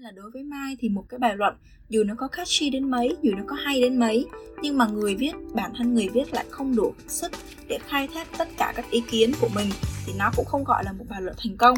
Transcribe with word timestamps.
là 0.00 0.10
đối 0.10 0.30
với 0.30 0.42
Mai 0.42 0.76
thì 0.80 0.88
một 0.88 1.04
cái 1.08 1.18
bài 1.18 1.36
luận 1.36 1.54
dù 1.88 2.04
nó 2.04 2.14
có 2.18 2.28
catchy 2.28 2.70
đến 2.70 2.90
mấy, 2.90 3.16
dù 3.22 3.32
nó 3.36 3.42
có 3.46 3.56
hay 3.56 3.80
đến 3.80 3.98
mấy 3.98 4.26
nhưng 4.62 4.78
mà 4.78 4.86
người 4.86 5.14
viết, 5.14 5.32
bản 5.54 5.72
thân 5.76 5.94
người 5.94 6.08
viết 6.08 6.34
lại 6.34 6.44
không 6.50 6.76
đủ 6.76 6.94
sức 7.08 7.32
để 7.68 7.78
khai 7.86 8.08
thác 8.14 8.28
tất 8.38 8.48
cả 8.56 8.72
các 8.76 8.90
ý 8.90 9.02
kiến 9.10 9.32
của 9.40 9.48
mình 9.54 9.68
thì 10.06 10.12
nó 10.18 10.30
cũng 10.36 10.44
không 10.44 10.64
gọi 10.64 10.84
là 10.84 10.92
một 10.92 11.04
bài 11.08 11.22
luận 11.22 11.36
thành 11.38 11.56
công. 11.56 11.74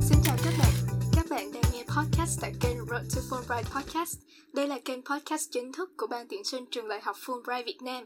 Xin 0.00 0.18
chào 0.24 0.36
các 0.44 0.54
bạn, 0.58 0.72
các 1.16 1.26
bạn 1.30 1.52
đang 1.54 1.72
nghe 1.72 1.84
podcast 1.96 2.40
tại 2.40 2.52
kênh 2.60 2.76
Road 2.90 3.16
to 3.16 3.22
Fulbright 3.30 3.64
Podcast. 3.74 4.29
Đây 4.60 4.68
là 4.68 4.78
kênh 4.78 5.02
podcast 5.04 5.50
chính 5.50 5.72
thức 5.72 5.96
của 5.96 6.06
Ban 6.06 6.28
tuyển 6.28 6.44
sinh 6.44 6.66
trường 6.66 6.88
đại 6.88 7.00
học 7.00 7.16
Fulbright 7.16 7.64
Việt 7.64 7.82
Nam. 7.82 8.04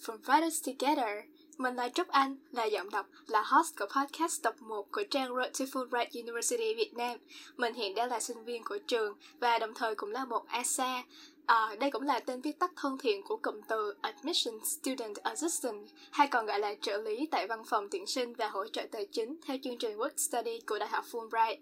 From 0.00 0.18
Writers 0.18 0.72
Together. 0.72 1.24
Mình 1.58 1.76
là 1.76 1.88
Trúc 1.88 2.08
Anh, 2.08 2.36
là 2.52 2.64
giọng 2.64 2.90
đọc, 2.90 3.06
là 3.26 3.42
host 3.46 3.78
của 3.78 3.86
podcast 3.96 4.42
tập 4.42 4.54
1 4.60 4.92
của 4.92 5.02
trang 5.10 5.34
Road 5.36 5.60
to 5.60 5.64
Fulbright 5.64 6.22
University 6.22 6.74
Việt 6.74 6.94
Nam. 6.94 7.18
Mình 7.56 7.74
hiện 7.74 7.94
đang 7.94 8.08
là 8.08 8.20
sinh 8.20 8.44
viên 8.44 8.64
của 8.64 8.78
trường 8.86 9.16
và 9.40 9.58
đồng 9.58 9.74
thời 9.74 9.94
cũng 9.94 10.10
là 10.10 10.24
một 10.24 10.46
ASA, 10.46 11.02
À, 11.48 11.76
đây 11.80 11.90
cũng 11.90 12.02
là 12.02 12.20
tên 12.20 12.40
viết 12.40 12.58
tắt 12.58 12.72
thân 12.76 12.98
thiện 12.98 13.22
của 13.22 13.36
cụm 13.36 13.60
từ 13.68 13.94
Admission 14.00 14.64
Student 14.64 15.16
Assistant, 15.16 15.88
hay 16.10 16.28
còn 16.28 16.46
gọi 16.46 16.58
là 16.58 16.74
trợ 16.80 16.98
lý 17.02 17.28
tại 17.30 17.46
văn 17.46 17.64
phòng 17.64 17.88
tuyển 17.90 18.06
sinh 18.06 18.34
và 18.34 18.48
hỗ 18.48 18.66
trợ 18.66 18.82
tài 18.92 19.06
chính 19.06 19.36
theo 19.46 19.56
chương 19.62 19.78
trình 19.78 19.98
Work 19.98 20.16
Study 20.16 20.60
của 20.60 20.78
Đại 20.78 20.88
học 20.88 21.04
Fulbright. 21.10 21.56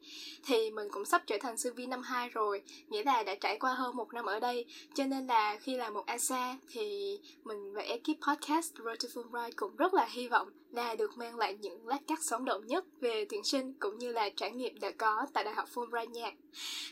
Thì 0.45 0.71
mình 0.71 0.89
cũng 0.91 1.05
sắp 1.05 1.23
trở 1.27 1.37
thành 1.41 1.57
sinh 1.57 1.75
viên 1.75 1.91
năm 1.91 2.03
2 2.03 2.29
rồi, 2.29 2.63
nghĩa 2.89 3.03
là 3.03 3.23
đã 3.23 3.35
trải 3.35 3.59
qua 3.59 3.75
hơn 3.75 3.97
một 3.97 4.15
năm 4.15 4.25
ở 4.25 4.41
đây, 4.41 4.65
cho 4.95 5.05
nên 5.05 5.27
là 5.27 5.57
khi 5.57 5.77
làm 5.77 5.95
một 5.95 6.07
ASA 6.07 6.57
thì 6.69 7.19
mình 7.45 7.75
và 7.75 7.83
ekip 7.83 8.21
podcast 8.29 8.73
Road 8.85 9.05
to 9.05 9.09
Fulbright 9.15 9.51
cũng 9.57 9.77
rất 9.77 9.95
là 9.95 10.07
hy 10.11 10.29
vọng 10.29 10.49
là 10.71 10.95
được 10.95 11.17
mang 11.17 11.37
lại 11.37 11.57
những 11.61 11.89
lát 11.89 12.01
cắt 12.07 12.23
sống 12.23 12.45
động 12.45 12.67
nhất 12.67 12.85
về 13.01 13.27
tuyển 13.29 13.45
sinh 13.45 13.73
cũng 13.73 13.99
như 13.99 14.13
là 14.13 14.29
trải 14.37 14.51
nghiệm 14.51 14.81
đã 14.81 14.91
có 14.91 15.27
tại 15.33 15.45
Đại 15.45 15.55
học 15.55 15.69
Fulbright 15.75 16.11
nha. 16.11 16.33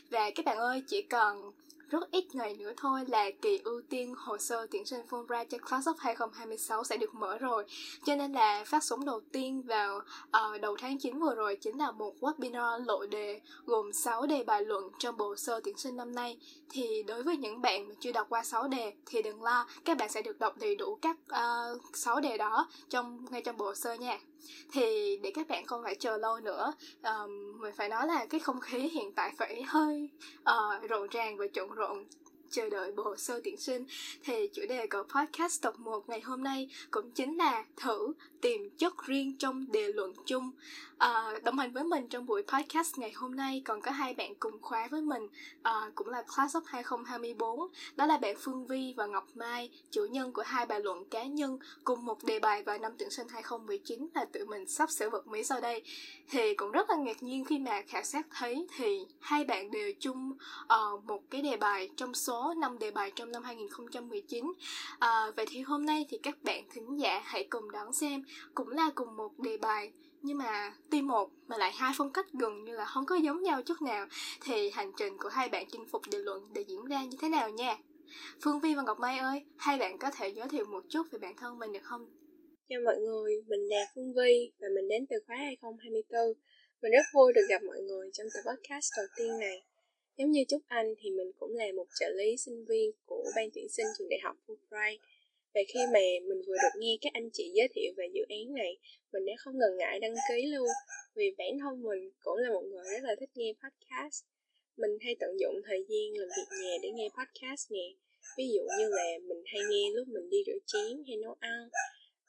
Và 0.09 0.29
các 0.35 0.45
bạn 0.45 0.57
ơi, 0.57 0.83
chỉ 0.87 1.01
còn 1.01 1.51
rất 1.89 2.11
ít 2.11 2.35
ngày 2.35 2.55
nữa 2.55 2.73
thôi 2.77 3.01
là 3.07 3.31
kỳ 3.41 3.59
ưu 3.63 3.81
tiên 3.89 4.13
hồ 4.17 4.37
sơ 4.37 4.67
tuyển 4.71 4.85
sinh 4.85 5.01
Fulbright 5.09 5.45
cho 5.45 5.57
Class 5.57 5.87
of 5.87 5.93
2026 5.97 6.83
sẽ 6.83 6.97
được 6.97 7.15
mở 7.15 7.37
rồi. 7.37 7.65
Cho 8.05 8.15
nên 8.15 8.31
là 8.31 8.63
phát 8.67 8.83
sóng 8.83 9.05
đầu 9.05 9.21
tiên 9.31 9.61
vào 9.61 9.97
uh, 9.97 10.61
đầu 10.61 10.77
tháng 10.79 10.97
9 10.97 11.19
vừa 11.19 11.35
rồi 11.35 11.55
chính 11.55 11.77
là 11.77 11.91
một 11.91 12.13
webinar 12.19 12.85
lộ 12.85 13.05
đề 13.05 13.41
gồm 13.65 13.93
6 13.93 14.25
đề 14.25 14.43
bài 14.43 14.65
luận 14.65 14.89
trong 14.99 15.17
bộ 15.17 15.35
sơ 15.35 15.59
tuyển 15.63 15.77
sinh 15.77 15.95
năm 15.95 16.15
nay. 16.15 16.37
Thì 16.69 17.03
đối 17.03 17.23
với 17.23 17.37
những 17.37 17.61
bạn 17.61 17.87
mà 17.87 17.95
chưa 17.99 18.11
đọc 18.11 18.27
qua 18.29 18.43
6 18.43 18.67
đề 18.67 18.93
thì 19.05 19.21
đừng 19.21 19.43
lo, 19.43 19.67
các 19.85 19.97
bạn 19.97 20.09
sẽ 20.09 20.21
được 20.21 20.39
đọc 20.39 20.57
đầy 20.57 20.75
đủ 20.75 20.95
các 21.01 21.17
ờ, 21.27 21.75
uh, 21.75 21.97
6 21.97 22.19
đề 22.19 22.37
đó 22.37 22.67
trong 22.89 23.25
ngay 23.29 23.41
trong 23.41 23.57
bộ 23.57 23.75
sơ 23.75 23.93
nha 23.93 24.19
thì 24.71 25.17
để 25.23 25.31
các 25.35 25.47
bạn 25.47 25.65
không 25.65 25.83
phải 25.83 25.95
chờ 25.95 26.17
lâu 26.17 26.39
nữa 26.39 26.73
um, 27.03 27.61
mình 27.61 27.73
phải 27.75 27.89
nói 27.89 28.07
là 28.07 28.25
cái 28.25 28.39
không 28.39 28.59
khí 28.59 28.79
hiện 28.79 29.11
tại 29.11 29.33
phải 29.37 29.63
hơi 29.63 30.09
uh, 30.39 30.89
rộn 30.89 31.07
ràng 31.11 31.37
và 31.37 31.45
trộn 31.53 31.69
rộn 31.75 32.05
chờ 32.55 32.69
đợi 32.69 32.91
bộ 32.91 33.03
hồ 33.03 33.15
sơ 33.15 33.41
tuyển 33.43 33.57
sinh. 33.57 33.85
Thì 34.23 34.47
chủ 34.53 34.61
đề 34.69 34.87
của 34.87 35.03
podcast 35.15 35.61
tập 35.61 35.73
1 35.79 36.09
ngày 36.09 36.21
hôm 36.21 36.43
nay 36.43 36.69
cũng 36.91 37.11
chính 37.11 37.37
là 37.37 37.65
thử 37.77 38.13
tìm 38.41 38.69
chất 38.77 38.93
riêng 39.07 39.37
trong 39.37 39.71
đề 39.71 39.87
luận 39.93 40.13
chung 40.25 40.51
à, 40.97 41.33
đồng 41.43 41.57
hành 41.57 41.71
với 41.71 41.83
mình 41.83 42.07
trong 42.07 42.25
buổi 42.25 42.43
podcast 42.43 42.97
ngày 42.97 43.11
hôm 43.11 43.35
nay 43.35 43.61
còn 43.65 43.81
có 43.81 43.91
hai 43.91 44.13
bạn 44.13 44.35
cùng 44.35 44.61
khóa 44.61 44.87
với 44.91 45.01
mình 45.01 45.27
à, 45.63 45.91
cũng 45.95 46.07
là 46.07 46.23
class 46.35 46.55
of 46.55 46.61
2024 46.65 47.59
đó 47.95 48.05
là 48.05 48.17
bạn 48.17 48.35
Phương 48.39 48.67
Vi 48.67 48.93
và 48.97 49.05
Ngọc 49.05 49.27
Mai 49.35 49.69
chủ 49.91 50.05
nhân 50.05 50.31
của 50.31 50.43
hai 50.45 50.65
bài 50.65 50.79
luận 50.79 51.05
cá 51.05 51.23
nhân 51.23 51.59
cùng 51.83 52.05
một 52.05 52.23
đề 52.23 52.39
bài 52.39 52.63
vào 52.63 52.77
năm 52.77 52.91
tuyển 52.97 53.09
sinh 53.09 53.27
2019 53.27 54.07
là 54.13 54.25
tự 54.25 54.45
mình 54.45 54.67
sắp 54.67 54.91
sửa 54.91 55.09
vật 55.09 55.27
mỹ 55.27 55.43
sau 55.43 55.61
đây. 55.61 55.83
Thì 56.29 56.53
cũng 56.53 56.71
rất 56.71 56.89
là 56.89 56.95
ngạc 56.95 57.23
nhiên 57.23 57.45
khi 57.45 57.59
mà 57.59 57.81
khảo 57.87 58.03
sát 58.03 58.27
thấy 58.31 58.67
thì 58.77 59.05
hai 59.19 59.43
bạn 59.43 59.71
đều 59.71 59.91
chung 59.99 60.33
uh, 60.63 61.03
một 61.03 61.23
cái 61.29 61.41
đề 61.41 61.57
bài 61.57 61.89
trong 61.95 62.13
số 62.13 62.53
5 62.57 62.79
đề 62.79 62.91
bài 62.91 63.11
trong 63.15 63.31
năm 63.31 63.43
2019 63.43 64.53
à, 64.99 65.31
vậy 65.35 65.45
thì 65.49 65.61
hôm 65.61 65.85
nay 65.85 66.05
thì 66.09 66.17
các 66.23 66.43
bạn 66.43 66.63
thính 66.73 66.99
giả 66.99 67.21
hãy 67.23 67.47
cùng 67.49 67.71
đón 67.71 67.93
xem 67.93 68.23
cũng 68.55 68.69
là 68.69 68.89
cùng 68.95 69.15
một 69.15 69.39
đề 69.39 69.57
bài 69.57 69.91
nhưng 70.25 70.37
mà 70.37 70.73
tuy 70.91 71.01
một 71.01 71.29
mà 71.47 71.57
lại 71.57 71.71
hai 71.75 71.93
phong 71.97 72.13
cách 72.13 72.25
gần 72.33 72.63
như 72.63 72.75
là 72.75 72.85
không 72.85 73.05
có 73.05 73.15
giống 73.15 73.43
nhau 73.43 73.61
chút 73.61 73.81
nào 73.81 74.07
thì 74.43 74.69
hành 74.69 74.91
trình 74.97 75.17
của 75.17 75.29
hai 75.29 75.49
bạn 75.49 75.65
chinh 75.71 75.85
phục 75.91 76.01
đề 76.11 76.17
luận 76.17 76.43
để 76.53 76.61
diễn 76.61 76.85
ra 76.85 77.03
như 77.03 77.17
thế 77.21 77.29
nào 77.29 77.49
nha 77.49 77.77
Phương 78.43 78.59
Vi 78.59 78.75
và 78.75 78.83
Ngọc 78.83 78.99
Mai 78.99 79.17
ơi, 79.17 79.45
hai 79.57 79.77
bạn 79.77 79.97
có 79.97 80.11
thể 80.11 80.29
giới 80.29 80.47
thiệu 80.47 80.65
một 80.65 80.83
chút 80.89 81.03
về 81.11 81.19
bản 81.19 81.35
thân 81.37 81.59
mình 81.59 81.73
được 81.73 81.83
không? 81.83 82.05
Chào 82.69 82.81
mọi 82.85 82.97
người, 82.97 83.31
mình 83.47 83.59
là 83.69 83.85
Phương 83.95 84.13
Vi 84.13 84.51
và 84.59 84.67
mình 84.75 84.87
đến 84.87 85.05
từ 85.09 85.15
khóa 85.27 85.35
2024. 85.37 86.19
Mình 86.81 86.91
rất 86.91 87.05
vui 87.13 87.33
được 87.33 87.45
gặp 87.49 87.63
mọi 87.63 87.81
người 87.81 88.09
trong 88.13 88.27
tập 88.33 88.51
podcast 88.51 88.89
đầu 88.97 89.05
tiên 89.17 89.39
này. 89.39 89.63
Giống 90.17 90.31
như 90.31 90.43
Chúc 90.49 90.61
Anh 90.67 90.93
thì 90.99 91.09
mình 91.11 91.31
cũng 91.39 91.55
là 91.55 91.65
một 91.75 91.87
trợ 91.99 92.09
lý 92.17 92.37
sinh 92.37 92.65
viên 92.69 92.91
của 93.05 93.23
ban 93.35 93.49
tuyển 93.53 93.69
sinh 93.69 93.85
trường 93.97 94.09
đại 94.09 94.19
học 94.23 94.35
Fulbright 94.47 94.97
và 95.55 95.61
khi 95.73 95.79
mà 95.93 95.99
mình 96.29 96.41
vừa 96.47 96.57
được 96.63 96.75
nghe 96.79 96.93
các 97.01 97.13
anh 97.13 97.29
chị 97.33 97.51
giới 97.55 97.67
thiệu 97.75 97.91
về 97.97 98.05
dự 98.13 98.21
án 98.29 98.53
này, 98.55 98.77
mình 99.13 99.25
đã 99.25 99.33
không 99.37 99.57
ngần 99.57 99.77
ngại 99.77 99.99
đăng 99.99 100.15
ký 100.29 100.39
luôn. 100.53 100.69
Vì 101.15 101.35
bản 101.37 101.51
thân 101.61 101.83
mình 101.83 102.11
cũng 102.19 102.37
là 102.37 102.49
một 102.49 102.63
người 102.71 102.83
rất 102.93 103.03
là 103.03 103.15
thích 103.19 103.29
nghe 103.35 103.53
podcast. 103.61 104.25
Mình 104.77 104.91
hay 105.01 105.15
tận 105.19 105.29
dụng 105.41 105.55
thời 105.67 105.85
gian 105.89 106.05
làm 106.19 106.29
việc 106.37 106.49
nhà 106.63 106.73
để 106.83 106.89
nghe 106.97 107.07
podcast 107.17 107.71
nè. 107.71 107.87
Ví 108.37 108.45
dụ 108.55 108.63
như 108.79 108.87
là 108.89 109.07
mình 109.27 109.41
hay 109.45 109.61
nghe 109.71 109.83
lúc 109.93 110.07
mình 110.07 110.29
đi 110.29 110.37
rửa 110.47 110.59
chén 110.65 111.03
hay 111.07 111.17
nấu 111.17 111.35
ăn, 111.39 111.59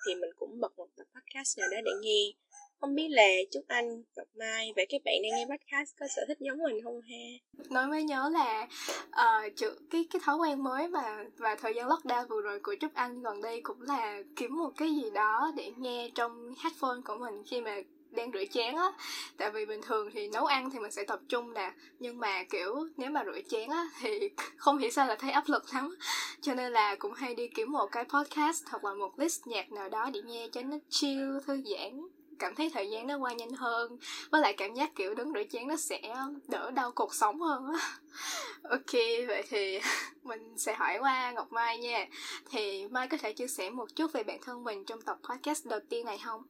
thì 0.06 0.14
mình 0.14 0.30
cũng 0.36 0.60
bật 0.60 0.72
một 0.76 0.88
tập 0.96 1.06
podcast 1.14 1.58
nào 1.58 1.68
đó 1.72 1.78
để 1.84 1.92
nghe 2.02 2.22
không 2.80 2.94
biết 2.94 3.08
là 3.10 3.28
chúc 3.52 3.64
anh 3.68 4.02
Ngọc 4.16 4.26
Mai 4.38 4.72
và 4.76 4.82
các 4.88 5.00
bạn 5.04 5.14
đang 5.22 5.38
nghe 5.38 5.56
podcast 5.56 5.90
có 6.00 6.06
sở 6.16 6.22
thích 6.28 6.38
giống 6.40 6.58
mình 6.58 6.84
không 6.84 7.00
ha? 7.00 7.16
Nói 7.70 7.86
mới 7.86 8.02
nhớ 8.02 8.30
là 8.32 8.68
uh, 9.06 9.52
cái 9.90 10.06
cái 10.10 10.20
thói 10.24 10.36
quen 10.36 10.64
mới 10.64 10.88
và 10.88 11.24
và 11.36 11.54
thời 11.54 11.74
gian 11.74 11.88
lockdown 11.88 12.26
vừa 12.28 12.40
rồi 12.40 12.60
của 12.62 12.74
Trúc 12.80 12.94
Anh 12.94 13.22
gần 13.22 13.42
đây 13.42 13.60
cũng 13.62 13.82
là 13.82 14.22
kiếm 14.36 14.56
một 14.56 14.70
cái 14.76 14.88
gì 14.94 15.10
đó 15.14 15.52
để 15.56 15.72
nghe 15.76 16.10
trong 16.14 16.54
headphone 16.62 17.00
của 17.04 17.16
mình 17.16 17.42
khi 17.46 17.60
mà 17.60 17.82
đang 18.10 18.32
rửa 18.32 18.44
chén 18.50 18.74
á. 18.74 18.92
Tại 19.36 19.50
vì 19.50 19.66
bình 19.66 19.80
thường 19.82 20.10
thì 20.12 20.28
nấu 20.28 20.44
ăn 20.44 20.70
thì 20.70 20.78
mình 20.78 20.92
sẽ 20.92 21.04
tập 21.04 21.20
trung 21.28 21.54
nè 21.54 21.72
nhưng 21.98 22.18
mà 22.18 22.44
kiểu 22.50 22.74
nếu 22.96 23.10
mà 23.10 23.24
rửa 23.24 23.40
chén 23.48 23.70
á 23.70 23.88
thì 24.00 24.30
không 24.56 24.78
hiểu 24.78 24.90
sao 24.90 25.06
là 25.06 25.14
thấy 25.14 25.30
áp 25.30 25.44
lực 25.46 25.62
lắm. 25.74 25.96
Cho 26.40 26.54
nên 26.54 26.72
là 26.72 26.94
cũng 26.94 27.12
hay 27.12 27.34
đi 27.34 27.48
kiếm 27.48 27.72
một 27.72 27.86
cái 27.92 28.04
podcast 28.04 28.64
hoặc 28.70 28.84
là 28.84 28.94
một 28.94 29.18
list 29.18 29.46
nhạc 29.46 29.72
nào 29.72 29.88
đó 29.88 30.10
để 30.14 30.20
nghe 30.24 30.48
cho 30.52 30.62
nó 30.62 30.76
chill 30.88 31.38
thư 31.46 31.62
giãn 31.62 32.08
cảm 32.38 32.54
thấy 32.54 32.70
thời 32.74 32.90
gian 32.90 33.06
nó 33.06 33.18
qua 33.18 33.32
nhanh 33.32 33.52
hơn 33.52 33.96
với 34.30 34.40
lại 34.40 34.54
cảm 34.56 34.74
giác 34.74 34.94
kiểu 34.94 35.14
đứng 35.14 35.32
rửa 35.32 35.42
chén 35.50 35.68
nó 35.68 35.76
sẽ 35.76 36.00
đỡ 36.48 36.70
đau 36.70 36.92
cuộc 36.94 37.14
sống 37.14 37.40
hơn 37.40 37.64
á. 37.66 37.98
Ok 38.62 38.92
vậy 39.28 39.42
thì 39.48 39.78
mình 40.24 40.58
sẽ 40.58 40.74
hỏi 40.74 40.98
qua 41.00 41.32
ngọc 41.32 41.52
mai 41.52 41.78
nha. 41.78 42.06
Thì 42.50 42.88
mai 42.88 43.08
có 43.08 43.16
thể 43.16 43.32
chia 43.32 43.48
sẻ 43.48 43.70
một 43.70 43.86
chút 43.96 44.12
về 44.12 44.22
bản 44.22 44.38
thân 44.42 44.64
mình 44.64 44.84
trong 44.86 45.02
tập 45.02 45.18
podcast 45.28 45.66
đầu 45.66 45.80
tiên 45.90 46.06
này 46.06 46.18
không? 46.24 46.42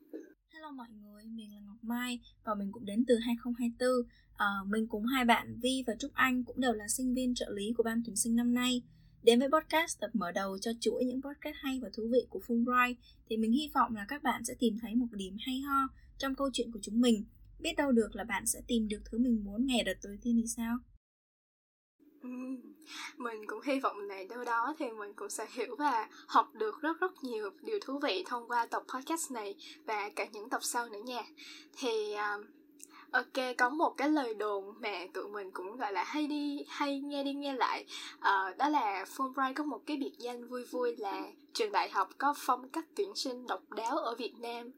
Hello 0.53 0.71
mọi 0.71 0.87
người 0.91 1.25
mình 1.25 1.53
là 1.55 1.61
ngọc 1.67 1.77
mai 1.83 2.21
và 2.45 2.55
mình 2.55 2.73
cũng 2.73 2.85
đến 2.85 3.05
từ 3.09 3.15
2024 3.27 3.89
à, 4.37 4.47
ờ, 4.47 4.65
mình 4.67 4.87
cùng 4.89 5.07
hai 5.07 5.25
bạn 5.25 5.59
vi 5.63 5.85
và 5.87 5.93
trúc 5.99 6.11
anh 6.15 6.45
cũng 6.45 6.61
đều 6.61 6.73
là 6.73 6.85
sinh 6.89 7.15
viên 7.15 7.35
trợ 7.35 7.47
lý 7.51 7.73
của 7.77 7.83
ban 7.83 8.03
tuyển 8.07 8.17
sinh 8.17 8.37
năm 8.37 8.55
nay. 8.55 8.83
Đến 9.27 9.39
với 9.41 9.49
podcast 9.49 10.01
tập 10.01 10.11
mở 10.13 10.33
đầu 10.33 10.59
cho 10.59 10.71
chuỗi 10.81 11.05
những 11.05 11.23
podcast 11.23 11.57
hay 11.57 11.81
và 11.83 11.89
thú 11.97 12.03
vị 12.13 12.27
của 12.31 12.41
Fulbright 12.47 12.95
thì 13.29 13.37
mình 13.37 13.53
hy 13.53 13.71
vọng 13.75 13.97
là 13.97 14.07
các 14.09 14.23
bạn 14.23 14.45
sẽ 14.45 14.55
tìm 14.59 14.77
thấy 14.83 14.95
một 14.95 15.07
điểm 15.13 15.37
hay 15.47 15.61
ho 15.61 15.89
trong 16.19 16.35
câu 16.35 16.51
chuyện 16.53 16.73
của 16.73 16.79
chúng 16.83 17.01
mình. 17.01 17.25
Biết 17.59 17.73
đâu 17.77 17.93
được 17.93 18.09
là 18.17 18.25
bạn 18.25 18.47
sẽ 18.47 18.61
tìm 18.67 18.89
được 18.89 19.01
thứ 19.05 19.19
mình 19.19 19.45
muốn 19.45 19.67
ngày 19.67 19.85
đợt 19.85 19.95
tối 20.03 20.19
tiên 20.23 20.41
thì 20.43 20.47
sao? 20.57 20.79
mình 23.17 23.47
cũng 23.47 23.61
hy 23.65 23.81
vọng 23.81 23.99
là 23.99 24.23
đâu 24.31 24.45
đó 24.45 24.75
thì 24.79 24.87
mình 24.91 25.13
cũng 25.17 25.31
sẽ 25.31 25.47
hiểu 25.53 25.77
và 25.79 26.09
học 26.27 26.55
được 26.55 26.81
rất 26.81 27.01
rất 27.01 27.13
nhiều 27.23 27.51
điều 27.63 27.79
thú 27.83 27.99
vị 28.03 28.25
thông 28.27 28.49
qua 28.49 28.67
tập 28.67 28.83
podcast 28.95 29.33
này 29.33 29.55
và 29.87 30.11
cả 30.17 30.27
những 30.33 30.51
tập 30.51 30.61
sau 30.63 30.89
nữa 30.89 31.03
nha 31.07 31.23
thì 31.79 32.15
uh, 32.15 32.47
ok 33.11 33.57
có 33.59 33.69
một 33.69 33.95
cái 33.97 34.09
lời 34.09 34.35
đồn 34.35 34.75
mà 34.81 35.07
tụi 35.15 35.29
mình 35.29 35.51
cũng 35.51 35.77
gọi 35.77 35.93
là 35.93 36.05
hay 36.05 36.27
đi 36.27 36.65
hay 36.69 37.01
nghe 37.01 37.25
đi 37.25 37.33
nghe 37.35 37.53
lại. 37.53 37.85
Uh, 38.19 38.57
đó 38.57 38.69
là 38.69 39.05
Fulbright 39.17 39.55
có 39.55 39.65
một 39.65 39.81
cái 39.87 39.97
biệt 39.97 40.13
danh 40.19 40.49
vui 40.49 40.65
vui 40.65 40.97
là 40.97 41.23
trường 41.53 41.73
đại 41.73 41.91
học 41.91 42.09
có 42.19 42.35
phong 42.37 42.69
cách 42.69 42.85
tuyển 42.95 43.15
sinh 43.15 43.47
độc 43.47 43.73
đáo 43.73 43.99
ở 43.99 44.15
Việt 44.15 44.35
Nam. 44.39 44.71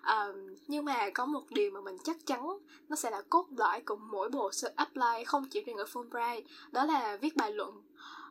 Uh, 0.00 0.36
nhưng 0.66 0.84
mà 0.84 1.10
có 1.14 1.26
một 1.26 1.42
điều 1.50 1.70
mà 1.70 1.80
mình 1.80 1.96
chắc 2.04 2.16
chắn 2.26 2.58
nó 2.88 2.96
sẽ 2.96 3.10
là 3.10 3.22
cốt 3.30 3.46
lõi 3.56 3.80
của 3.80 3.96
mỗi 3.96 4.28
bộ 4.30 4.52
sơ 4.52 4.72
apply 4.76 5.24
không 5.26 5.44
chỉ 5.50 5.60
riêng 5.60 5.76
ở 5.76 5.84
Fulbright 5.84 6.42
đó 6.72 6.84
là 6.84 7.16
viết 7.16 7.36
bài 7.36 7.52
luận. 7.52 7.82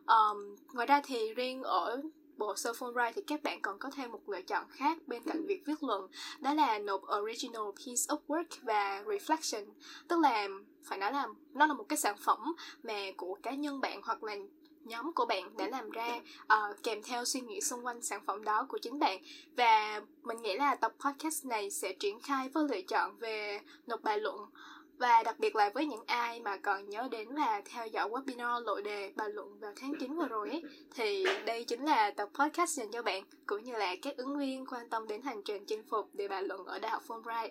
Um, 0.07 0.55
ngoài 0.73 0.87
ra 0.87 1.01
thì 1.03 1.33
riêng 1.33 1.63
ở 1.63 2.01
bộ 2.41 2.55
sơ 2.55 2.71
Fulbright 2.71 3.11
thì 3.15 3.21
các 3.21 3.43
bạn 3.43 3.61
còn 3.61 3.79
có 3.79 3.89
thêm 3.89 4.11
một 4.11 4.29
lựa 4.29 4.41
chọn 4.41 4.65
khác 4.69 4.97
bên 5.07 5.23
cạnh 5.23 5.45
việc 5.45 5.61
viết 5.65 5.83
luận 5.83 6.07
đó 6.39 6.53
là 6.53 6.79
nộp 6.79 7.01
original 7.21 7.63
piece 7.77 8.05
of 8.07 8.17
work 8.27 8.45
và 8.61 9.03
reflection. 9.05 9.65
Tức 10.07 10.19
là 10.19 10.47
phải 10.83 10.97
nói 10.97 11.11
là 11.11 11.27
nó 11.53 11.65
là 11.65 11.73
một 11.73 11.85
cái 11.89 11.97
sản 11.97 12.17
phẩm 12.17 12.55
mà 12.83 13.11
của 13.17 13.37
cá 13.43 13.51
nhân 13.51 13.81
bạn 13.81 14.01
hoặc 14.03 14.23
là 14.23 14.35
nhóm 14.83 15.13
của 15.13 15.25
bạn 15.25 15.57
đã 15.57 15.67
làm 15.67 15.89
ra 15.89 16.21
uh, 16.43 16.83
kèm 16.83 17.03
theo 17.03 17.25
suy 17.25 17.41
nghĩ 17.41 17.61
xung 17.61 17.85
quanh 17.85 18.01
sản 18.01 18.21
phẩm 18.25 18.43
đó 18.43 18.65
của 18.69 18.77
chính 18.77 18.99
bạn. 18.99 19.21
Và 19.57 20.01
mình 20.23 20.41
nghĩ 20.41 20.57
là 20.57 20.75
tập 20.75 20.93
podcast 20.99 21.45
này 21.45 21.71
sẽ 21.71 21.93
triển 21.93 22.19
khai 22.19 22.49
với 22.49 22.67
lựa 22.69 22.81
chọn 22.81 23.17
về 23.19 23.59
nộp 23.87 24.01
bài 24.01 24.19
luận 24.19 24.45
và 25.01 25.23
đặc 25.23 25.39
biệt 25.39 25.55
là 25.55 25.69
với 25.73 25.85
những 25.85 26.03
ai 26.05 26.39
mà 26.39 26.57
còn 26.57 26.89
nhớ 26.89 27.07
đến 27.11 27.27
là 27.27 27.61
theo 27.65 27.87
dõi 27.87 28.09
webinar 28.09 28.59
lộ 28.59 28.81
đề 28.81 29.11
bàn 29.15 29.31
luận 29.31 29.59
vào 29.59 29.73
tháng 29.75 29.93
9 29.99 30.15
vừa 30.15 30.27
rồi 30.27 30.49
ấy, 30.49 30.63
thì 30.95 31.25
đây 31.45 31.63
chính 31.63 31.85
là 31.85 32.11
tập 32.11 32.29
podcast 32.33 32.77
dành 32.77 32.91
cho 32.91 33.01
bạn 33.01 33.23
cũng 33.45 33.63
như 33.63 33.73
là 33.73 33.95
các 34.01 34.17
ứng 34.17 34.37
viên 34.37 34.65
quan 34.65 34.89
tâm 34.89 35.07
đến 35.07 35.21
hành 35.21 35.41
trình 35.43 35.65
chinh 35.65 35.83
phục 35.89 36.09
để 36.13 36.27
bàn 36.27 36.45
luận 36.45 36.65
ở 36.65 36.79
Đại 36.79 36.91
học 36.91 37.03
Fulbright. 37.07 37.49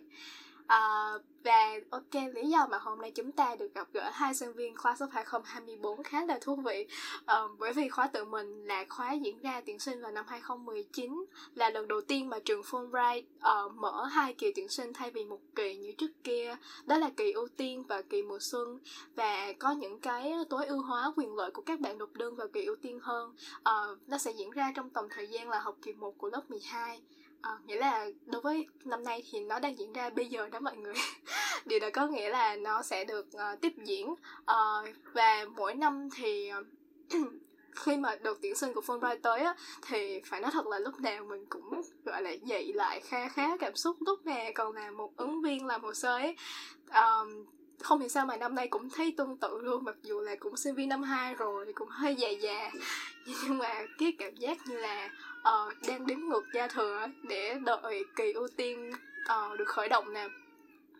Ờ, 0.70 1.20
và 1.44 1.80
ok, 1.90 2.14
lý 2.34 2.48
do 2.48 2.66
mà 2.70 2.78
hôm 2.78 3.00
nay 3.00 3.10
chúng 3.10 3.32
ta 3.32 3.56
được 3.56 3.74
gặp 3.74 3.88
gỡ 3.92 4.10
hai 4.12 4.34
sinh 4.34 4.52
viên 4.52 4.76
khóa 4.76 4.96
số 5.00 5.06
2024 5.12 6.02
khá 6.02 6.24
là 6.24 6.38
thú 6.42 6.56
vị. 6.56 6.86
Uh, 7.20 7.58
Bởi 7.58 7.72
vì 7.72 7.88
khóa 7.88 8.06
tự 8.06 8.24
mình 8.24 8.64
là 8.64 8.84
khóa 8.88 9.12
diễn 9.12 9.38
ra 9.38 9.60
tuyển 9.66 9.78
sinh 9.78 10.02
vào 10.02 10.12
năm 10.12 10.24
2019 10.28 11.24
Là 11.54 11.70
lần 11.70 11.88
đầu 11.88 12.00
tiên 12.00 12.28
mà 12.28 12.38
trường 12.44 12.62
Fulbright 12.62 13.22
uh, 13.22 13.74
mở 13.74 14.04
hai 14.04 14.34
kỳ 14.34 14.52
tuyển 14.52 14.68
sinh 14.68 14.92
thay 14.92 15.10
vì 15.10 15.24
một 15.24 15.40
kỳ 15.54 15.76
như 15.76 15.92
trước 15.92 16.10
kia. 16.24 16.56
Đó 16.86 16.98
là 16.98 17.10
kỳ 17.16 17.32
ưu 17.32 17.48
tiên 17.56 17.84
và 17.88 18.02
kỳ 18.02 18.22
mùa 18.22 18.38
xuân. 18.40 18.78
Và 19.14 19.52
có 19.58 19.70
những 19.70 20.00
cái 20.00 20.32
tối 20.50 20.66
ưu 20.66 20.82
hóa 20.82 21.12
quyền 21.16 21.36
lợi 21.36 21.50
của 21.50 21.62
các 21.62 21.80
bạn 21.80 21.98
nộp 21.98 22.12
đơn 22.12 22.36
vào 22.36 22.48
kỳ 22.48 22.64
ưu 22.64 22.76
tiên 22.76 22.98
hơn. 23.02 23.34
Uh, 23.58 23.98
Nó 24.08 24.18
sẽ 24.18 24.30
diễn 24.30 24.50
ra 24.50 24.72
trong 24.76 24.90
tầm 24.90 25.08
thời 25.10 25.28
gian 25.28 25.48
là 25.48 25.60
học 25.60 25.76
kỳ 25.82 25.92
1 25.92 26.18
của 26.18 26.28
lớp 26.28 26.50
12 26.50 27.00
À, 27.42 27.50
nghĩa 27.66 27.76
là 27.76 28.06
đối 28.26 28.40
với 28.40 28.66
năm 28.84 29.04
nay 29.04 29.22
thì 29.30 29.40
nó 29.40 29.58
đang 29.58 29.78
diễn 29.78 29.92
ra 29.92 30.10
bây 30.10 30.26
giờ 30.26 30.48
đó 30.48 30.60
mọi 30.60 30.76
người. 30.76 30.94
Điều 31.66 31.78
đó 31.80 31.88
có 31.92 32.06
nghĩa 32.06 32.30
là 32.30 32.56
nó 32.56 32.82
sẽ 32.82 33.04
được 33.04 33.26
uh, 33.26 33.60
tiếp 33.60 33.72
diễn. 33.84 34.10
Uh, 34.10 34.88
và 35.12 35.44
mỗi 35.56 35.74
năm 35.74 36.08
thì 36.16 36.50
khi 37.72 37.96
mà 37.96 38.16
đợt 38.22 38.34
tuyển 38.42 38.54
sinh 38.54 38.72
của 38.74 38.80
Fulbright 38.80 39.20
tới 39.22 39.40
á 39.40 39.54
thì 39.82 40.20
phải 40.26 40.40
nói 40.40 40.50
thật 40.54 40.66
là 40.66 40.78
lúc 40.78 41.00
nào 41.00 41.24
mình 41.24 41.46
cũng 41.48 41.82
gọi 42.04 42.22
là 42.22 42.30
dậy 42.30 42.72
lại 42.74 43.00
kha 43.00 43.28
khá 43.28 43.56
cảm 43.56 43.76
xúc. 43.76 43.96
Lúc 44.00 44.26
nè 44.26 44.52
còn 44.54 44.74
là 44.74 44.90
một 44.90 45.16
ứng 45.16 45.42
viên 45.42 45.66
làm 45.66 45.82
hồ 45.82 45.94
sơ 45.94 46.16
ấy 46.16 46.36
um, 46.94 47.44
không 47.82 48.00
hiểu 48.00 48.08
sao 48.08 48.26
mà 48.26 48.36
năm 48.36 48.54
nay 48.54 48.68
cũng 48.68 48.90
thấy 48.90 49.14
tương 49.16 49.36
tự 49.36 49.60
luôn 49.62 49.84
mặc 49.84 49.96
dù 50.02 50.20
là 50.20 50.36
cũng 50.40 50.56
sinh 50.56 50.74
viên 50.74 50.88
năm 50.88 51.02
2 51.02 51.34
rồi 51.34 51.72
cũng 51.74 51.88
hơi 51.88 52.14
già 52.14 52.28
già. 52.28 52.70
Nhưng 53.26 53.58
mà 53.58 53.86
cái 53.98 54.12
cảm 54.18 54.34
giác 54.34 54.58
như 54.66 54.76
là 54.76 55.10
uh, 55.40 55.72
đang 55.88 56.06
đứng 56.06 56.28
ngược 56.28 56.44
gia 56.54 56.68
thừa 56.68 57.06
để 57.22 57.58
đợi 57.64 58.04
kỳ 58.16 58.32
ưu 58.32 58.48
tiên 58.56 58.92
uh, 59.22 59.58
được 59.58 59.68
khởi 59.68 59.88
động 59.88 60.12
nè. 60.12 60.28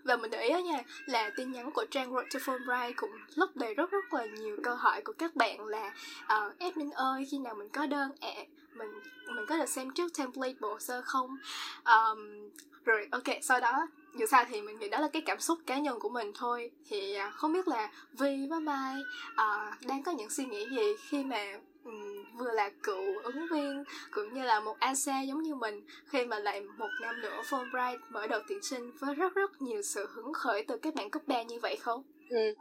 Và 0.05 0.17
mình 0.17 0.31
để 0.31 0.49
ý 0.49 0.63
nha 0.63 0.83
là 1.07 1.31
tin 1.37 1.53
nhắn 1.53 1.71
của 1.71 1.85
trang 1.91 2.13
Roger 2.13 2.43
Fulbright 2.49 2.93
cũng 2.97 3.11
lấp 3.35 3.49
đầy 3.55 3.75
rất 3.75 3.91
rất 3.91 4.15
là 4.15 4.27
nhiều 4.27 4.57
câu 4.63 4.75
hỏi 4.75 5.03
của 5.03 5.13
các 5.13 5.37
bạn 5.37 5.67
là 5.67 5.95
uh, 6.23 6.59
admin 6.59 6.91
ơi 6.91 7.27
khi 7.31 7.39
nào 7.39 7.55
mình 7.55 7.69
có 7.69 7.87
đơn 7.87 8.11
ạ? 8.21 8.33
À, 8.37 8.45
mình 8.75 8.89
mình 9.27 9.47
có 9.49 9.57
được 9.57 9.69
xem 9.69 9.91
trước 9.91 10.13
template 10.19 10.55
bộ 10.61 10.79
sơ 10.79 11.03
không? 11.05 11.37
Um, 11.85 12.51
rồi 12.85 13.09
ok 13.11 13.37
sau 13.43 13.61
đó 13.61 13.87
dù 14.19 14.27
sao 14.31 14.45
thì 14.49 14.63
mình 14.63 14.79
nghĩ 14.79 14.89
đó 14.89 15.01
là 15.01 15.09
cái 15.09 15.23
cảm 15.27 15.41
xúc 15.41 15.59
cá 15.67 15.79
nhân 15.79 15.99
của 16.01 16.09
mình 16.09 16.33
thôi 16.35 16.71
thì 16.89 17.15
à, 17.15 17.31
không 17.31 17.53
biết 17.53 17.69
là 17.69 17.93
Vi 18.19 18.47
với 18.51 18.61
Mai 18.61 18.95
à, 19.37 19.79
đang 19.87 20.03
có 20.03 20.13
những 20.13 20.31
suy 20.31 20.45
nghĩ 20.45 20.67
gì 20.71 20.95
khi 21.11 21.25
mà 21.25 21.61
um, 21.85 22.25
vừa 22.39 22.53
là 22.53 22.71
cựu 22.83 23.19
ứng 23.23 23.47
viên 23.53 23.85
cũng 24.11 24.35
như 24.35 24.43
là 24.43 24.61
một 24.61 24.77
ASA 24.79 25.23
giống 25.23 25.43
như 25.43 25.55
mình 25.55 25.81
khi 26.07 26.25
mà 26.25 26.39
lại 26.39 26.61
một 26.61 26.91
năm 27.03 27.21
nữa 27.21 27.43
Fulbright 27.51 27.99
mở 28.11 28.27
đầu 28.27 28.41
tuyển 28.49 28.63
sinh 28.63 28.91
với 29.01 29.15
rất 29.15 29.35
rất 29.35 29.63
nhiều 29.63 29.83
sự 29.83 30.07
hứng 30.15 30.33
khởi 30.33 30.65
từ 30.69 30.79
các 30.79 30.95
bạn 30.95 31.11
cấp 31.11 31.23
3 31.27 31.43
như 31.43 31.59
vậy 31.63 31.77
không? 31.81 32.03
Ừ. 32.31 32.55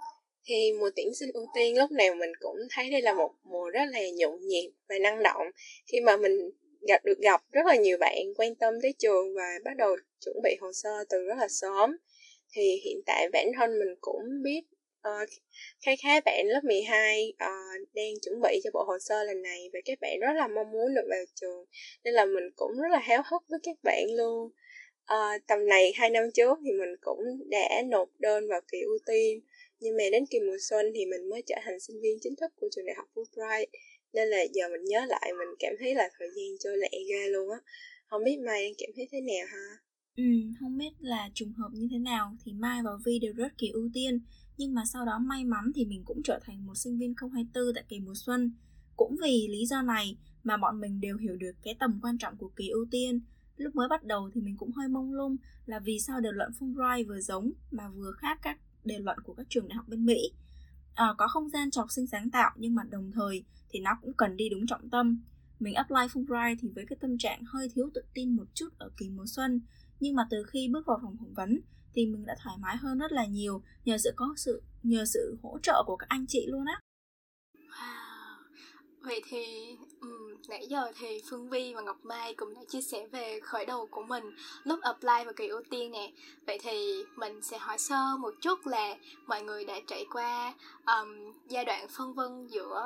Thì 0.46 0.74
mùa 0.80 0.90
tuyển 0.96 1.08
sinh 1.20 1.30
ưu 1.34 1.48
tiên 1.56 1.78
lúc 1.78 1.92
nào 1.92 2.16
mình 2.16 2.32
cũng 2.40 2.58
thấy 2.76 2.90
đây 2.92 3.02
là 3.02 3.14
một 3.14 3.34
mùa 3.44 3.70
rất 3.70 3.86
là 3.92 4.00
nhộn 4.18 4.40
nhịp 4.42 4.72
và 4.90 4.96
năng 5.02 5.24
động 5.24 5.48
khi 5.92 6.00
mà 6.06 6.18
mình 6.18 6.52
gặp 6.88 7.06
được 7.06 7.20
gặp 7.20 7.42
rất 7.52 7.66
là 7.66 7.76
nhiều 7.76 7.98
bạn 7.98 8.18
quan 8.38 8.56
tâm 8.56 8.74
tới 8.82 8.94
trường 9.00 9.36
và 9.36 9.60
bắt 9.66 9.78
đầu 9.78 9.96
chuẩn 10.26 10.36
bị 10.44 10.58
hồ 10.62 10.72
sơ 10.74 11.04
từ 11.10 11.26
rất 11.26 11.36
là 11.38 11.48
sớm. 11.48 11.98
Thì 12.52 12.82
hiện 12.86 13.02
tại 13.06 13.30
bản 13.34 13.48
thân 13.58 13.80
mình 13.80 13.96
cũng 14.02 14.44
biết 14.44 14.62
ờ, 15.02 15.22
uh, 15.24 15.30
khá 15.86 15.92
khá 16.04 16.22
bạn 16.26 16.46
lớp 16.48 16.64
12 16.64 17.34
uh, 17.34 17.40
ờ, 17.40 17.52
đang 17.94 18.14
chuẩn 18.22 18.42
bị 18.42 18.60
cho 18.64 18.70
bộ 18.74 18.84
hồ 18.84 19.00
sơ 19.00 19.24
lần 19.24 19.42
này 19.42 19.70
và 19.74 19.80
các 19.86 19.98
bạn 20.02 20.20
rất 20.20 20.34
là 20.36 20.48
mong 20.48 20.72
muốn 20.72 20.96
được 20.96 21.06
vào 21.10 21.20
trường. 21.36 21.66
Nên 22.04 22.14
là 22.14 22.26
mình 22.26 22.50
cũng 22.56 22.72
rất 22.82 22.90
là 22.92 23.00
háo 23.00 23.22
hức 23.32 23.44
với 23.50 23.60
các 23.64 23.76
bạn 23.84 24.06
luôn. 24.18 24.52
Uh, 25.14 25.48
tầm 25.48 25.66
này 25.66 25.92
hai 25.96 26.10
năm 26.10 26.24
trước 26.34 26.60
thì 26.66 26.72
mình 26.72 26.96
cũng 27.02 27.50
đã 27.50 27.82
nộp 27.86 28.10
đơn 28.20 28.48
vào 28.48 28.62
kỳ 28.72 28.82
ưu 28.82 28.98
tiên. 29.06 29.42
Nhưng 29.80 29.98
mà 29.98 30.04
đến 30.12 30.26
kỳ 30.30 30.40
mùa 30.40 30.58
xuân 30.60 30.92
thì 30.96 31.06
mình 31.06 31.30
mới 31.30 31.42
trở 31.46 31.56
thành 31.64 31.80
sinh 31.80 32.02
viên 32.02 32.18
chính 32.22 32.36
thức 32.36 32.52
của 32.56 32.68
trường 32.72 32.86
đại 32.86 32.96
học 32.96 33.08
Fulbright 33.16 33.66
nên 34.14 34.28
là 34.28 34.38
giờ 34.54 34.64
mình 34.72 34.86
nhớ 34.86 35.06
lại 35.08 35.32
mình 35.40 35.56
cảm 35.60 35.74
thấy 35.80 35.96
là 35.96 36.10
thời 36.20 36.28
gian 36.36 36.58
trôi 36.60 36.78
lẹ 36.78 36.90
ghê 37.10 37.30
luôn 37.30 37.50
á. 37.50 37.58
Không 38.08 38.24
biết 38.24 38.38
mai 38.46 38.64
đang 38.64 38.74
cảm 38.78 38.90
thấy 38.96 39.08
thế 39.12 39.22
nào 39.22 39.48
ha? 39.48 39.78
Ừ 40.16 40.24
không 40.60 40.78
biết 40.78 40.92
là 41.00 41.30
trùng 41.34 41.54
hợp 41.54 41.70
như 41.74 41.88
thế 41.92 41.98
nào 41.98 42.36
thì 42.46 42.54
mai 42.54 42.82
và 42.84 42.92
vi 43.06 43.20
đều 43.20 43.34
rất 43.34 43.58
kỳ 43.58 43.70
ưu 43.70 43.90
tiên. 43.94 44.20
Nhưng 44.58 44.74
mà 44.74 44.82
sau 44.94 45.06
đó 45.06 45.20
may 45.20 45.46
mắn 45.46 45.72
thì 45.76 45.86
mình 45.86 46.04
cũng 46.06 46.22
trở 46.24 46.40
thành 46.44 46.66
một 46.66 46.76
sinh 46.76 46.98
viên 46.98 47.14
024 47.22 47.64
tại 47.76 47.84
kỳ 47.90 48.00
mùa 48.00 48.14
xuân. 48.16 48.52
Cũng 48.96 49.16
vì 49.22 49.48
lý 49.50 49.66
do 49.66 49.82
này 49.82 50.18
mà 50.44 50.58
bọn 50.58 50.82
mình 50.82 51.02
đều 51.02 51.18
hiểu 51.18 51.36
được 51.36 51.52
cái 51.64 51.76
tầm 51.80 52.00
quan 52.04 52.18
trọng 52.18 52.38
của 52.38 52.50
kỳ 52.56 52.70
ưu 52.70 52.86
tiên. 52.92 53.22
Lúc 53.58 53.76
mới 53.76 53.88
bắt 53.88 54.04
đầu 54.04 54.30
thì 54.34 54.42
mình 54.42 54.56
cũng 54.58 54.72
hơi 54.72 54.88
mông 54.88 55.14
lung 55.14 55.36
là 55.66 55.80
vì 55.80 56.00
sao 56.00 56.22
đề 56.22 56.30
luận 56.34 56.52
Fulbright 56.60 57.08
vừa 57.08 57.20
giống 57.20 57.52
mà 57.72 57.90
vừa 57.90 58.12
khác 58.12 58.40
các 58.42 58.58
đề 58.86 59.00
luận 59.00 59.18
của 59.24 59.34
các 59.34 59.46
trường 59.50 59.68
đại 59.68 59.76
học 59.76 59.86
bên 59.88 60.06
Mỹ 60.06 60.32
à, 61.00 61.14
có 61.18 61.28
không 61.28 61.50
gian 61.50 61.72
cho 61.72 61.82
học 61.82 61.92
sinh 61.92 62.08
sáng 62.08 62.30
tạo 62.30 62.52
nhưng 62.56 62.76
mà 62.76 62.84
đồng 62.90 63.12
thời 63.12 63.44
thì 63.70 63.80
nó 63.80 63.92
cũng 64.02 64.14
cần 64.14 64.38
đi 64.38 64.50
đúng 64.50 64.68
trọng 64.68 64.90
tâm 64.90 65.22
mình 65.60 65.74
apply 65.74 66.02
Fulbright 66.14 66.56
thì 66.60 66.70
với 66.76 66.86
cái 66.90 66.98
tâm 67.02 67.18
trạng 67.18 67.44
hơi 67.44 67.70
thiếu 67.76 67.90
tự 67.94 68.02
tin 68.14 68.36
một 68.36 68.46
chút 68.54 68.70
ở 68.78 68.90
kỳ 68.98 69.10
mùa 69.10 69.26
xuân 69.26 69.62
nhưng 70.00 70.16
mà 70.16 70.28
từ 70.30 70.44
khi 70.44 70.68
bước 70.68 70.86
vào 70.88 71.00
phòng 71.02 71.18
phỏng 71.20 71.34
vấn 71.34 71.60
thì 71.94 72.06
mình 72.06 72.26
đã 72.26 72.36
thoải 72.44 72.58
mái 72.60 72.78
hơn 72.78 72.98
rất 72.98 73.12
là 73.12 73.26
nhiều 73.26 73.64
nhờ 73.86 73.98
sự 73.98 74.12
có 74.16 74.34
sự 74.38 74.62
nhờ 74.84 75.06
sự 75.06 75.38
hỗ 75.44 75.60
trợ 75.64 75.84
của 75.86 75.96
các 75.96 76.10
anh 76.10 76.26
chị 76.28 76.46
luôn 76.48 76.66
á 76.66 76.80
vậy 79.02 79.22
thì 79.30 79.76
um, 80.02 80.36
nãy 80.50 80.68
giờ 80.68 80.92
thì 81.00 81.22
Phương 81.30 81.50
Vi 81.50 81.74
và 81.74 81.82
Ngọc 81.82 81.98
Mai 82.04 82.34
cũng 82.34 82.54
đã 82.54 82.62
chia 82.68 82.82
sẻ 82.82 83.08
về 83.08 83.40
khởi 83.40 83.66
đầu 83.66 83.88
của 83.92 84.04
mình 84.04 84.24
lúc 84.64 84.82
apply 84.82 85.24
vào 85.26 85.34
kỳ 85.36 85.48
ưu 85.48 85.62
tiên 85.70 85.92
nè 85.92 86.12
vậy 86.48 86.58
thì 86.62 87.04
mình 87.16 87.42
sẽ 87.42 87.58
hỏi 87.58 87.78
sơ 87.78 88.18
một 88.20 88.34
chút 88.42 88.68
là 88.68 88.96
mọi 89.26 89.42
người 89.42 89.66
đã 89.66 89.80
trải 89.88 90.06
qua 90.14 90.54
um, 90.86 91.34
giai 91.48 91.66
đoạn 91.66 91.88
phân 91.98 92.14
vân 92.14 92.48
giữa 92.48 92.86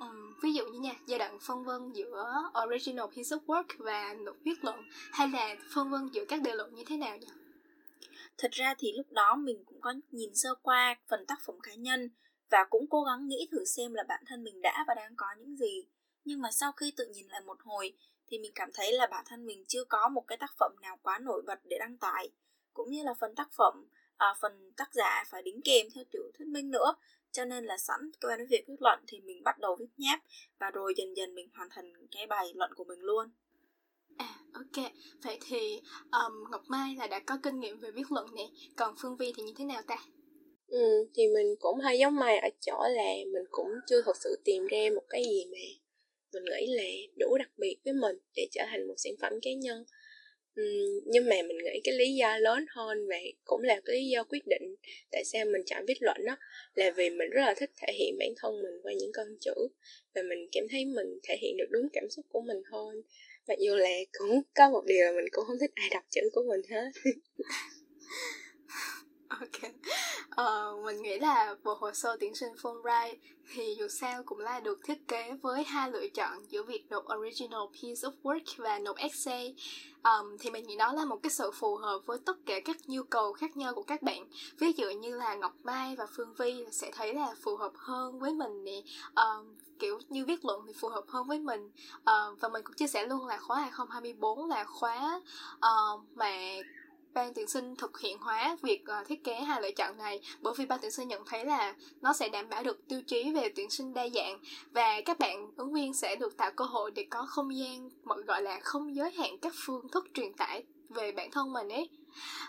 Um, 0.00 0.34
ví 0.42 0.52
dụ 0.52 0.66
như 0.66 0.80
nha 0.80 0.94
giai 1.06 1.18
đoạn 1.18 1.38
phân 1.40 1.64
vân 1.64 1.92
giữa 1.92 2.50
original 2.64 3.06
piece 3.06 3.28
of 3.28 3.38
work 3.46 3.64
và 3.78 4.14
nộp 4.14 4.36
viết 4.44 4.64
luận 4.64 4.82
hay 5.12 5.28
là 5.28 5.56
phân 5.74 5.90
vân 5.90 6.08
giữa 6.12 6.24
các 6.28 6.42
đề 6.42 6.54
luận 6.54 6.74
như 6.74 6.84
thế 6.86 6.96
nào 6.96 7.16
nhỉ? 7.16 7.26
Thật 8.38 8.50
ra 8.52 8.74
thì 8.78 8.92
lúc 8.96 9.12
đó 9.12 9.36
mình 9.36 9.64
cũng 9.66 9.80
có 9.80 9.94
nhìn 10.10 10.30
sơ 10.34 10.54
qua 10.62 10.96
phần 11.08 11.26
tác 11.26 11.38
phẩm 11.46 11.56
cá 11.62 11.74
nhân 11.74 12.10
và 12.50 12.64
cũng 12.70 12.86
cố 12.90 13.02
gắng 13.02 13.28
nghĩ 13.28 13.48
thử 13.52 13.64
xem 13.64 13.94
là 13.94 14.02
bản 14.08 14.22
thân 14.26 14.44
mình 14.44 14.60
đã 14.62 14.84
và 14.88 14.94
đang 14.94 15.16
có 15.16 15.26
những 15.38 15.56
gì. 15.56 15.86
Nhưng 16.24 16.40
mà 16.40 16.50
sau 16.50 16.72
khi 16.72 16.92
tự 16.96 17.06
nhìn 17.06 17.26
lại 17.28 17.40
một 17.40 17.58
hồi 17.64 17.96
thì 18.28 18.38
mình 18.38 18.52
cảm 18.54 18.70
thấy 18.74 18.92
là 18.92 19.06
bản 19.06 19.24
thân 19.28 19.46
mình 19.46 19.64
chưa 19.68 19.84
có 19.84 20.08
một 20.08 20.24
cái 20.26 20.38
tác 20.38 20.50
phẩm 20.58 20.72
nào 20.82 20.98
quá 21.02 21.18
nổi 21.18 21.42
bật 21.46 21.60
để 21.64 21.76
đăng 21.80 21.96
tải. 21.96 22.30
Cũng 22.72 22.90
như 22.90 23.02
là 23.02 23.14
phần 23.14 23.34
tác 23.34 23.48
phẩm, 23.52 23.88
à, 24.16 24.34
phần 24.40 24.72
tác 24.76 24.94
giả 24.94 25.24
phải 25.30 25.42
đính 25.42 25.60
kèm 25.64 25.86
theo 25.94 26.04
tiểu 26.12 26.22
thuyết 26.38 26.48
minh 26.48 26.70
nữa 26.70 26.94
cho 27.32 27.44
nên 27.44 27.64
là 27.64 27.78
sẵn 27.78 28.00
quen 28.20 28.38
với 28.38 28.46
việc 28.46 28.64
viết 28.68 28.82
luận 28.82 28.98
thì 29.06 29.20
mình 29.20 29.42
bắt 29.44 29.58
đầu 29.58 29.76
viết 29.80 29.88
nháp 29.96 30.20
và 30.58 30.70
rồi 30.70 30.94
dần 30.96 31.16
dần 31.16 31.34
mình 31.34 31.48
hoàn 31.54 31.68
thành 31.70 31.92
cái 32.10 32.26
bài 32.26 32.52
luận 32.54 32.74
của 32.74 32.84
mình 32.84 33.00
luôn 33.00 33.30
À, 34.16 34.34
ok. 34.52 34.84
Vậy 35.22 35.38
thì 35.46 35.80
um, 36.12 36.50
Ngọc 36.50 36.62
Mai 36.68 36.96
là 36.96 37.06
đã 37.06 37.20
có 37.26 37.38
kinh 37.42 37.60
nghiệm 37.60 37.80
về 37.80 37.90
viết 37.90 38.12
luận 38.12 38.26
nè, 38.34 38.48
còn 38.76 38.94
Phương 39.02 39.16
Vi 39.16 39.32
thì 39.36 39.42
như 39.42 39.52
thế 39.56 39.64
nào 39.64 39.82
ta? 39.86 39.96
Ừ, 40.70 41.06
thì 41.14 41.28
mình 41.28 41.54
cũng 41.58 41.78
hơi 41.80 41.98
giống 41.98 42.16
mày 42.16 42.38
ở 42.38 42.48
chỗ 42.60 42.84
là 42.90 43.14
mình 43.32 43.44
cũng 43.50 43.68
chưa 43.86 44.02
thật 44.04 44.16
sự 44.24 44.38
tìm 44.44 44.66
ra 44.66 44.78
một 44.94 45.02
cái 45.08 45.24
gì 45.24 45.44
mà 45.52 45.58
mình 46.32 46.44
nghĩ 46.44 46.66
là 46.66 46.84
đủ 47.18 47.36
đặc 47.38 47.50
biệt 47.58 47.76
với 47.84 47.94
mình 47.94 48.16
để 48.36 48.46
trở 48.52 48.64
thành 48.70 48.88
một 48.88 48.94
sản 48.96 49.12
phẩm 49.20 49.32
cá 49.42 49.50
nhân. 49.52 49.84
Ừ, 50.54 50.62
nhưng 51.06 51.28
mà 51.28 51.36
mình 51.42 51.58
nghĩ 51.58 51.80
cái 51.84 51.94
lý 51.94 52.14
do 52.14 52.38
lớn 52.38 52.64
hơn 52.70 53.08
và 53.08 53.16
cũng 53.44 53.62
là 53.62 53.80
cái 53.84 53.96
lý 53.96 54.08
do 54.08 54.24
quyết 54.24 54.42
định 54.46 54.74
tại 55.12 55.24
sao 55.24 55.44
mình 55.44 55.62
chọn 55.66 55.84
viết 55.86 55.98
luận 56.00 56.16
đó 56.26 56.36
là 56.74 56.90
vì 56.90 57.10
mình 57.10 57.30
rất 57.30 57.40
là 57.40 57.54
thích 57.54 57.70
thể 57.82 57.92
hiện 57.98 58.16
bản 58.18 58.28
thân 58.36 58.62
mình 58.62 58.80
qua 58.82 58.92
những 58.92 59.10
con 59.14 59.26
chữ 59.40 59.54
và 60.14 60.22
mình 60.22 60.48
cảm 60.52 60.64
thấy 60.70 60.84
mình 60.84 61.18
thể 61.22 61.36
hiện 61.40 61.56
được 61.58 61.68
đúng 61.70 61.88
cảm 61.92 62.10
xúc 62.10 62.26
của 62.28 62.40
mình 62.40 62.62
hơn. 62.72 63.02
Mặc 63.48 63.58
dù 63.58 63.74
là 63.74 63.90
cũng 64.18 64.42
có 64.54 64.70
một 64.70 64.84
điều 64.86 65.04
là 65.04 65.12
mình 65.12 65.24
cũng 65.32 65.44
không 65.46 65.58
thích 65.60 65.70
ai 65.74 65.88
đọc 65.92 66.02
chữ 66.10 66.20
của 66.32 66.42
mình 66.48 66.60
hết. 66.70 66.90
ok. 69.30 69.72
Uh, 70.40 70.84
mình 70.84 71.02
nghĩ 71.02 71.18
là 71.18 71.54
bộ 71.64 71.74
hồ 71.74 71.92
sơ 71.92 72.16
tuyển 72.20 72.34
sinh 72.34 72.52
Fulbright 72.52 73.16
thì 73.54 73.76
dù 73.78 73.88
sao 73.88 74.22
cũng 74.22 74.38
là 74.38 74.60
được 74.60 74.78
thiết 74.84 75.08
kế 75.08 75.32
với 75.42 75.64
hai 75.64 75.90
lựa 75.90 76.08
chọn 76.14 76.44
giữa 76.48 76.62
việc 76.62 76.84
nộp 76.90 77.04
original 77.18 77.60
piece 77.72 78.00
of 78.00 78.12
work 78.22 78.44
và 78.56 78.78
nộp 78.78 78.96
essay. 78.96 79.54
Um, 80.04 80.36
thì 80.40 80.50
mình 80.50 80.66
nghĩ 80.66 80.76
đó 80.76 80.92
là 80.92 81.04
một 81.04 81.16
cái 81.22 81.30
sự 81.30 81.50
phù 81.50 81.76
hợp 81.76 82.00
với 82.06 82.18
tất 82.26 82.36
cả 82.46 82.60
các 82.64 82.76
nhu 82.86 83.02
cầu 83.02 83.32
khác 83.32 83.56
nhau 83.56 83.74
của 83.74 83.82
các 83.82 84.02
bạn. 84.02 84.28
Ví 84.58 84.72
dụ 84.76 84.90
như 84.90 85.16
là 85.16 85.34
ngọc 85.34 85.52
mai 85.62 85.96
và 85.96 86.06
phương 86.16 86.34
vi 86.34 86.64
sẽ 86.72 86.90
thấy 86.94 87.14
là 87.14 87.34
phù 87.42 87.56
hợp 87.56 87.72
hơn 87.74 88.18
với 88.18 88.34
mình 88.34 88.64
nè. 88.64 88.82
Um, 89.16 89.54
kiểu 89.78 89.98
như 90.08 90.24
viết 90.24 90.44
luận 90.44 90.62
thì 90.66 90.72
phù 90.80 90.88
hợp 90.88 91.04
hơn 91.08 91.26
với 91.26 91.38
mình. 91.38 91.70
Uh, 91.96 92.40
và 92.40 92.48
mình 92.48 92.62
cũng 92.64 92.76
chia 92.76 92.86
sẻ 92.86 93.06
luôn 93.06 93.26
là 93.26 93.38
khóa 93.38 93.60
2024 93.60 94.48
là 94.48 94.64
khóa 94.64 95.20
uh, 95.56 96.00
mà 96.14 96.56
ban 97.14 97.34
tuyển 97.34 97.48
sinh 97.48 97.76
thực 97.76 98.00
hiện 98.00 98.18
hóa 98.18 98.56
việc 98.62 98.84
uh, 99.00 99.06
thiết 99.06 99.24
kế 99.24 99.34
hai 99.34 99.62
lựa 99.62 99.70
chọn 99.70 99.96
này 99.98 100.20
bởi 100.40 100.54
vì 100.56 100.66
ban 100.66 100.78
tuyển 100.82 100.90
sinh 100.90 101.08
nhận 101.08 101.22
thấy 101.26 101.44
là 101.44 101.74
nó 102.00 102.12
sẽ 102.12 102.28
đảm 102.28 102.48
bảo 102.48 102.62
được 102.62 102.88
tiêu 102.88 103.02
chí 103.06 103.32
về 103.32 103.52
tuyển 103.56 103.70
sinh 103.70 103.94
đa 103.94 104.08
dạng 104.08 104.38
và 104.70 105.00
các 105.04 105.18
bạn 105.18 105.50
ứng 105.56 105.72
viên 105.72 105.94
sẽ 105.94 106.16
được 106.16 106.36
tạo 106.36 106.50
cơ 106.56 106.64
hội 106.64 106.90
để 106.90 107.06
có 107.10 107.26
không 107.28 107.56
gian 107.56 107.88
mọi 108.04 108.22
gọi 108.22 108.42
là 108.42 108.60
không 108.60 108.96
giới 108.96 109.10
hạn 109.10 109.38
các 109.38 109.52
phương 109.56 109.88
thức 109.88 110.06
truyền 110.14 110.32
tải 110.32 110.64
về 110.88 111.12
bản 111.12 111.30
thân 111.30 111.52
mình 111.52 111.68
ấy. 111.68 111.88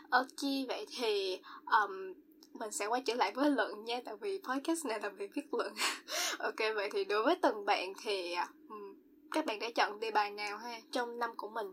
Ờ, 0.09 0.19
ok 0.19 0.51
vậy 0.67 0.85
thì 0.97 1.39
um, 1.65 2.13
mình 2.59 2.71
sẽ 2.71 2.85
quay 2.85 3.01
trở 3.05 3.13
lại 3.13 3.31
với 3.35 3.51
luận 3.51 3.85
nha 3.85 4.01
tại 4.05 4.15
vì 4.21 4.39
podcast 4.43 4.85
này 4.85 4.99
là 4.99 5.09
về 5.09 5.27
viết 5.35 5.53
luận. 5.53 5.73
Ok 6.39 6.57
vậy 6.75 6.89
thì 6.93 7.03
đối 7.03 7.23
với 7.23 7.35
từng 7.41 7.65
bạn 7.65 7.93
thì 8.03 8.35
um, 8.69 8.95
các 9.31 9.45
bạn 9.45 9.59
đã 9.59 9.69
chọn 9.75 9.99
đề 9.99 10.11
bài 10.11 10.31
nào 10.31 10.57
ha 10.57 10.79
trong 10.91 11.19
năm 11.19 11.31
của 11.37 11.49
mình? 11.49 11.67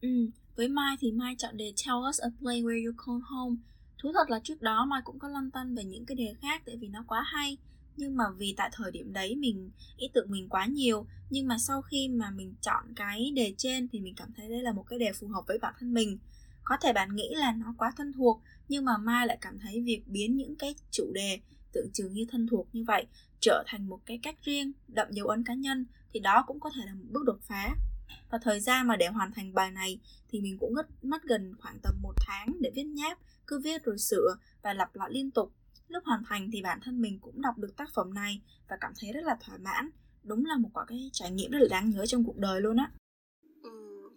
Ừ 0.00 0.08
với 0.58 0.68
mai 0.68 0.96
thì 1.00 1.12
mai 1.12 1.34
chọn 1.38 1.56
đề 1.56 1.72
tell 1.86 1.96
us 2.08 2.20
a 2.20 2.28
play 2.40 2.62
where 2.62 2.86
you 2.86 2.92
call 3.06 3.18
home. 3.24 3.56
Thú 4.02 4.12
thật 4.14 4.30
là 4.30 4.40
trước 4.44 4.62
đó 4.62 4.84
mai 4.84 5.00
cũng 5.04 5.18
có 5.18 5.28
lăn 5.28 5.50
tăn 5.50 5.74
về 5.74 5.84
những 5.84 6.06
cái 6.06 6.16
đề 6.16 6.34
khác 6.42 6.62
tại 6.66 6.76
vì 6.76 6.88
nó 6.88 7.04
quá 7.08 7.22
hay. 7.26 7.56
Nhưng 7.96 8.16
mà 8.16 8.24
vì 8.38 8.54
tại 8.56 8.70
thời 8.72 8.90
điểm 8.90 9.12
đấy 9.12 9.36
mình, 9.36 9.70
ý 9.96 10.08
tưởng 10.14 10.30
mình 10.30 10.48
quá 10.48 10.66
nhiều, 10.66 11.06
nhưng 11.30 11.48
mà 11.48 11.58
sau 11.58 11.82
khi 11.82 12.08
mà 12.08 12.30
mình 12.30 12.54
chọn 12.62 12.84
cái 12.96 13.32
đề 13.36 13.54
trên 13.56 13.88
thì 13.88 14.00
mình 14.00 14.14
cảm 14.14 14.28
thấy 14.36 14.48
đây 14.48 14.62
là 14.62 14.72
một 14.72 14.82
cái 14.82 14.98
đề 14.98 15.12
phù 15.12 15.28
hợp 15.28 15.44
với 15.46 15.58
bản 15.58 15.74
thân 15.78 15.94
mình. 15.94 16.18
Có 16.64 16.76
thể 16.82 16.92
bạn 16.92 17.16
nghĩ 17.16 17.28
là 17.34 17.52
nó 17.52 17.74
quá 17.78 17.92
thân 17.96 18.12
thuộc, 18.12 18.42
nhưng 18.68 18.84
mà 18.84 18.98
mai 18.98 19.26
lại 19.26 19.38
cảm 19.40 19.58
thấy 19.58 19.80
việc 19.80 20.02
biến 20.06 20.36
những 20.36 20.56
cái 20.56 20.74
chủ 20.90 21.12
đề 21.14 21.40
tưởng 21.72 21.90
chừng 21.92 22.12
như 22.12 22.24
thân 22.30 22.46
thuộc 22.46 22.68
như 22.72 22.84
vậy 22.84 23.06
trở 23.40 23.64
thành 23.66 23.88
một 23.88 24.00
cái 24.06 24.18
cách 24.22 24.36
riêng, 24.44 24.72
đậm 24.88 25.08
dấu 25.10 25.26
ấn 25.26 25.44
cá 25.44 25.54
nhân, 25.54 25.86
thì 26.12 26.20
đó 26.20 26.44
cũng 26.46 26.60
có 26.60 26.70
thể 26.74 26.82
là 26.86 26.94
một 26.94 27.04
bước 27.10 27.24
đột 27.24 27.38
phá 27.42 27.74
và 28.30 28.38
thời 28.42 28.60
gian 28.60 28.86
mà 28.86 28.96
để 28.96 29.06
hoàn 29.06 29.32
thành 29.32 29.54
bài 29.54 29.70
này 29.70 29.98
thì 30.28 30.40
mình 30.40 30.58
cũng 30.58 30.74
mất 31.02 31.22
gần 31.22 31.54
khoảng 31.60 31.78
tầm 31.82 31.94
một 32.02 32.14
tháng 32.16 32.52
để 32.60 32.70
viết 32.74 32.84
nháp 32.84 33.18
cứ 33.46 33.60
viết 33.64 33.84
rồi 33.84 33.98
sửa 33.98 34.36
và 34.62 34.72
lặp 34.72 34.96
lại 34.96 35.10
liên 35.12 35.30
tục. 35.30 35.52
Lúc 35.88 36.04
hoàn 36.04 36.22
thành 36.28 36.50
thì 36.52 36.62
bản 36.62 36.80
thân 36.84 37.00
mình 37.00 37.18
cũng 37.20 37.42
đọc 37.42 37.58
được 37.58 37.76
tác 37.76 37.88
phẩm 37.94 38.14
này 38.14 38.40
và 38.68 38.76
cảm 38.80 38.92
thấy 39.00 39.12
rất 39.12 39.24
là 39.24 39.36
thỏa 39.40 39.56
mãn. 39.56 39.90
Đúng 40.22 40.46
là 40.46 40.56
một 40.56 40.70
cái 40.86 41.10
trải 41.12 41.30
nghiệm 41.30 41.50
rất 41.50 41.58
là 41.58 41.66
đáng 41.70 41.90
nhớ 41.90 42.06
trong 42.06 42.24
cuộc 42.24 42.36
đời 42.36 42.60
luôn 42.60 42.76
á. 42.76 42.90
Ừ, 43.62 43.70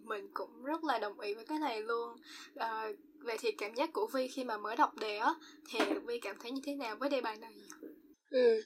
mình 0.04 0.28
cũng 0.34 0.64
rất 0.64 0.84
là 0.84 0.98
đồng 0.98 1.20
ý 1.20 1.34
với 1.34 1.44
cái 1.46 1.58
này 1.58 1.82
luôn. 1.82 2.16
À, 2.56 2.88
về 3.18 3.36
thì 3.40 3.52
cảm 3.58 3.74
giác 3.74 3.90
của 3.92 4.08
vi 4.14 4.28
khi 4.28 4.44
mà 4.44 4.58
mới 4.58 4.76
đọc 4.76 4.94
đề 5.00 5.16
á 5.16 5.34
thì 5.68 5.78
vi 6.06 6.20
cảm 6.20 6.36
thấy 6.40 6.50
như 6.50 6.60
thế 6.64 6.74
nào 6.74 6.96
với 6.96 7.10
đề 7.10 7.20
bài 7.20 7.36
này? 7.36 7.54
Ừ 8.30 8.62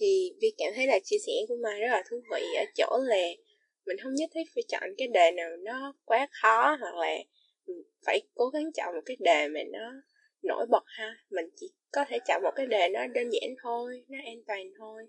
thì 0.00 0.32
vi 0.40 0.48
cảm 0.58 0.72
thấy 0.76 0.86
là 0.86 0.98
chia 1.04 1.16
sẻ 1.26 1.32
của 1.48 1.56
mai 1.62 1.80
rất 1.80 1.88
là 1.90 2.02
thú 2.10 2.16
vị 2.32 2.42
ở 2.56 2.64
chỗ 2.74 2.98
là 3.02 3.16
mình 3.90 3.98
không 4.02 4.14
nhất 4.14 4.30
thiết 4.34 4.44
phải 4.54 4.64
chọn 4.68 4.94
cái 4.98 5.08
đề 5.08 5.30
nào 5.30 5.50
nó 5.56 5.94
quá 6.04 6.28
khó 6.42 6.76
hoặc 6.80 6.94
là 6.94 7.16
phải 8.06 8.22
cố 8.34 8.48
gắng 8.48 8.72
chọn 8.72 8.94
một 8.94 9.00
cái 9.06 9.16
đề 9.20 9.48
mà 9.48 9.60
nó 9.72 9.92
nổi 10.42 10.66
bật 10.70 10.82
ha. 10.86 11.16
Mình 11.30 11.44
chỉ 11.56 11.70
có 11.92 12.04
thể 12.08 12.18
chọn 12.28 12.42
một 12.42 12.50
cái 12.56 12.66
đề 12.66 12.88
nó 12.88 13.06
đơn 13.06 13.30
giản 13.30 13.54
thôi 13.62 14.04
nó 14.08 14.18
an 14.24 14.36
toàn 14.46 14.72
thôi. 14.78 15.02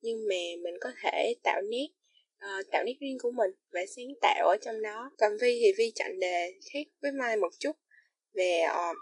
Nhưng 0.00 0.18
mà 0.28 0.62
mình 0.62 0.74
có 0.80 0.90
thể 1.02 1.34
tạo 1.42 1.60
nét 1.70 1.88
uh, 2.36 2.70
tạo 2.70 2.84
nét 2.84 2.94
riêng 3.00 3.18
của 3.22 3.30
mình 3.30 3.50
và 3.72 3.80
sáng 3.96 4.14
tạo 4.20 4.48
ở 4.48 4.56
trong 4.62 4.82
đó. 4.82 5.10
Còn 5.18 5.32
vi 5.40 5.60
thì 5.62 5.72
vi 5.78 5.92
chọn 5.94 6.20
đề 6.20 6.52
khác 6.72 6.86
với 7.02 7.12
mai 7.12 7.36
một 7.36 7.50
chút 7.58 7.76
về 8.34 8.62
uh, 8.64 8.72
ờ, 8.72 8.92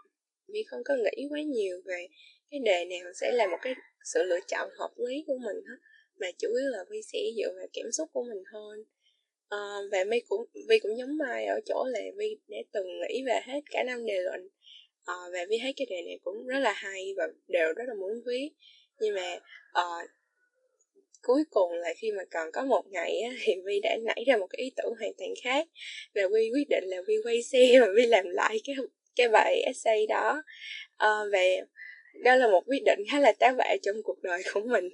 vi 0.52 0.62
không 0.62 0.80
có 0.84 0.94
nghĩ 0.94 1.26
quá 1.30 1.40
nhiều 1.42 1.82
về 1.84 2.06
cái 2.50 2.60
đề 2.60 2.84
nào 2.84 3.12
sẽ 3.20 3.32
là 3.32 3.46
một 3.46 3.58
cái 3.62 3.74
sự 4.04 4.22
lựa 4.22 4.40
chọn 4.48 4.68
hợp 4.78 4.90
lý 4.96 5.24
của 5.26 5.38
mình 5.38 5.56
hết 5.56 5.78
mà 6.20 6.26
chủ 6.38 6.48
yếu 6.48 6.70
là 6.70 6.84
vi 6.90 7.02
sẽ 7.12 7.18
dựa 7.36 7.52
vào 7.56 7.66
cảm 7.72 7.92
xúc 7.92 8.08
của 8.12 8.22
mình 8.22 8.42
hơn 8.52 8.84
à, 9.48 9.58
và 9.92 10.04
mi 10.04 10.20
cũng 10.20 10.46
vi 10.68 10.78
cũng 10.78 10.98
giống 10.98 11.18
mai 11.18 11.46
ở 11.46 11.60
chỗ 11.66 11.84
là 11.88 12.00
vi 12.16 12.36
đã 12.48 12.58
từng 12.72 12.86
nghĩ 13.00 13.22
về 13.26 13.40
hết 13.44 13.60
cả 13.70 13.82
năm 13.86 14.06
đề 14.06 14.20
luận 14.20 14.48
à, 15.04 15.14
và 15.32 15.38
vi 15.48 15.58
thấy 15.62 15.72
cái 15.76 15.86
đề 15.90 16.02
này 16.02 16.18
cũng 16.24 16.46
rất 16.46 16.58
là 16.58 16.72
hay 16.72 17.14
và 17.16 17.24
đều 17.48 17.72
rất 17.76 17.84
là 17.88 17.94
muốn 17.94 18.22
viết 18.26 18.50
nhưng 19.00 19.14
mà 19.14 19.38
à, 19.72 19.82
cuối 21.22 21.44
cùng 21.50 21.72
là 21.72 21.94
khi 21.96 22.12
mà 22.12 22.22
còn 22.30 22.52
có 22.52 22.64
một 22.64 22.86
ngày 22.90 23.20
á, 23.20 23.30
thì 23.42 23.54
vi 23.64 23.80
đã 23.82 23.96
nảy 24.04 24.24
ra 24.26 24.36
một 24.36 24.46
cái 24.46 24.58
ý 24.62 24.72
tưởng 24.76 24.94
hoàn 24.98 25.12
toàn 25.18 25.30
khác. 25.44 25.68
Và 26.14 26.22
vi 26.32 26.50
quyết 26.54 26.68
định 26.70 26.84
là 26.86 26.96
vi 27.06 27.14
quay 27.24 27.42
xe 27.42 27.80
và 27.80 27.86
vi 27.96 28.06
làm 28.06 28.28
lại 28.28 28.60
cái 28.64 28.76
cái 29.16 29.28
bài 29.28 29.62
essay 29.66 30.06
đó. 30.06 30.42
Ờ, 30.96 31.22
à, 31.22 31.28
về 31.32 31.60
đó 32.24 32.36
là 32.36 32.48
một 32.48 32.64
quyết 32.66 32.82
định 32.86 32.98
khá 33.10 33.20
là 33.20 33.32
táo 33.32 33.54
bạo 33.54 33.76
trong 33.82 33.96
cuộc 34.04 34.22
đời 34.22 34.42
của 34.54 34.60
mình. 34.60 34.88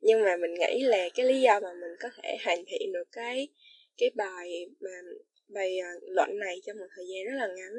Nhưng 0.00 0.24
mà 0.24 0.36
mình 0.36 0.54
nghĩ 0.54 0.82
là 0.82 1.08
cái 1.14 1.26
lý 1.26 1.40
do 1.40 1.60
mà 1.60 1.68
mình 1.72 1.90
có 2.00 2.08
thể 2.22 2.36
hoàn 2.44 2.64
thiện 2.66 2.92
được 2.92 3.08
cái 3.12 3.48
cái 3.98 4.10
bài 4.14 4.66
mà 4.80 4.90
bài 5.48 5.78
à, 5.78 5.90
luận 6.02 6.38
này 6.38 6.60
trong 6.66 6.78
một 6.78 6.86
thời 6.96 7.04
gian 7.08 7.24
rất 7.24 7.38
là 7.38 7.46
ngắn 7.46 7.72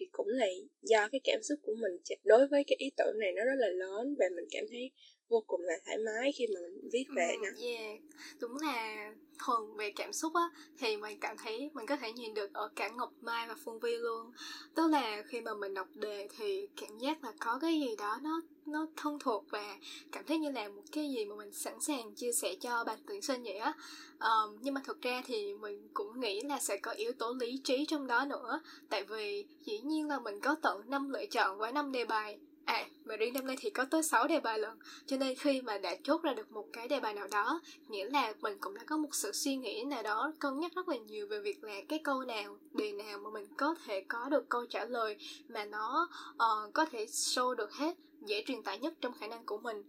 thì 0.00 0.06
cũng 0.12 0.28
là 0.28 0.46
do 0.82 1.08
cái 1.12 1.20
cảm 1.24 1.42
xúc 1.42 1.58
của 1.62 1.74
mình 1.74 1.92
đối 2.24 2.48
với 2.48 2.64
cái 2.66 2.76
ý 2.78 2.90
tưởng 2.96 3.18
này 3.18 3.32
nó 3.32 3.44
rất 3.44 3.56
là 3.56 3.68
lớn 3.68 4.14
và 4.18 4.26
mình 4.36 4.44
cảm 4.50 4.64
thấy 4.70 4.90
vô 5.30 5.44
cùng 5.46 5.60
là 5.60 5.74
thoải 5.86 5.98
mái 5.98 6.32
khi 6.32 6.46
mà 6.54 6.60
mình 6.60 6.88
viết 6.92 7.04
về 7.16 7.36
nó. 7.42 7.48
Yeah, 7.62 8.00
đúng 8.40 8.56
là 8.62 9.12
thuần 9.38 9.76
về 9.76 9.92
cảm 9.96 10.12
xúc 10.12 10.32
á 10.34 10.50
thì 10.78 10.96
mình 10.96 11.18
cảm 11.20 11.36
thấy 11.38 11.70
mình 11.74 11.86
có 11.86 11.96
thể 11.96 12.12
nhìn 12.12 12.34
được 12.34 12.52
ở 12.52 12.70
cả 12.76 12.88
Ngọc 12.88 13.12
Mai 13.20 13.48
và 13.48 13.54
Phương 13.64 13.80
Vi 13.80 13.96
luôn. 13.96 14.32
Tức 14.74 14.86
là 14.86 15.22
khi 15.26 15.40
mà 15.40 15.54
mình 15.54 15.74
đọc 15.74 15.88
đề 15.94 16.28
thì 16.36 16.68
cảm 16.76 16.98
giác 16.98 17.24
là 17.24 17.32
có 17.38 17.58
cái 17.58 17.80
gì 17.80 17.96
đó 17.96 18.18
nó 18.22 18.40
nó 18.66 18.86
thân 18.96 19.18
thuộc 19.18 19.44
và 19.50 19.76
cảm 20.12 20.24
thấy 20.26 20.38
như 20.38 20.50
là 20.50 20.68
một 20.68 20.82
cái 20.92 21.10
gì 21.10 21.24
mà 21.24 21.36
mình 21.36 21.52
sẵn 21.52 21.80
sàng 21.80 22.14
chia 22.14 22.32
sẻ 22.32 22.54
cho 22.60 22.84
bạn 22.84 22.98
tuyển 23.06 23.22
sinh 23.22 23.42
vậy 23.42 23.56
á 23.56 23.72
um, 24.20 24.56
nhưng 24.60 24.74
mà 24.74 24.80
thực 24.84 25.02
ra 25.02 25.22
thì 25.26 25.54
mình 25.54 25.88
cũng 25.94 26.20
nghĩ 26.20 26.40
là 26.40 26.58
sẽ 26.58 26.76
có 26.76 26.90
yếu 26.90 27.12
tố 27.12 27.34
lý 27.40 27.60
trí 27.64 27.86
trong 27.88 28.06
đó 28.06 28.24
nữa 28.24 28.60
tại 28.88 29.04
vì 29.04 29.46
dĩ 29.64 29.80
nhiên 29.80 30.08
là 30.08 30.18
mình 30.18 30.40
có 30.40 30.56
tận 30.62 30.90
năm 30.90 31.10
lựa 31.10 31.26
chọn 31.26 31.58
với 31.58 31.72
năm 31.72 31.92
đề 31.92 32.04
bài 32.04 32.38
À, 32.64 32.86
mà 33.04 33.16
riêng 33.16 33.34
năm 33.34 33.46
nay 33.46 33.56
thì 33.60 33.70
có 33.70 33.84
tới 33.84 34.02
6 34.02 34.26
đề 34.26 34.40
bài 34.40 34.58
lần 34.58 34.78
Cho 35.06 35.16
nên 35.16 35.36
khi 35.36 35.60
mà 35.60 35.78
đã 35.78 35.96
chốt 36.02 36.22
ra 36.22 36.32
được 36.32 36.52
một 36.52 36.66
cái 36.72 36.88
đề 36.88 37.00
bài 37.00 37.14
nào 37.14 37.26
đó 37.30 37.60
Nghĩa 37.88 38.10
là 38.10 38.32
mình 38.40 38.56
cũng 38.60 38.74
đã 38.74 38.82
có 38.86 38.96
một 38.96 39.14
sự 39.14 39.32
suy 39.32 39.56
nghĩ 39.56 39.84
nào 39.84 40.02
đó 40.02 40.32
Cân 40.38 40.60
nhắc 40.60 40.72
rất 40.74 40.88
là 40.88 40.96
nhiều 40.96 41.26
về 41.26 41.40
việc 41.40 41.64
là 41.64 41.74
cái 41.88 41.98
câu 41.98 42.22
nào, 42.22 42.58
đề 42.72 42.92
nào 42.92 43.18
mà 43.18 43.30
mình 43.30 43.46
có 43.56 43.74
thể 43.84 44.00
có 44.08 44.28
được 44.28 44.48
câu 44.48 44.66
trả 44.66 44.84
lời 44.84 45.16
Mà 45.48 45.64
nó 45.64 46.08
uh, 46.32 46.74
có 46.74 46.84
thể 46.84 47.06
show 47.06 47.54
được 47.54 47.72
hết, 47.72 47.96
dễ 48.26 48.44
truyền 48.46 48.62
tải 48.62 48.78
nhất 48.78 48.94
trong 49.00 49.12
khả 49.20 49.26
năng 49.26 49.46
của 49.46 49.58
mình. 49.58 49.82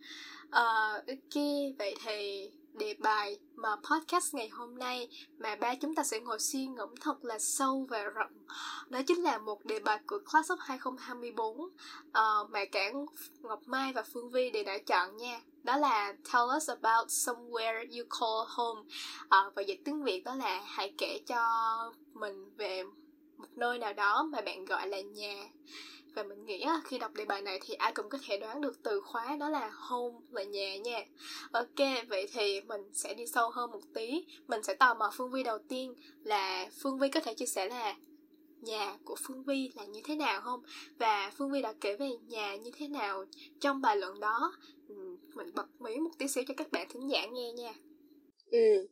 Uh, 0.47 1.07
Ok, 1.07 1.43
vậy 1.79 1.95
thì 2.05 2.49
đề 2.73 2.95
bài 2.99 3.39
mà 3.55 3.69
podcast 3.75 4.35
ngày 4.35 4.49
hôm 4.49 4.77
nay 4.77 5.07
mà 5.37 5.55
ba 5.55 5.75
chúng 5.75 5.95
ta 5.95 6.03
sẽ 6.03 6.19
ngồi 6.19 6.39
suy 6.39 6.67
ngẫm 6.67 6.89
thật 7.01 7.25
là 7.25 7.39
sâu 7.39 7.87
và 7.89 8.03
rộng. 8.03 8.31
Đó 8.89 8.99
chính 9.07 9.23
là 9.23 9.37
một 9.37 9.65
đề 9.65 9.79
bài 9.79 9.99
của 10.07 10.19
Class 10.31 10.51
of 10.51 10.57
2024 10.59 11.59
uh, 11.59 11.71
ờ, 12.11 12.47
mà 12.49 12.65
cả 12.71 12.91
Ngọc 13.41 13.61
Mai 13.65 13.93
và 13.93 14.03
Phương 14.13 14.31
Vi 14.31 14.49
đều 14.49 14.63
đã 14.63 14.77
chọn 14.77 15.17
nha. 15.17 15.41
Đó 15.63 15.77
là 15.77 16.13
Tell 16.33 16.43
us 16.57 16.69
about 16.69 17.07
somewhere 17.07 17.85
you 17.97 18.05
call 18.19 18.47
home. 18.47 18.81
Uh, 19.23 19.55
và 19.55 19.61
dịch 19.61 19.81
tiếng 19.85 20.03
Việt 20.03 20.23
đó 20.23 20.35
là 20.35 20.61
hãy 20.65 20.93
kể 20.97 21.19
cho 21.27 21.41
mình 22.13 22.51
về 22.57 22.83
một 23.37 23.47
nơi 23.55 23.79
nào 23.79 23.93
đó 23.93 24.23
mà 24.23 24.41
bạn 24.41 24.65
gọi 24.65 24.87
là 24.87 25.01
nhà 25.01 25.43
và 26.15 26.24
mình 26.24 26.46
nghĩ 26.46 26.65
khi 26.84 26.98
đọc 26.98 27.13
đề 27.13 27.25
bài 27.25 27.41
này 27.41 27.60
thì 27.65 27.74
ai 27.74 27.91
cũng 27.96 28.10
có 28.10 28.18
thể 28.27 28.38
đoán 28.38 28.62
được 28.62 28.84
từ 28.84 29.01
khóa 29.01 29.36
đó 29.39 29.50
là 29.50 29.72
home, 29.74 30.18
là 30.32 30.44
nhà 30.44 30.77
nha. 30.77 31.06
Ok, 31.51 32.08
vậy 32.10 32.27
thì 32.34 32.62
mình 32.62 32.82
sẽ 32.94 33.13
đi 33.13 33.27
sâu 33.27 33.50
hơn 33.50 33.72
một 33.72 33.82
tí. 33.94 34.25
Mình 34.48 34.63
sẽ 34.63 34.74
tò 34.74 34.94
mò 34.94 35.12
phương 35.13 35.32
vi 35.32 35.44
đầu 35.44 35.58
tiên 35.70 35.94
là 36.24 36.70
phương 36.84 37.00
vi 37.00 37.10
có 37.10 37.20
thể 37.20 37.34
chia 37.34 37.46
sẻ 37.46 37.70
là 37.70 37.96
nhà 38.62 38.98
của 39.06 39.15
phương 39.27 39.44
vi 39.44 39.70
là 39.75 39.86
như 39.86 40.01
thế 40.03 40.15
nào 40.15 40.41
không? 40.41 40.63
Và 41.00 41.32
phương 41.38 41.51
vi 41.51 41.62
đã 41.62 41.74
kể 41.82 41.96
về 41.96 42.10
nhà 42.27 42.56
như 42.56 42.72
thế 42.77 42.88
nào 42.88 43.25
trong 43.60 43.82
bài 43.82 43.98
luận 43.98 44.20
đó. 44.20 44.53
Ừ, 44.88 45.18
mình 45.36 45.53
bật 45.53 45.68
mí 45.80 45.98
một 45.98 46.12
tí 46.18 46.27
xíu 46.27 46.44
cho 46.48 46.53
các 46.58 46.72
bạn 46.72 46.88
thính 46.89 47.10
giả 47.12 47.25
nghe 47.25 47.51
nha. 47.51 47.74
Ừ 48.51 48.88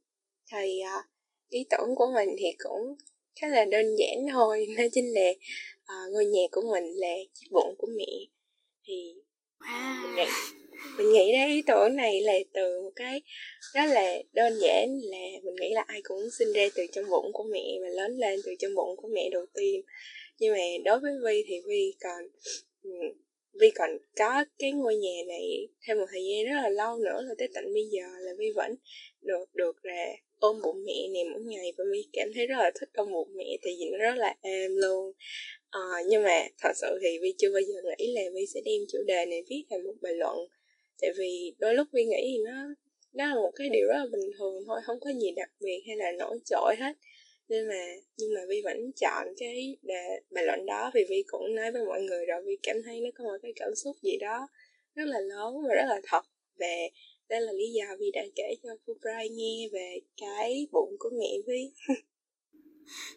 thì 0.51 0.79
à, 0.79 1.07
ý 1.49 1.65
tưởng 1.69 1.95
của 1.95 2.11
mình 2.13 2.29
thì 2.37 2.45
cũng 2.63 2.95
khá 3.35 3.47
là 3.47 3.65
đơn 3.65 3.95
giản 3.95 4.17
thôi. 4.31 4.67
Nó 4.77 4.83
chính 4.93 5.13
là 5.13 5.29
uh, 5.83 6.13
ngôi 6.13 6.25
nhà 6.25 6.41
của 6.51 6.61
mình 6.61 6.83
là 6.95 7.13
chiếc 7.33 7.47
bụng 7.51 7.75
của 7.77 7.87
mẹ. 7.97 8.25
Thì 8.87 9.13
wow. 9.59 10.01
mình 10.03 10.15
nghĩ 10.15 10.31
mình 10.97 11.11
nghĩ 11.13 11.31
ra 11.31 11.45
ý 11.45 11.61
tưởng 11.67 11.95
này 11.95 12.21
là 12.21 12.33
từ 12.53 12.81
một 12.81 12.91
cái 12.95 13.21
rất 13.73 13.85
là 13.85 14.17
đơn 14.33 14.53
giản 14.61 14.99
là 15.03 15.17
mình 15.43 15.55
nghĩ 15.61 15.69
là 15.73 15.83
ai 15.87 16.01
cũng 16.03 16.29
sinh 16.39 16.53
ra 16.53 16.67
từ 16.75 16.83
trong 16.91 17.09
bụng 17.09 17.33
của 17.33 17.43
mẹ 17.43 17.77
và 17.81 17.89
lớn 17.89 18.17
lên 18.17 18.39
từ 18.45 18.51
trong 18.59 18.75
bụng 18.75 18.97
của 18.97 19.07
mẹ 19.13 19.29
đầu 19.31 19.45
tiên. 19.53 19.81
Nhưng 20.39 20.53
mà 20.53 20.63
đối 20.85 20.99
với 20.99 21.11
vi 21.25 21.43
thì 21.47 21.55
vi 21.67 21.93
còn 22.03 22.23
Vi 23.53 23.71
còn 23.75 23.89
có 24.17 24.45
cái 24.59 24.71
ngôi 24.71 24.95
nhà 24.95 25.23
này 25.27 25.67
thêm 25.87 25.97
một 25.97 26.05
thời 26.11 26.21
gian 26.25 26.45
rất 26.45 26.61
là 26.61 26.69
lâu 26.69 26.97
nữa 26.97 27.23
rồi 27.25 27.35
tới 27.37 27.47
tận 27.53 27.73
bây 27.73 27.85
giờ 27.91 28.03
là 28.19 28.31
Vi 28.37 28.51
vẫn 28.55 28.75
được 29.21 29.45
được 29.53 29.85
là 29.85 30.05
ôm 30.39 30.61
bụng 30.63 30.83
mẹ 30.85 31.07
này 31.13 31.23
mỗi 31.31 31.41
ngày 31.41 31.73
và 31.77 31.83
Vi 31.91 32.07
cảm 32.13 32.27
thấy 32.35 32.47
rất 32.47 32.55
là 32.57 32.71
thích 32.79 32.89
ôm 32.93 33.11
bụng 33.11 33.29
mẹ 33.35 33.57
tại 33.63 33.75
vì 33.79 33.89
nó 33.91 33.97
rất 33.97 34.15
là 34.17 34.35
êm 34.41 34.75
luôn. 34.75 35.11
À, 35.69 35.79
nhưng 36.07 36.23
mà 36.23 36.47
thật 36.61 36.71
sự 36.75 36.99
thì 37.01 37.19
Vi 37.21 37.33
chưa 37.37 37.51
bao 37.53 37.61
giờ 37.61 37.73
nghĩ 37.97 38.13
là 38.13 38.21
Vi 38.33 38.45
sẽ 38.53 38.61
đem 38.65 38.81
chủ 38.91 38.97
đề 39.07 39.25
này 39.25 39.43
viết 39.49 39.63
thành 39.69 39.83
một 39.83 39.93
bài 40.01 40.13
luận. 40.13 40.37
Tại 41.01 41.11
vì 41.17 41.53
đôi 41.59 41.73
lúc 41.73 41.87
Vi 41.91 42.05
nghĩ 42.05 42.21
thì 42.21 42.43
nó 42.45 42.51
đó 43.13 43.25
là 43.27 43.35
một 43.35 43.51
cái 43.55 43.69
điều 43.69 43.87
rất 43.87 43.97
là 43.97 44.05
bình 44.11 44.31
thường 44.37 44.63
thôi 44.67 44.79
không 44.83 44.99
có 44.99 45.09
gì 45.21 45.31
đặc 45.35 45.49
biệt 45.59 45.83
hay 45.87 45.95
là 45.95 46.11
nổi 46.11 46.39
trội 46.45 46.75
hết. 46.79 46.93
Nên 47.49 47.67
mà 47.67 47.95
nhưng 48.17 48.33
mà 48.33 48.41
vi 48.49 48.61
vẫn 48.61 48.91
chọn 49.01 49.27
cái 49.37 49.77
đề 49.81 50.19
bài 50.29 50.45
luận 50.45 50.65
đó 50.65 50.91
vì 50.93 51.05
vi 51.09 51.23
cũng 51.27 51.55
nói 51.55 51.71
với 51.71 51.85
mọi 51.85 52.01
người 52.01 52.25
rồi 52.25 52.41
vi 52.45 52.57
cảm 52.63 52.83
thấy 52.85 53.01
nó 53.01 53.09
có 53.15 53.23
một 53.23 53.37
cái 53.41 53.53
cảm 53.55 53.75
xúc 53.75 53.95
gì 54.01 54.17
đó 54.17 54.47
rất 54.95 55.05
là 55.07 55.19
lớn 55.19 55.53
và 55.67 55.75
rất 55.75 55.85
là 55.87 56.01
thật. 56.03 56.21
Về 56.57 56.89
đây 57.29 57.41
là 57.41 57.51
lý 57.51 57.71
do 57.71 57.85
vi 57.99 58.11
đã 58.11 58.21
kể 58.35 58.55
cho 58.63 58.69
Fulbright 58.85 59.35
nghe 59.35 59.69
về 59.71 59.99
cái 60.17 60.67
bụng 60.71 60.95
của 60.99 61.09
mẹ 61.19 61.37
vi 61.47 61.71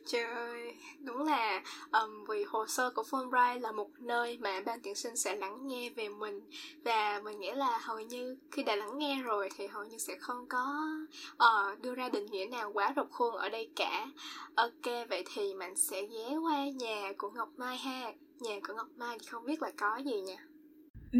Trời 0.06 0.22
ơi, 0.22 0.74
đúng 1.00 1.22
là 1.22 1.62
um, 1.92 2.24
vì 2.28 2.44
hồ 2.44 2.66
sơ 2.66 2.90
của 2.90 3.02
Fulbright 3.10 3.60
là 3.60 3.72
một 3.72 3.90
nơi 4.00 4.38
mà 4.38 4.60
ban 4.66 4.80
tuyển 4.82 4.94
sinh 4.94 5.16
sẽ 5.16 5.36
lắng 5.36 5.66
nghe 5.66 5.90
về 5.90 6.08
mình 6.08 6.40
và 6.84 7.20
mình 7.24 7.40
nghĩ 7.40 7.50
là 7.52 7.78
hầu 7.82 8.00
như 8.00 8.36
khi 8.50 8.62
đã 8.62 8.76
lắng 8.76 8.98
nghe 8.98 9.22
rồi 9.22 9.48
thì 9.56 9.66
hầu 9.66 9.84
như 9.84 9.98
sẽ 9.98 10.16
không 10.20 10.46
có 10.48 10.64
uh, 11.32 11.82
đưa 11.82 11.94
ra 11.94 12.08
định 12.08 12.26
nghĩa 12.26 12.46
nào 12.46 12.72
quá 12.72 12.92
rộng 12.96 13.08
khuôn 13.10 13.34
ở 13.34 13.48
đây 13.48 13.70
cả. 13.76 14.06
Ok, 14.54 15.08
vậy 15.10 15.24
thì 15.34 15.54
mình 15.54 15.76
sẽ 15.76 16.02
ghé 16.02 16.36
qua 16.36 16.68
nhà 16.68 17.12
của 17.18 17.30
Ngọc 17.30 17.48
Mai 17.56 17.76
ha. 17.76 18.12
Nhà 18.40 18.60
của 18.68 18.74
Ngọc 18.74 18.88
Mai 18.96 19.18
thì 19.20 19.26
không 19.26 19.44
biết 19.44 19.62
là 19.62 19.70
có 19.76 20.00
gì 20.04 20.20
nha. 20.20 20.46
Ừ, 21.12 21.18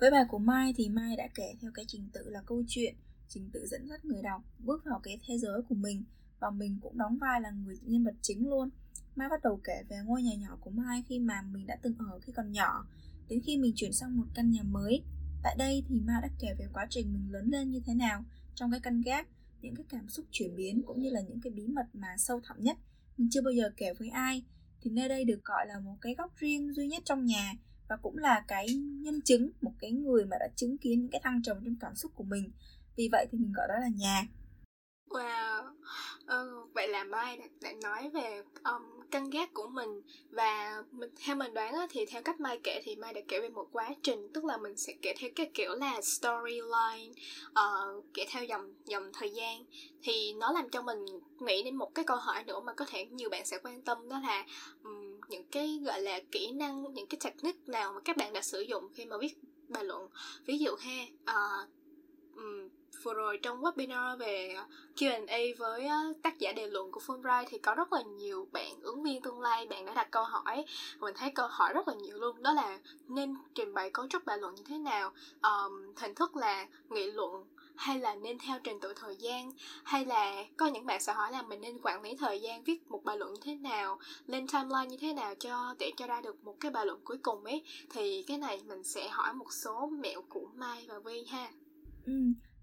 với 0.00 0.10
bài 0.10 0.24
của 0.28 0.38
Mai 0.38 0.72
thì 0.76 0.88
Mai 0.88 1.16
đã 1.16 1.28
kể 1.34 1.54
theo 1.60 1.70
cái 1.74 1.84
trình 1.88 2.08
tự 2.12 2.30
là 2.30 2.42
câu 2.46 2.62
chuyện, 2.68 2.94
trình 3.28 3.50
tự 3.52 3.66
dẫn 3.66 3.88
dắt 3.88 4.04
người 4.04 4.22
đọc 4.22 4.42
bước 4.58 4.84
vào 4.84 5.00
cái 5.02 5.20
thế 5.26 5.38
giới 5.38 5.62
của 5.68 5.74
mình 5.74 6.04
và 6.40 6.50
mình 6.50 6.78
cũng 6.82 6.98
đóng 6.98 7.18
vai 7.18 7.40
là 7.40 7.50
người 7.50 7.78
nhân 7.82 8.04
vật 8.04 8.14
chính 8.22 8.50
luôn. 8.50 8.68
Mai 9.16 9.28
bắt 9.28 9.42
đầu 9.42 9.60
kể 9.64 9.82
về 9.88 9.96
ngôi 10.04 10.22
nhà 10.22 10.34
nhỏ 10.34 10.56
của 10.60 10.70
Mai 10.70 11.02
khi 11.08 11.18
mà 11.18 11.42
mình 11.42 11.66
đã 11.66 11.76
từng 11.82 11.94
ở 11.98 12.20
khi 12.20 12.32
còn 12.32 12.52
nhỏ. 12.52 12.86
Đến 13.28 13.40
khi 13.46 13.58
mình 13.58 13.72
chuyển 13.76 13.92
sang 13.92 14.16
một 14.16 14.26
căn 14.34 14.50
nhà 14.50 14.62
mới 14.62 15.02
Tại 15.42 15.56
đây 15.58 15.84
thì 15.88 16.00
Mai 16.00 16.22
đã 16.22 16.28
kể 16.38 16.48
về 16.58 16.66
quá 16.72 16.86
trình 16.90 17.12
mình 17.12 17.32
lớn 17.32 17.48
lên 17.50 17.70
như 17.70 17.80
thế 17.86 17.94
nào 17.94 18.24
Trong 18.54 18.70
cái 18.70 18.80
căn 18.80 19.00
gác 19.00 19.28
Những 19.60 19.74
cái 19.74 19.84
cảm 19.88 20.08
xúc 20.08 20.26
chuyển 20.30 20.56
biến 20.56 20.82
cũng 20.86 21.02
như 21.02 21.10
là 21.10 21.20
những 21.20 21.40
cái 21.40 21.52
bí 21.52 21.66
mật 21.66 21.86
mà 21.92 22.08
sâu 22.18 22.40
thẳm 22.44 22.56
nhất 22.60 22.76
Mình 23.16 23.28
chưa 23.30 23.42
bao 23.42 23.52
giờ 23.52 23.70
kể 23.76 23.92
với 23.98 24.08
ai. 24.08 24.44
Thì 24.80 24.90
nơi 24.90 25.08
đây 25.08 25.24
được 25.24 25.44
gọi 25.44 25.66
là 25.66 25.80
một 25.80 25.96
cái 26.00 26.14
góc 26.14 26.32
riêng 26.36 26.74
duy 26.74 26.88
nhất 26.88 27.02
trong 27.04 27.26
nhà. 27.26 27.52
Và 27.90 27.96
cũng 27.96 28.18
là 28.18 28.44
cái 28.48 28.66
nhân 28.74 29.20
chứng, 29.24 29.50
Một 29.60 29.72
cái 29.78 29.90
người 29.90 30.24
mà 30.24 30.36
đã 30.40 30.48
chứng 30.56 30.78
kiến 30.78 31.00
những 31.00 31.10
cái 31.10 31.20
thăng 31.24 31.42
trầm 31.42 31.56
trong 31.64 31.76
cảm 31.80 31.94
xúc 31.94 32.12
của 32.14 32.24
mình. 32.24 32.50
Vì 32.96 33.08
vậy 33.12 33.26
thì 33.32 33.38
mình 33.38 33.52
gọi 33.52 33.68
đó 33.68 33.74
là 33.80 33.88
nhà. 33.96 34.26
Wow, 35.10 35.64
ừ, 36.26 36.64
vậy 36.74 36.88
là 36.88 37.04
Mai 37.04 37.36
đã, 37.36 37.44
đã 37.60 37.72
nói 37.82 38.10
về 38.10 38.42
um, 38.64 38.82
căn 39.10 39.30
gác 39.30 39.54
của 39.54 39.66
mình 39.66 40.02
và 40.30 40.82
mình, 40.90 41.10
theo 41.24 41.36
mình 41.36 41.54
đoán 41.54 41.72
đó, 41.72 41.86
thì 41.90 42.06
theo 42.06 42.22
cách 42.22 42.40
Mai 42.40 42.60
kể 42.62 42.80
thì 42.84 42.96
Mai 42.96 43.12
đã 43.12 43.20
kể 43.28 43.40
về 43.40 43.48
một 43.48 43.68
quá 43.72 43.88
trình 44.02 44.28
tức 44.34 44.44
là 44.44 44.56
mình 44.56 44.76
sẽ 44.76 44.94
kể 45.02 45.14
theo 45.18 45.30
cái 45.36 45.50
kiểu 45.54 45.74
là 45.74 46.00
storyline 46.00 47.12
uh, 47.50 48.04
kể 48.14 48.26
theo 48.30 48.44
dòng 48.44 48.74
dòng 48.84 49.10
thời 49.12 49.30
gian. 49.30 49.64
Thì 50.02 50.32
nó 50.32 50.52
làm 50.52 50.68
cho 50.68 50.82
mình 50.82 51.04
nghĩ 51.40 51.62
đến 51.62 51.76
một 51.76 51.94
cái 51.94 52.04
câu 52.04 52.16
hỏi 52.16 52.44
nữa 52.44 52.60
mà 52.60 52.72
có 52.74 52.84
thể 52.88 53.04
nhiều 53.04 53.30
bạn 53.30 53.46
sẽ 53.46 53.58
quan 53.62 53.82
tâm 53.82 54.08
đó 54.08 54.20
là 54.22 54.46
um, 54.84 55.20
những 55.28 55.44
cái 55.50 55.80
gọi 55.86 56.00
là 56.00 56.20
kỹ 56.32 56.52
năng 56.52 56.94
những 56.94 57.06
cái 57.06 57.18
technique 57.24 57.60
nào 57.66 57.92
mà 57.92 58.00
các 58.04 58.16
bạn 58.16 58.32
đã 58.32 58.42
sử 58.42 58.60
dụng 58.60 58.88
khi 58.94 59.04
mà 59.04 59.16
viết 59.18 59.34
bài 59.68 59.84
luận. 59.84 60.08
Ví 60.46 60.58
dụ 60.58 60.74
ha 60.74 61.02
uh, 61.22 61.68
um, 62.36 62.68
vừa 63.02 63.14
rồi 63.14 63.38
trong 63.42 63.62
webinar 63.62 64.16
về 64.16 64.54
à, 64.56 64.66
Q&A 64.96 65.38
với 65.58 65.86
à, 65.86 66.02
tác 66.22 66.38
giả 66.38 66.52
đề 66.52 66.66
luận 66.66 66.92
của 66.92 67.00
Fulbright 67.06 67.44
thì 67.48 67.58
có 67.58 67.74
rất 67.74 67.92
là 67.92 68.02
nhiều 68.02 68.48
bạn 68.52 68.80
ứng 68.82 69.02
viên 69.02 69.22
tương 69.22 69.40
lai 69.40 69.66
bạn 69.66 69.84
đã 69.84 69.94
đặt 69.94 70.10
câu 70.10 70.24
hỏi. 70.24 70.64
Mình 71.00 71.14
thấy 71.16 71.30
câu 71.30 71.48
hỏi 71.48 71.72
rất 71.72 71.88
là 71.88 71.94
nhiều 71.94 72.18
luôn 72.18 72.42
đó 72.42 72.52
là 72.52 72.78
nên 73.08 73.34
trình 73.54 73.74
bày 73.74 73.90
cấu 73.90 74.06
trúc 74.08 74.24
bài 74.24 74.38
luận 74.38 74.54
như 74.54 74.62
thế 74.66 74.78
nào? 74.78 75.12
Um, 75.42 75.94
hình 75.96 76.14
thức 76.14 76.36
là 76.36 76.66
nghị 76.88 77.10
luận 77.10 77.44
hay 77.76 77.98
là 77.98 78.14
nên 78.14 78.38
theo 78.38 78.58
trình 78.64 78.80
tự 78.80 78.92
thời 78.96 79.16
gian? 79.16 79.52
Hay 79.84 80.04
là 80.04 80.44
có 80.56 80.66
những 80.66 80.86
bạn 80.86 81.00
sẽ 81.00 81.12
hỏi 81.12 81.32
là 81.32 81.42
mình 81.42 81.60
nên 81.60 81.78
quản 81.82 82.02
lý 82.02 82.16
thời 82.16 82.40
gian 82.40 82.64
viết 82.64 82.90
một 82.90 83.04
bài 83.04 83.18
luận 83.18 83.32
như 83.32 83.40
thế 83.44 83.54
nào? 83.54 83.98
Lên 84.26 84.46
timeline 84.46 84.86
như 84.86 84.96
thế 85.00 85.12
nào 85.12 85.34
cho 85.34 85.74
để 85.78 85.92
cho 85.96 86.06
ra 86.06 86.20
được 86.20 86.44
một 86.44 86.56
cái 86.60 86.70
bài 86.70 86.86
luận 86.86 87.00
cuối 87.04 87.18
cùng 87.22 87.44
ấy? 87.44 87.64
Thì 87.90 88.24
cái 88.26 88.38
này 88.38 88.60
mình 88.66 88.84
sẽ 88.84 89.08
hỏi 89.08 89.34
một 89.34 89.52
số 89.52 89.86
mẹo 89.86 90.22
của 90.28 90.46
Mai 90.54 90.86
và 90.88 90.98
Vi 90.98 91.24
ha. 91.24 91.50
Ừ, 92.06 92.12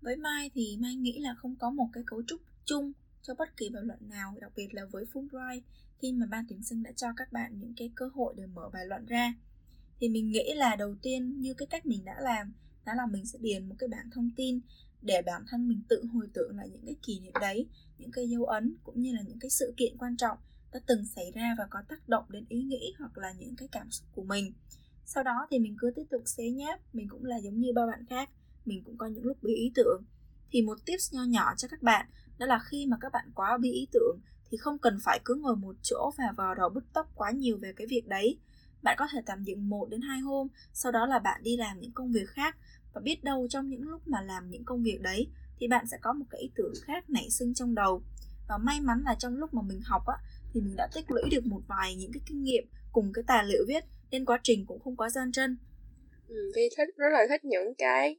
với 0.08 0.16
Mai 0.16 0.52
thì 0.54 0.78
Mai 0.80 0.96
nghĩ 0.96 1.20
là 1.20 1.36
không 1.36 1.56
có 1.56 1.70
một 1.70 1.88
cái 1.94 2.04
cấu 2.08 2.24
trúc 2.24 2.42
chung 2.66 2.92
cho 3.22 3.34
bất 3.36 3.58
kỳ 3.58 3.70
bài 3.70 3.84
luận 3.86 4.00
nào, 4.10 4.36
đặc 4.42 4.52
biệt 4.56 4.74
là 4.74 4.86
với 4.86 5.06
Fulbright 5.14 5.62
khi 6.02 6.12
mà 6.12 6.26
ban 6.26 6.46
tuyển 6.50 6.64
sinh 6.64 6.84
đã 6.84 6.92
cho 6.92 7.08
các 7.18 7.32
bạn 7.32 7.60
những 7.60 7.74
cái 7.78 7.92
cơ 7.96 8.10
hội 8.14 8.34
để 8.38 8.46
mở 8.46 8.70
bài 8.74 8.86
luận 8.86 9.06
ra. 9.06 9.34
Thì 10.00 10.10
mình 10.10 10.32
nghĩ 10.32 10.54
là 10.56 10.76
đầu 10.76 10.96
tiên 11.02 11.42
như 11.42 11.54
cái 11.54 11.68
cách 11.68 11.86
mình 11.86 12.06
đã 12.06 12.16
làm 12.22 12.54
đó 12.86 12.94
là 12.94 13.06
mình 13.06 13.26
sẽ 13.26 13.40
điền 13.42 13.70
một 13.70 13.76
cái 13.80 13.88
bảng 13.88 14.10
thông 14.12 14.30
tin 14.36 14.60
để 15.02 15.22
bản 15.22 15.44
thân 15.48 15.68
mình 15.68 15.82
tự 15.90 16.04
hồi 16.14 16.28
tưởng 16.34 16.58
lại 16.58 16.70
những 16.70 16.86
cái 16.86 16.96
kỷ 17.02 17.20
niệm 17.20 17.34
đấy, 17.42 17.68
những 17.98 18.12
cái 18.12 18.30
dấu 18.30 18.46
ấn 18.46 18.76
cũng 18.84 19.02
như 19.02 19.14
là 19.14 19.22
những 19.22 19.40
cái 19.40 19.50
sự 19.50 19.74
kiện 19.78 19.98
quan 19.98 20.18
trọng 20.18 20.38
đã 20.74 20.80
từng 20.88 21.06
xảy 21.06 21.32
ra 21.32 21.56
và 21.58 21.68
có 21.70 21.80
tác 21.88 22.10
động 22.10 22.26
đến 22.30 22.46
ý 22.50 22.64
nghĩ 22.64 22.94
hoặc 23.00 23.18
là 23.18 23.32
những 23.32 23.56
cái 23.56 23.68
cảm 23.72 23.92
xúc 23.92 24.08
của 24.12 24.24
mình. 24.24 24.54
Sau 25.06 25.24
đó 25.24 25.48
thì 25.52 25.60
mình 25.60 25.76
cứ 25.80 25.92
tiếp 25.96 26.06
tục 26.10 26.22
xé 26.26 26.50
nháp, 26.50 26.96
mình 26.96 27.08
cũng 27.10 27.26
là 27.26 27.38
giống 27.38 27.60
như 27.60 27.74
bao 27.76 27.88
bạn 27.88 28.06
khác, 28.10 28.30
mình 28.68 28.84
cũng 28.86 28.98
có 28.98 29.06
những 29.06 29.24
lúc 29.24 29.38
bí 29.42 29.54
ý 29.54 29.72
tưởng. 29.76 30.04
Thì 30.52 30.62
một 30.62 30.86
tips 30.86 31.14
nho 31.14 31.24
nhỏ 31.24 31.54
cho 31.58 31.68
các 31.68 31.82
bạn 31.82 32.06
đó 32.38 32.46
là 32.46 32.60
khi 32.60 32.86
mà 32.86 32.98
các 33.02 33.12
bạn 33.12 33.32
quá 33.36 33.58
bí 33.58 33.72
ý 33.72 33.88
tưởng 33.92 34.20
thì 34.52 34.58
không 34.58 34.80
cần 34.80 34.98
phải 35.04 35.20
cứ 35.26 35.36
ngồi 35.36 35.56
một 35.56 35.76
chỗ 35.82 36.12
và 36.18 36.34
vào 36.38 36.56
đầu 36.56 36.70
bứt 36.70 36.84
tóc 36.94 37.12
quá 37.16 37.32
nhiều 37.32 37.58
về 37.58 37.74
cái 37.76 37.88
việc 37.88 38.08
đấy. 38.08 38.40
Bạn 38.84 38.96
có 39.00 39.08
thể 39.12 39.20
tạm 39.26 39.44
dừng 39.44 39.70
một 39.70 39.90
đến 39.90 40.02
hai 40.02 40.20
hôm 40.20 40.48
sau 40.74 40.92
đó 40.92 41.06
là 41.06 41.20
bạn 41.20 41.44
đi 41.44 41.58
làm 41.58 41.80
những 41.80 41.92
công 41.92 42.12
việc 42.12 42.30
khác. 42.30 42.58
Và 42.94 43.02
biết 43.02 43.24
đâu 43.24 43.48
trong 43.50 43.70
những 43.70 43.90
lúc 43.90 44.08
mà 44.08 44.22
làm 44.22 44.50
những 44.50 44.66
công 44.66 44.84
việc 44.84 45.02
đấy 45.02 45.28
thì 45.60 45.68
bạn 45.68 45.88
sẽ 45.88 45.98
có 46.02 46.14
một 46.14 46.26
cái 46.30 46.42
ý 46.42 46.52
tưởng 46.56 46.74
khác 46.84 47.10
nảy 47.10 47.30
sinh 47.30 47.54
trong 47.54 47.76
đầu. 47.76 48.02
Và 48.50 48.58
may 48.58 48.82
mắn 48.82 49.02
là 49.06 49.16
trong 49.20 49.36
lúc 49.36 49.54
mà 49.54 49.62
mình 49.62 49.82
học 49.84 50.02
á 50.08 50.18
thì 50.54 50.62
mình 50.62 50.76
đã 50.76 50.88
tích 50.96 51.12
lũy 51.12 51.24
được 51.32 51.46
một 51.46 51.62
vài 51.68 51.96
những 51.96 52.12
cái 52.12 52.22
kinh 52.26 52.44
nghiệm 52.44 52.64
cùng 52.92 53.14
cái 53.14 53.24
tài 53.28 53.46
liệu 53.46 53.66
viết 53.68 53.84
nên 54.12 54.26
quá 54.26 54.40
trình 54.44 54.66
cũng 54.66 54.80
không 54.80 54.96
quá 54.96 55.10
gian 55.10 55.32
chân 55.32 55.58
ừ, 56.28 56.52
Vi 56.56 56.62
thích 56.78 56.90
rất 56.98 57.10
là 57.12 57.26
thích 57.30 57.46
những 57.46 57.74
cái 57.78 58.18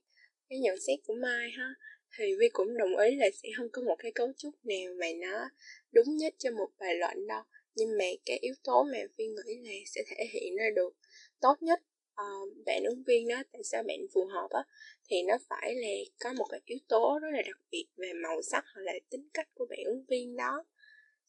cái 0.48 0.58
nhận 0.58 0.80
xét 0.80 0.98
của 1.06 1.14
Mai 1.14 1.50
ha. 1.50 1.74
Thì 2.16 2.34
Vi 2.38 2.48
cũng 2.48 2.76
đồng 2.76 2.96
ý 2.96 3.16
là 3.16 3.26
sẽ 3.42 3.48
không 3.56 3.68
có 3.72 3.82
một 3.82 3.96
cái 3.98 4.12
cấu 4.12 4.32
trúc 4.36 4.54
nào 4.64 4.94
mà 5.00 5.06
nó 5.16 5.50
đúng 5.92 6.16
nhất 6.16 6.34
cho 6.38 6.50
một 6.50 6.68
bài 6.78 6.94
luận 6.94 7.26
đâu. 7.26 7.42
Nhưng 7.74 7.98
mà 7.98 8.04
cái 8.26 8.38
yếu 8.38 8.54
tố 8.64 8.84
mà 8.92 8.98
Vi 9.16 9.26
nghĩ 9.26 9.56
là 9.56 9.72
sẽ 9.86 10.02
thể 10.08 10.24
hiện 10.32 10.56
ra 10.56 10.64
được 10.76 10.96
tốt 11.40 11.62
nhất 11.62 11.80
uh, 12.22 12.64
bạn 12.66 12.82
ứng 12.84 13.02
viên 13.06 13.28
đó 13.28 13.42
tại 13.52 13.62
sao 13.64 13.82
bạn 13.82 13.98
phù 14.14 14.24
hợp 14.24 14.48
á 14.50 14.62
thì 15.10 15.22
nó 15.22 15.38
phải 15.48 15.74
là 15.74 15.88
có 16.20 16.32
một 16.32 16.46
cái 16.50 16.60
yếu 16.64 16.78
tố 16.88 17.18
rất 17.22 17.28
là 17.32 17.42
đặc 17.42 17.56
biệt 17.70 17.86
về 17.96 18.12
màu 18.12 18.42
sắc 18.42 18.64
hoặc 18.74 18.82
là 18.82 18.92
tính 19.10 19.28
cách 19.34 19.48
của 19.54 19.66
bạn 19.70 19.78
ứng 19.84 20.04
viên 20.08 20.36
đó. 20.36 20.64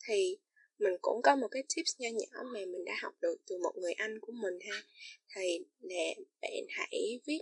Thì 0.08 0.38
mình 0.80 0.94
cũng 1.02 1.22
có 1.22 1.36
một 1.36 1.48
cái 1.48 1.64
tips 1.76 2.00
nho 2.00 2.10
nhỏ 2.10 2.44
mà 2.54 2.60
mình 2.60 2.86
đã 2.86 2.94
học 3.02 3.14
được 3.22 3.36
từ 3.48 3.58
một 3.58 3.72
người 3.76 3.94
anh 3.94 4.20
của 4.20 4.32
mình 4.32 4.60
ha. 4.70 4.82
Thì 5.36 5.60
là 5.80 6.24
bạn 6.42 6.66
hãy 6.70 7.20
viết 7.28 7.42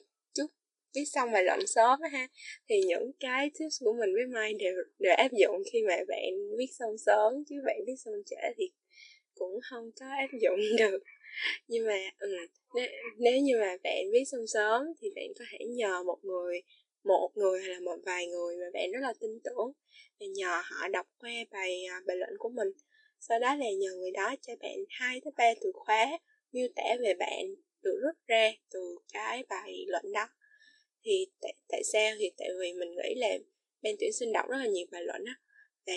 viết 0.98 1.06
xong 1.06 1.32
bài 1.32 1.44
luận 1.44 1.68
sớm 1.68 2.00
ha 2.12 2.28
thì 2.70 2.82
những 2.88 3.12
cái 3.20 3.52
tips 3.60 3.84
của 3.86 3.94
mình 3.94 4.14
với 4.16 4.26
Mai 4.26 4.54
đều 4.54 4.74
đều 5.00 5.16
áp 5.16 5.32
dụng 5.40 5.64
khi 5.74 5.82
mà 5.88 5.96
bạn 6.08 6.32
viết 6.58 6.68
xong 6.80 6.98
sớm 6.98 7.34
chứ 7.50 7.56
bạn 7.66 7.78
viết 7.88 7.96
xong 8.06 8.14
trễ 8.26 8.36
thì 8.58 8.72
cũng 9.36 9.60
không 9.70 9.92
có 10.00 10.06
áp 10.06 10.38
dụng 10.42 10.60
được. 10.80 11.04
Nhưng 11.68 11.88
mà 11.88 11.98
ừ, 12.20 12.38
nếu, 12.76 12.88
nếu 13.18 13.38
như 13.42 13.58
mà 13.62 13.78
bạn 13.84 14.04
viết 14.14 14.24
xong 14.32 14.48
sớm 14.48 14.84
thì 15.02 15.10
bạn 15.16 15.28
có 15.40 15.46
thể 15.52 15.66
nhờ 15.66 16.04
một 16.04 16.20
người 16.24 16.62
một 17.04 17.32
người 17.36 17.62
hay 17.62 17.70
là 17.70 17.80
một 17.80 17.98
vài 18.06 18.28
người 18.28 18.56
mà 18.58 18.66
bạn 18.74 18.92
rất 18.92 19.00
là 19.02 19.14
tin 19.20 19.40
tưởng 19.44 19.72
và 20.20 20.26
nhờ 20.36 20.62
họ 20.64 20.88
đọc 20.88 21.08
qua 21.20 21.32
bài 21.52 21.86
à, 21.92 22.02
bài 22.08 22.18
luận 22.18 22.34
của 22.40 22.50
mình. 22.50 22.68
Sau 23.20 23.40
đó 23.40 23.56
là 23.56 23.66
nhờ 23.80 23.90
người 23.98 24.12
đó 24.12 24.36
cho 24.42 24.54
bạn 24.60 24.78
hai 24.90 25.22
tới 25.24 25.32
ba 25.38 25.46
từ 25.62 25.72
khóa 25.76 26.08
miêu 26.52 26.68
tả 26.76 26.84
về 27.02 27.14
bạn 27.14 27.46
được 27.84 28.00
rút 28.04 28.16
ra 28.28 28.52
từ 28.74 28.98
cái 29.14 29.44
bài 29.50 29.86
luận 29.88 30.04
đó 30.14 30.28
thì 31.08 31.28
tại, 31.41 31.54
tại 31.70 31.82
sao? 31.93 32.15
Thì 32.20 32.32
tại 32.38 32.50
vì 32.60 32.74
mình 32.74 32.91
nghĩ 32.91 33.15
là 33.15 33.38
ban 33.82 33.96
tuyển 34.00 34.13
sinh 34.13 34.32
đọc 34.34 34.46
rất 34.50 34.58
là 34.58 34.67
nhiều 34.67 34.86
bài 34.91 35.04
luận 35.04 35.24
á. 35.26 35.36
Và 35.88 35.93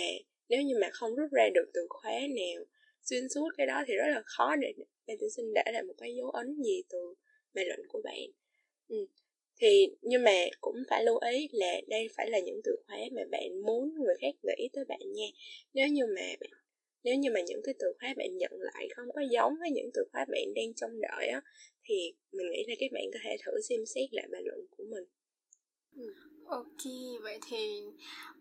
nếu 0.49 0.62
như 0.62 0.75
mà 0.81 0.88
không 0.92 1.14
rút 1.16 1.31
ra 1.33 1.49
được 1.55 1.70
từ 1.75 1.87
khóa 1.88 2.12
nào 2.12 2.64
xuyên 3.03 3.29
suốt 3.29 3.49
cái 3.59 3.66
đó 3.66 3.85
thì 3.87 3.94
rất 3.94 4.09
là 4.09 4.23
khó 4.25 4.57
để 4.57 4.73
ban 5.07 5.16
tuyển 5.20 5.31
sinh 5.31 5.53
để 5.55 5.62
lại 5.73 5.83
một 5.83 5.94
cái 5.99 6.14
dấu 6.16 6.31
ấn 6.31 6.62
gì 6.62 6.83
từ 6.90 7.14
bài 7.55 7.64
luận 7.64 7.81
của 7.88 8.01
bạn. 8.05 8.31
Ừ. 8.88 9.07
thì 9.61 9.88
nhưng 10.03 10.25
mà 10.25 10.44
cũng 10.61 10.77
phải 10.90 11.05
lưu 11.05 11.18
ý 11.18 11.49
là 11.53 11.81
đây 11.88 12.09
phải 12.16 12.31
là 12.31 12.38
những 12.40 12.61
từ 12.64 12.77
khóa 12.87 12.99
mà 13.12 13.23
bạn 13.31 13.62
muốn 13.66 13.94
người 14.05 14.14
khác 14.20 14.35
nghĩ 14.42 14.68
tới 14.73 14.85
bạn 14.88 15.01
nha. 15.12 15.27
Nếu 15.75 15.88
như 15.88 16.07
mà 16.07 16.23
bạn 16.40 16.51
nếu 17.05 17.14
như 17.14 17.31
mà 17.31 17.40
những 17.40 17.61
cái 17.64 17.75
từ 17.79 17.87
khóa 18.01 18.14
bạn 18.16 18.37
nhận 18.38 18.53
lại 18.59 18.88
không 18.96 19.07
có 19.14 19.23
giống 19.31 19.55
với 19.61 19.70
những 19.70 19.90
từ 19.94 20.05
khóa 20.12 20.25
bạn 20.33 20.55
đang 20.55 20.75
trông 20.75 21.01
đợi 21.01 21.27
á 21.29 21.40
thì 21.90 22.12
mình 22.33 22.46
nghĩ 22.50 22.64
là 22.68 22.74
các 22.81 22.92
bạn 22.92 23.03
có 23.12 23.18
thể 23.24 23.37
thử 23.44 23.61
xem 23.68 23.81
xét 23.94 24.09
lại 24.12 24.29
bài 24.33 24.42
luận 24.44 24.66
của 24.76 24.85
mình. 24.90 25.05
Ok 26.46 26.85
vậy 27.22 27.38
thì 27.48 27.83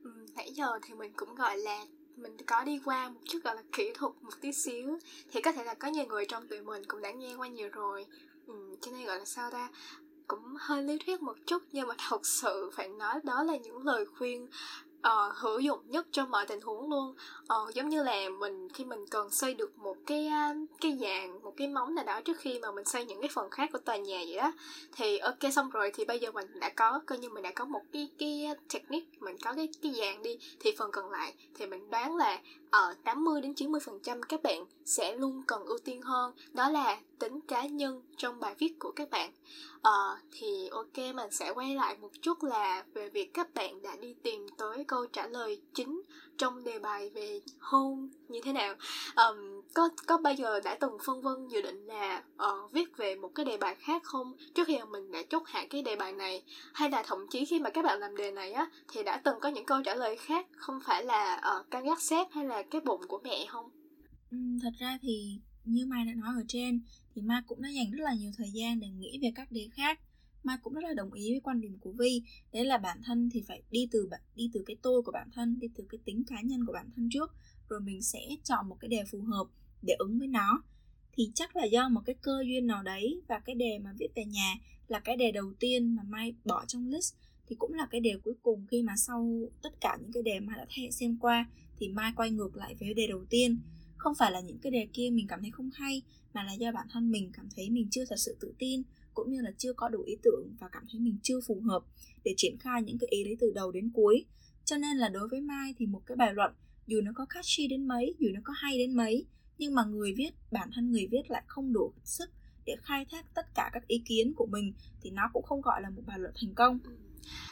ừ, 0.03 0.11
nãy 0.35 0.51
giờ 0.53 0.79
thì 0.83 0.93
mình 0.93 1.11
cũng 1.15 1.35
gọi 1.35 1.57
là 1.57 1.85
mình 2.15 2.37
có 2.47 2.63
đi 2.63 2.79
qua 2.85 3.09
một 3.09 3.19
chút 3.25 3.39
gọi 3.43 3.55
là 3.55 3.63
kỹ 3.71 3.91
thuật 3.93 4.13
một 4.21 4.33
tí 4.41 4.51
xíu. 4.51 4.99
Thì 5.31 5.41
có 5.41 5.51
thể 5.51 5.63
là 5.63 5.73
có 5.73 5.87
nhiều 5.87 6.05
người 6.05 6.25
trong 6.25 6.47
tụi 6.47 6.61
mình 6.61 6.83
cũng 6.87 7.01
đã 7.01 7.11
nghe 7.11 7.35
qua 7.35 7.47
nhiều 7.47 7.69
rồi. 7.69 8.05
Ừ, 8.47 8.77
cho 8.81 8.91
nên 8.91 9.05
gọi 9.05 9.19
là 9.19 9.25
sao 9.25 9.51
ta? 9.51 9.69
Cũng 10.27 10.43
hơi 10.59 10.83
lý 10.83 10.97
thuyết 11.05 11.21
một 11.21 11.37
chút 11.45 11.63
nhưng 11.71 11.87
mà 11.87 11.95
thật 12.09 12.25
sự 12.25 12.69
phải 12.73 12.89
nói 12.89 13.19
đó 13.23 13.43
là 13.43 13.57
những 13.57 13.85
lời 13.85 14.05
khuyên 14.05 14.47
uh, 15.07 15.35
hữu 15.35 15.59
dụng 15.59 15.79
nhất 15.85 16.07
trong 16.11 16.31
mọi 16.31 16.45
tình 16.45 16.61
huống 16.61 16.89
luôn. 16.89 17.15
Uh, 17.53 17.73
giống 17.73 17.89
như 17.89 18.03
là 18.03 18.29
mình 18.39 18.69
khi 18.69 18.85
mình 18.85 19.05
cần 19.11 19.29
xây 19.29 19.53
được 19.53 19.77
một 19.77 19.97
cái 20.05 20.29
uh, 20.51 20.69
cái 20.81 20.97
dàn 21.01 21.41
một 21.43 21.53
cái 21.57 21.67
móng 21.67 21.95
nào 21.95 22.05
đó 22.05 22.21
trước 22.21 22.37
khi 22.39 22.59
mà 22.59 22.71
mình 22.71 22.85
xây 22.85 23.05
những 23.05 23.21
cái 23.21 23.29
phần 23.33 23.49
khác 23.49 23.69
của 23.73 23.79
tòa 23.79 23.97
nhà 23.97 24.17
vậy 24.27 24.37
đó 24.37 24.51
thì 24.91 25.17
ok 25.17 25.53
xong 25.53 25.69
rồi 25.69 25.91
thì 25.93 26.05
bây 26.05 26.19
giờ 26.19 26.31
mình 26.31 26.59
đã 26.59 26.69
có 26.69 27.01
coi 27.05 27.17
như 27.17 27.29
mình 27.29 27.43
đã 27.43 27.51
có 27.55 27.65
một 27.65 27.81
cái 27.93 28.09
cái 28.19 28.47
technique 28.73 29.07
mình 29.19 29.37
có 29.45 29.53
cái 29.53 29.69
cái 29.81 29.93
dàn 29.93 30.23
đi 30.23 30.37
thì 30.59 30.71
phần 30.77 30.91
còn 30.91 31.11
lại 31.11 31.33
thì 31.55 31.65
mình 31.65 31.89
đoán 31.89 32.15
là 32.15 32.39
ở 32.71 32.95
80 33.03 33.41
đến 33.41 33.53
90 33.53 33.81
phần 33.85 33.99
trăm 34.03 34.23
các 34.23 34.43
bạn 34.43 34.65
sẽ 34.85 35.15
luôn 35.15 35.43
cần 35.47 35.65
ưu 35.65 35.77
tiên 35.77 36.01
hơn 36.01 36.33
đó 36.53 36.69
là 36.69 36.97
tính 37.19 37.39
cá 37.47 37.65
nhân 37.65 38.01
trong 38.17 38.39
bài 38.39 38.55
viết 38.59 38.79
của 38.79 38.91
các 38.91 39.09
bạn. 39.09 39.31
Ờ, 39.81 40.17
thì 40.31 40.69
ok 40.71 40.97
mình 41.15 41.31
sẽ 41.31 41.51
quay 41.53 41.75
lại 41.75 41.97
một 42.01 42.11
chút 42.21 42.43
là 42.43 42.83
về 42.93 43.09
việc 43.09 43.33
các 43.33 43.53
bạn 43.53 43.81
đã 43.81 43.95
đi 43.95 44.15
tìm 44.23 44.47
tới 44.57 44.83
câu 44.87 45.05
trả 45.05 45.27
lời 45.27 45.61
chính 45.73 46.01
trong 46.37 46.63
đề 46.63 46.79
bài 46.79 47.09
về 47.09 47.41
hôn 47.59 48.09
như 48.27 48.41
thế 48.43 48.53
nào. 48.53 48.75
Um, 49.15 49.61
có 49.73 49.89
có 50.07 50.17
bao 50.17 50.33
giờ 50.33 50.59
đã 50.59 50.77
từng 50.79 50.97
phân 51.05 51.21
vân 51.21 51.47
dự 51.47 51.61
định 51.61 51.85
là 51.85 52.23
uh, 52.35 52.71
viết 52.71 52.97
về 52.97 53.15
một 53.15 53.31
cái 53.35 53.45
đề 53.45 53.57
bài 53.57 53.75
khác 53.75 54.03
không? 54.03 54.33
Trước 54.53 54.67
khi 54.67 54.77
mà 54.79 54.85
mình 54.85 55.11
đã 55.11 55.21
chốt 55.29 55.43
hạ 55.45 55.65
cái 55.69 55.81
đề 55.81 55.95
bài 55.95 56.13
này 56.13 56.43
hay 56.73 56.89
là 56.89 57.03
thậm 57.03 57.27
chí 57.27 57.45
khi 57.45 57.59
mà 57.59 57.69
các 57.69 57.85
bạn 57.85 57.99
làm 57.99 58.15
đề 58.15 58.31
này 58.31 58.51
á 58.51 58.69
thì 58.87 59.03
đã 59.03 59.21
từng 59.23 59.39
có 59.39 59.49
những 59.49 59.65
câu 59.65 59.81
trả 59.85 59.95
lời 59.95 60.17
khác 60.17 60.47
không 60.55 60.79
phải 60.85 61.03
là 61.03 61.41
uh, 61.59 61.71
căn 61.71 61.83
gác 61.83 62.01
xếp 62.01 62.27
hay 62.31 62.45
là 62.45 62.58
cái 62.71 62.81
bụng 62.81 63.01
của 63.07 63.21
mẹ 63.23 63.45
không? 63.47 63.69
Ừ, 64.31 64.37
thật 64.61 64.73
ra 64.79 64.97
thì 65.01 65.39
như 65.65 65.85
mai 65.85 66.05
đã 66.05 66.13
nói 66.13 66.33
ở 66.35 66.43
trên 66.47 66.81
thì 67.15 67.21
mai 67.21 67.41
cũng 67.47 67.61
đã 67.61 67.69
dành 67.69 67.91
rất 67.91 68.03
là 68.03 68.13
nhiều 68.13 68.31
thời 68.37 68.51
gian 68.53 68.79
để 68.79 68.87
nghĩ 68.87 69.19
về 69.21 69.31
các 69.35 69.51
đề 69.51 69.67
khác. 69.71 69.99
Mai 70.43 70.57
cũng 70.63 70.73
rất 70.73 70.81
là 70.83 70.93
đồng 70.93 71.13
ý 71.13 71.31
với 71.31 71.39
quan 71.39 71.61
điểm 71.61 71.77
của 71.79 71.91
vi 71.91 72.23
đấy 72.53 72.65
là 72.65 72.77
bản 72.77 73.01
thân 73.03 73.29
thì 73.33 73.43
phải 73.47 73.61
đi 73.71 73.87
từ 73.91 74.09
đi 74.35 74.49
từ 74.53 74.63
cái 74.65 74.75
tôi 74.81 75.01
của 75.01 75.11
bản 75.11 75.29
thân 75.33 75.59
đi 75.59 75.67
từ 75.75 75.83
cái 75.89 75.99
tính 76.05 76.23
cá 76.27 76.41
nhân 76.41 76.65
của 76.65 76.73
bản 76.73 76.89
thân 76.95 77.09
trước 77.13 77.35
rồi 77.69 77.81
mình 77.81 78.01
sẽ 78.01 78.19
chọn 78.43 78.69
một 78.69 78.77
cái 78.79 78.89
đề 78.89 79.03
phù 79.11 79.21
hợp 79.21 79.45
để 79.81 79.93
ứng 79.99 80.19
với 80.19 80.27
nó. 80.27 80.63
Thì 81.13 81.31
chắc 81.35 81.55
là 81.55 81.63
do 81.63 81.89
một 81.89 82.01
cái 82.05 82.15
cơ 82.21 82.43
duyên 82.45 82.67
nào 82.67 82.83
đấy 82.83 83.21
và 83.27 83.39
cái 83.39 83.55
đề 83.55 83.79
mà 83.79 83.93
viết 83.97 84.07
về 84.15 84.25
nhà 84.25 84.55
là 84.87 84.99
cái 84.99 85.15
đề 85.15 85.31
đầu 85.31 85.53
tiên 85.59 85.95
mà 85.95 86.03
mai 86.03 86.33
bỏ 86.45 86.65
trong 86.65 86.87
list 86.87 87.13
thì 87.47 87.55
cũng 87.55 87.73
là 87.73 87.87
cái 87.91 88.01
đề 88.01 88.17
cuối 88.23 88.33
cùng 88.43 88.65
khi 88.71 88.83
mà 88.83 88.93
sau 88.97 89.41
tất 89.61 89.81
cả 89.81 89.97
những 90.01 90.11
cái 90.11 90.23
đề 90.23 90.39
mà 90.39 90.53
đã 90.57 90.65
xem 90.91 91.17
qua 91.17 91.45
thì 91.79 91.87
mai 91.89 92.11
quay 92.15 92.31
ngược 92.31 92.55
lại 92.55 92.75
với 92.79 92.93
đề 92.93 93.07
đầu 93.07 93.25
tiên. 93.29 93.61
Không 93.97 94.15
phải 94.15 94.31
là 94.31 94.39
những 94.39 94.57
cái 94.57 94.71
đề 94.71 94.87
kia 94.93 95.09
mình 95.13 95.27
cảm 95.27 95.41
thấy 95.41 95.51
không 95.51 95.69
hay, 95.73 96.01
mà 96.33 96.43
là 96.43 96.53
do 96.53 96.71
bản 96.71 96.87
thân 96.91 97.11
mình 97.11 97.31
cảm 97.33 97.49
thấy 97.55 97.69
mình 97.69 97.87
chưa 97.91 98.05
thật 98.09 98.15
sự 98.17 98.37
tự 98.39 98.53
tin, 98.59 98.81
cũng 99.13 99.31
như 99.31 99.41
là 99.41 99.51
chưa 99.57 99.73
có 99.73 99.89
đủ 99.89 100.01
ý 100.01 100.15
tưởng 100.23 100.55
và 100.59 100.67
cảm 100.71 100.83
thấy 100.91 100.99
mình 100.99 101.17
chưa 101.23 101.39
phù 101.47 101.61
hợp 101.61 101.83
để 102.23 102.33
triển 102.37 102.57
khai 102.59 102.83
những 102.83 102.97
cái 102.97 103.07
ý 103.09 103.23
đấy 103.23 103.37
từ 103.39 103.51
đầu 103.55 103.71
đến 103.71 103.91
cuối. 103.93 104.25
Cho 104.65 104.77
nên 104.77 104.97
là 104.97 105.09
đối 105.09 105.27
với 105.27 105.41
mai 105.41 105.73
thì 105.77 105.85
một 105.85 106.01
cái 106.05 106.15
bài 106.17 106.33
luận, 106.33 106.51
dù 106.87 107.01
nó 107.01 107.11
có 107.15 107.25
catchy 107.25 107.67
đến 107.67 107.87
mấy, 107.87 108.15
dù 108.19 108.29
nó 108.33 108.41
có 108.43 108.53
hay 108.57 108.77
đến 108.77 108.95
mấy, 108.95 109.25
nhưng 109.57 109.75
mà 109.75 109.83
người 109.83 110.13
viết, 110.17 110.29
bản 110.51 110.69
thân 110.73 110.91
người 110.91 111.07
viết 111.11 111.21
lại 111.29 111.43
không 111.47 111.73
đủ 111.73 111.93
sức 112.03 112.29
để 112.65 112.75
khai 112.81 113.05
thác 113.11 113.25
tất 113.35 113.45
cả 113.55 113.69
các 113.73 113.87
ý 113.87 114.01
kiến 114.05 114.33
của 114.35 114.45
mình 114.45 114.73
thì 115.01 115.09
nó 115.09 115.29
cũng 115.33 115.43
không 115.43 115.61
gọi 115.61 115.81
là 115.81 115.89
một 115.89 116.01
bài 116.05 116.19
luận 116.19 116.33
thành 116.41 116.53
công. 116.55 116.79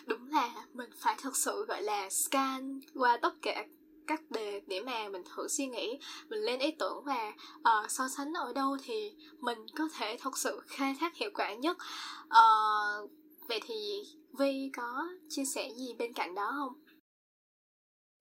Đúng 0.05 0.27
là 0.27 0.65
mình 0.73 0.89
phải 0.99 1.15
thật 1.21 1.35
sự, 1.35 1.65
gọi 1.67 1.81
là, 1.81 2.09
scan 2.09 2.79
qua 2.93 3.19
tất 3.21 3.33
cả 3.41 3.65
các 4.07 4.31
đề 4.31 4.61
để 4.67 4.81
mà 4.81 5.09
mình 5.09 5.21
thử 5.35 5.47
suy 5.47 5.65
nghĩ 5.65 5.99
mình 6.29 6.39
lên 6.39 6.59
ý 6.59 6.71
tưởng 6.79 7.03
và 7.05 7.33
uh, 7.59 7.91
so 7.91 8.07
sánh 8.17 8.33
ở 8.33 8.53
đâu 8.53 8.77
thì 8.83 9.11
mình 9.39 9.57
có 9.75 9.89
thể 9.97 10.17
thật 10.19 10.37
sự 10.37 10.61
khai 10.67 10.95
thác 10.99 11.15
hiệu 11.15 11.29
quả 11.33 11.53
nhất. 11.53 11.77
Uh, 12.25 13.11
vậy 13.47 13.59
thì 13.67 14.01
vi 14.39 14.69
có 14.77 15.03
chia 15.29 15.45
sẻ 15.45 15.69
gì 15.77 15.93
bên 15.99 16.13
cạnh 16.13 16.35
đó 16.35 16.51
không? 16.57 16.83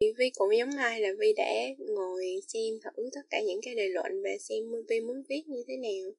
Vi 0.01 0.31
cũng 0.39 0.57
giống 0.59 0.77
ai 0.77 1.01
là 1.01 1.09
Vi 1.21 1.33
đã 1.37 1.53
ngồi 1.79 2.25
xem 2.49 2.75
thử 2.85 3.03
tất 3.15 3.21
cả 3.31 3.41
những 3.47 3.61
cái 3.63 3.75
đề 3.75 3.89
luận 3.89 4.23
và 4.25 4.31
xem 4.41 4.59
Vi 4.89 5.01
muốn 5.01 5.23
viết 5.29 5.43
như 5.47 5.65
thế 5.69 5.77
nào. 5.77 6.13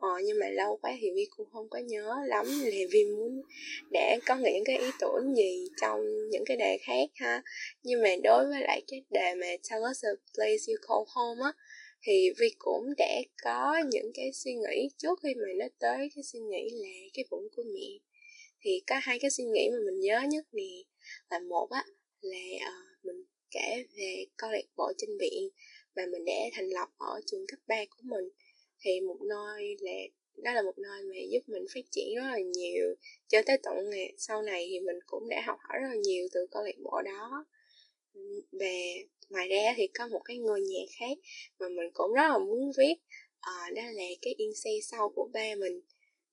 Ờ, 0.00 0.08
nhưng 0.24 0.38
mà 0.38 0.48
lâu 0.48 0.78
quá 0.82 0.92
thì 1.00 1.10
Vi 1.14 1.26
cũng 1.36 1.48
không 1.52 1.68
có 1.68 1.78
nhớ 1.78 2.14
lắm. 2.26 2.46
Là 2.46 2.70
Vi 2.90 3.04
muốn 3.04 3.42
để 3.90 4.18
có 4.26 4.36
những 4.36 4.64
cái 4.64 4.78
ý 4.78 4.86
tưởng 5.00 5.36
gì 5.36 5.68
trong 5.80 6.00
những 6.30 6.44
cái 6.46 6.56
đề 6.56 6.78
khác 6.82 7.08
ha. 7.14 7.42
Nhưng 7.82 8.02
mà 8.02 8.08
đối 8.22 8.46
với 8.46 8.60
lại 8.60 8.82
cái 8.88 9.02
đề 9.10 9.34
mà 9.34 9.46
Tell 9.46 9.82
us 9.90 10.04
a 10.04 10.10
place 10.34 10.64
you 10.68 10.76
call 10.88 11.04
home 11.14 11.42
á 11.42 11.52
thì 12.02 12.30
Vi 12.38 12.54
cũng 12.58 12.94
đã 12.98 13.20
có 13.44 13.78
những 13.90 14.10
cái 14.14 14.32
suy 14.32 14.54
nghĩ 14.54 14.88
trước 14.98 15.18
khi 15.22 15.34
mà 15.34 15.48
nó 15.58 15.66
tới 15.78 16.10
cái 16.14 16.24
suy 16.24 16.40
nghĩ 16.40 16.70
là 16.72 16.88
cái 17.14 17.24
bụng 17.30 17.48
của 17.56 17.62
mẹ. 17.74 17.98
Thì 18.60 18.82
có 18.86 19.00
hai 19.02 19.18
cái 19.18 19.30
suy 19.30 19.44
nghĩ 19.44 19.68
mà 19.72 19.78
mình 19.86 20.00
nhớ 20.00 20.20
nhất 20.28 20.44
nè 20.52 20.82
là 21.30 21.38
một 21.38 21.70
á 21.70 21.84
là 22.20 22.38
uh, 22.56 23.04
mình 23.04 23.24
kể 23.50 23.84
về 23.96 24.26
câu 24.36 24.50
lạc 24.50 24.66
bộ 24.76 24.92
trên 24.98 25.10
biển 25.18 25.48
mà 25.96 26.02
mình 26.12 26.24
đã 26.24 26.32
thành 26.52 26.68
lập 26.68 26.88
ở 26.98 27.20
trường 27.26 27.46
cấp 27.48 27.58
3 27.66 27.84
của 27.90 28.02
mình 28.02 28.24
thì 28.80 29.00
một 29.00 29.18
nơi 29.28 29.76
là 29.80 29.92
đó 30.42 30.52
là 30.52 30.62
một 30.62 30.78
nơi 30.78 31.02
mà 31.02 31.14
giúp 31.30 31.40
mình 31.46 31.64
phát 31.74 31.80
triển 31.90 32.14
rất 32.16 32.22
là 32.22 32.38
nhiều. 32.38 32.94
Cho 33.28 33.42
tới 33.46 33.58
tận 33.62 33.90
ngày 33.90 34.14
sau 34.18 34.42
này 34.42 34.66
thì 34.70 34.80
mình 34.80 34.96
cũng 35.06 35.28
đã 35.28 35.42
học 35.46 35.58
hỏi 35.60 35.78
rất 35.82 35.88
là 35.88 35.96
nhiều 36.02 36.28
từ 36.32 36.46
câu 36.50 36.62
lạc 36.64 36.78
bộ 36.82 37.02
đó. 37.02 37.44
Và 38.52 38.74
ngoài 39.30 39.48
ra 39.48 39.74
thì 39.76 39.86
có 39.86 40.08
một 40.08 40.20
cái 40.24 40.38
ngôi 40.38 40.60
nhà 40.60 40.80
khác 40.98 41.18
mà 41.58 41.68
mình 41.68 41.90
cũng 41.92 42.12
rất 42.12 42.28
là 42.28 42.38
muốn 42.38 42.72
viết 42.78 42.94
à, 43.40 43.70
đó 43.74 43.82
là 43.82 44.04
cái 44.22 44.34
yên 44.36 44.54
xe 44.54 44.70
sau 44.82 45.08
của 45.08 45.28
ba 45.32 45.54
mình. 45.54 45.80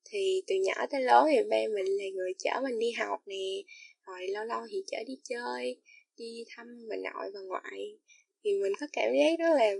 Thì 0.10 0.44
từ 0.48 0.56
nhỏ 0.56 0.86
tới 0.92 1.02
lớn 1.02 1.26
thì 1.32 1.38
ba 1.50 1.58
mình 1.74 1.86
là 1.86 2.06
người 2.14 2.34
chở 2.38 2.60
mình 2.64 2.80
đi 2.80 2.92
học 2.92 3.20
nè 3.26 3.64
rồi 4.08 4.28
lâu 4.28 4.46
lâu 4.46 4.62
thì 4.72 4.84
chở 4.88 4.98
đi 5.08 5.18
chơi 5.24 5.78
đi 6.18 6.44
thăm 6.50 6.68
bà 6.90 6.96
nội 6.96 7.32
và 7.34 7.40
ngoại. 7.40 7.98
Thì 8.44 8.54
mình 8.54 8.74
có 8.80 8.88
cảm 8.94 9.14
giác 9.14 9.40
rất 9.40 9.56
là 9.56 9.74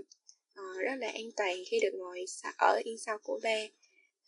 uh, 0.58 0.78
rất 0.78 0.94
là 0.98 1.08
an 1.08 1.30
toàn 1.36 1.56
khi 1.66 1.80
được 1.82 1.98
ngồi 1.98 2.24
ở 2.58 2.80
yên 2.84 2.98
sau 2.98 3.18
của 3.22 3.40
ba. 3.42 3.58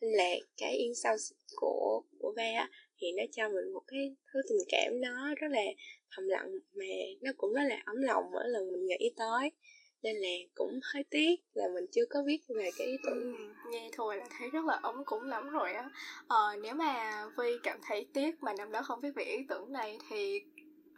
Nên 0.01 0.13
là 0.13 0.31
cái 0.57 0.77
yên 0.77 0.95
sau 0.95 1.17
của 1.57 2.03
của 2.19 2.33
ba 2.37 2.43
á, 2.57 2.71
thì 2.99 3.13
nó 3.17 3.23
cho 3.33 3.49
mình 3.49 3.73
một 3.73 3.83
cái 3.87 4.17
thứ 4.33 4.41
tình 4.49 4.59
cảm 4.69 5.01
nó 5.01 5.35
rất 5.35 5.49
là 5.51 5.63
thầm 6.11 6.29
lặng 6.29 6.53
mà 6.75 6.85
nó 7.21 7.33
cũng 7.37 7.53
rất 7.53 7.63
là 7.69 7.83
ấm 7.85 7.97
lòng 8.03 8.25
mỗi 8.33 8.45
lần 8.49 8.73
mình 8.73 8.87
nghĩ 8.87 9.13
tới. 9.17 9.51
Nên 10.03 10.17
là 10.17 10.29
cũng 10.55 10.81
hơi 10.83 11.05
tiếc 11.11 11.37
là 11.55 11.69
mình 11.75 11.85
chưa 11.93 12.05
có 12.11 12.23
viết 12.27 12.41
về 12.49 12.71
cái 12.79 12.87
ý 12.87 12.97
tưởng 13.05 13.33
này. 13.33 13.47
Ừ, 13.65 13.71
nghe 13.71 13.91
thôi 13.93 14.17
là 14.17 14.27
thấy 14.39 14.51
rất 14.51 14.65
là 14.65 14.79
ấm 14.83 15.03
cũng 15.05 15.23
lắm 15.23 15.51
rồi 15.51 15.73
á. 15.73 15.91
Ờ, 16.29 16.57
nếu 16.63 16.75
mà 16.75 17.25
vi 17.39 17.59
cảm 17.63 17.79
thấy 17.83 18.07
tiếc 18.15 18.43
mà 18.43 18.53
năm 18.59 18.73
đó 18.73 18.83
không 18.83 19.01
viết 19.01 19.11
về 19.17 19.25
ý 19.25 19.39
tưởng 19.49 19.73
này 19.73 19.99
thì 20.11 20.43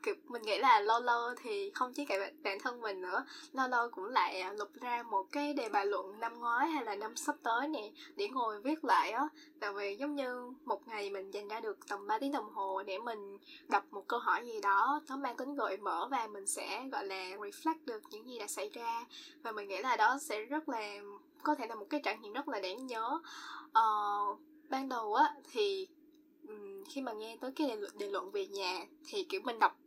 kiểu 0.02 0.14
mình 0.28 0.42
nghĩ 0.42 0.58
là 0.58 0.80
lâu 0.80 1.00
lâu 1.00 1.34
thì 1.42 1.70
không 1.74 1.92
chỉ 1.92 2.04
cả 2.04 2.30
bản 2.42 2.58
thân 2.60 2.80
mình 2.80 3.00
nữa 3.00 3.24
lâu 3.52 3.68
lâu 3.68 3.90
cũng 3.90 4.04
lại 4.04 4.40
à, 4.40 4.52
lục 4.52 4.68
ra 4.80 5.02
một 5.02 5.26
cái 5.32 5.54
đề 5.54 5.68
bài 5.68 5.86
luận 5.86 6.20
năm 6.20 6.40
ngoái 6.40 6.68
hay 6.68 6.84
là 6.84 6.94
năm 6.94 7.16
sắp 7.16 7.36
tới 7.42 7.68
nè 7.68 7.90
để 8.16 8.28
ngồi 8.28 8.60
viết 8.60 8.84
lại 8.84 9.10
á. 9.10 9.28
Tại 9.60 9.72
vì 9.72 9.96
giống 9.96 10.14
như 10.14 10.52
một 10.64 10.88
ngày 10.88 11.10
mình 11.10 11.30
dành 11.30 11.48
ra 11.48 11.60
được 11.60 11.78
tầm 11.88 12.06
3 12.06 12.18
tiếng 12.18 12.32
đồng 12.32 12.50
hồ 12.50 12.82
để 12.82 12.98
mình 12.98 13.38
đọc 13.68 13.84
một 13.90 14.04
câu 14.08 14.18
hỏi 14.18 14.46
gì 14.46 14.60
đó 14.60 15.00
nó 15.08 15.16
mang 15.16 15.36
tính 15.36 15.54
gợi 15.54 15.76
mở 15.76 16.08
và 16.10 16.26
mình 16.26 16.46
sẽ 16.46 16.88
gọi 16.92 17.06
là 17.06 17.24
reflect 17.24 17.84
được 17.84 18.02
những 18.10 18.28
gì 18.28 18.38
đã 18.38 18.46
xảy 18.46 18.70
ra. 18.72 19.04
Và 19.42 19.52
mình 19.52 19.68
nghĩ 19.68 19.78
là 19.78 19.96
đó 19.96 20.18
sẽ 20.20 20.40
rất 20.40 20.68
là 20.68 20.96
có 21.42 21.54
thể 21.54 21.66
là 21.66 21.74
một 21.74 21.86
cái 21.90 22.00
trải 22.04 22.18
nghiệm 22.18 22.32
rất 22.32 22.48
là 22.48 22.60
đáng 22.60 22.86
nhớ. 22.86 23.20
Ờ, 23.72 23.82
ban 24.68 24.88
đầu 24.88 25.14
á 25.14 25.34
thì 25.52 25.88
khi 26.88 27.00
mà 27.00 27.12
nghe 27.12 27.36
tới 27.40 27.52
cái 27.56 27.68
đề, 27.68 27.76
đề 27.98 28.08
luận 28.08 28.30
về 28.30 28.46
nhà 28.46 28.86
thì 29.04 29.24
kiểu 29.24 29.40
mình 29.44 29.58
đọc 29.58 29.81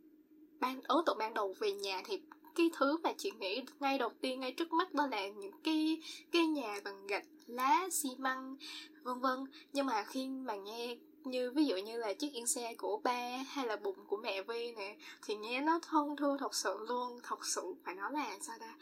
ban 0.60 0.80
ấn 0.82 0.98
tượng 1.06 1.18
ban 1.18 1.34
đầu 1.34 1.54
về 1.58 1.72
nhà 1.72 2.02
thì 2.04 2.20
cái 2.54 2.70
thứ 2.76 2.96
mà 3.02 3.12
chị 3.18 3.30
nghĩ 3.40 3.62
ngay 3.80 3.98
đầu 3.98 4.10
tiên, 4.20 4.40
ngay 4.40 4.52
trước 4.52 4.72
mắt 4.72 4.94
đó 4.94 5.06
là 5.06 5.28
những 5.28 5.52
cái 5.64 6.02
cái 6.32 6.46
nhà 6.46 6.80
bằng 6.84 7.06
gạch 7.06 7.24
lá, 7.46 7.88
xi 7.92 8.08
măng, 8.18 8.56
vân 9.02 9.20
vân. 9.20 9.44
Nhưng 9.72 9.86
mà 9.86 10.04
khi 10.04 10.28
mà 10.28 10.54
nghe 10.54 10.96
như, 11.24 11.50
ví 11.50 11.64
dụ 11.64 11.76
như 11.76 11.96
là 11.96 12.12
chiếc 12.12 12.32
yên 12.32 12.46
xe 12.46 12.74
của 12.78 13.00
ba 13.04 13.36
hay 13.48 13.66
là 13.66 13.76
bụng 13.76 13.96
của 14.06 14.16
mẹ 14.16 14.42
vi 14.42 14.72
nè, 14.72 14.96
thì 15.26 15.36
nghe 15.36 15.60
nó 15.60 15.80
thân 15.82 16.16
thương 16.16 16.38
thật 16.38 16.54
sự 16.54 16.78
luôn. 16.88 17.20
Thật 17.22 17.46
sự 17.46 17.74
phải 17.84 17.94
nói 17.94 18.12
là 18.12 18.38
sao 18.40 18.56
ta? 18.60 18.74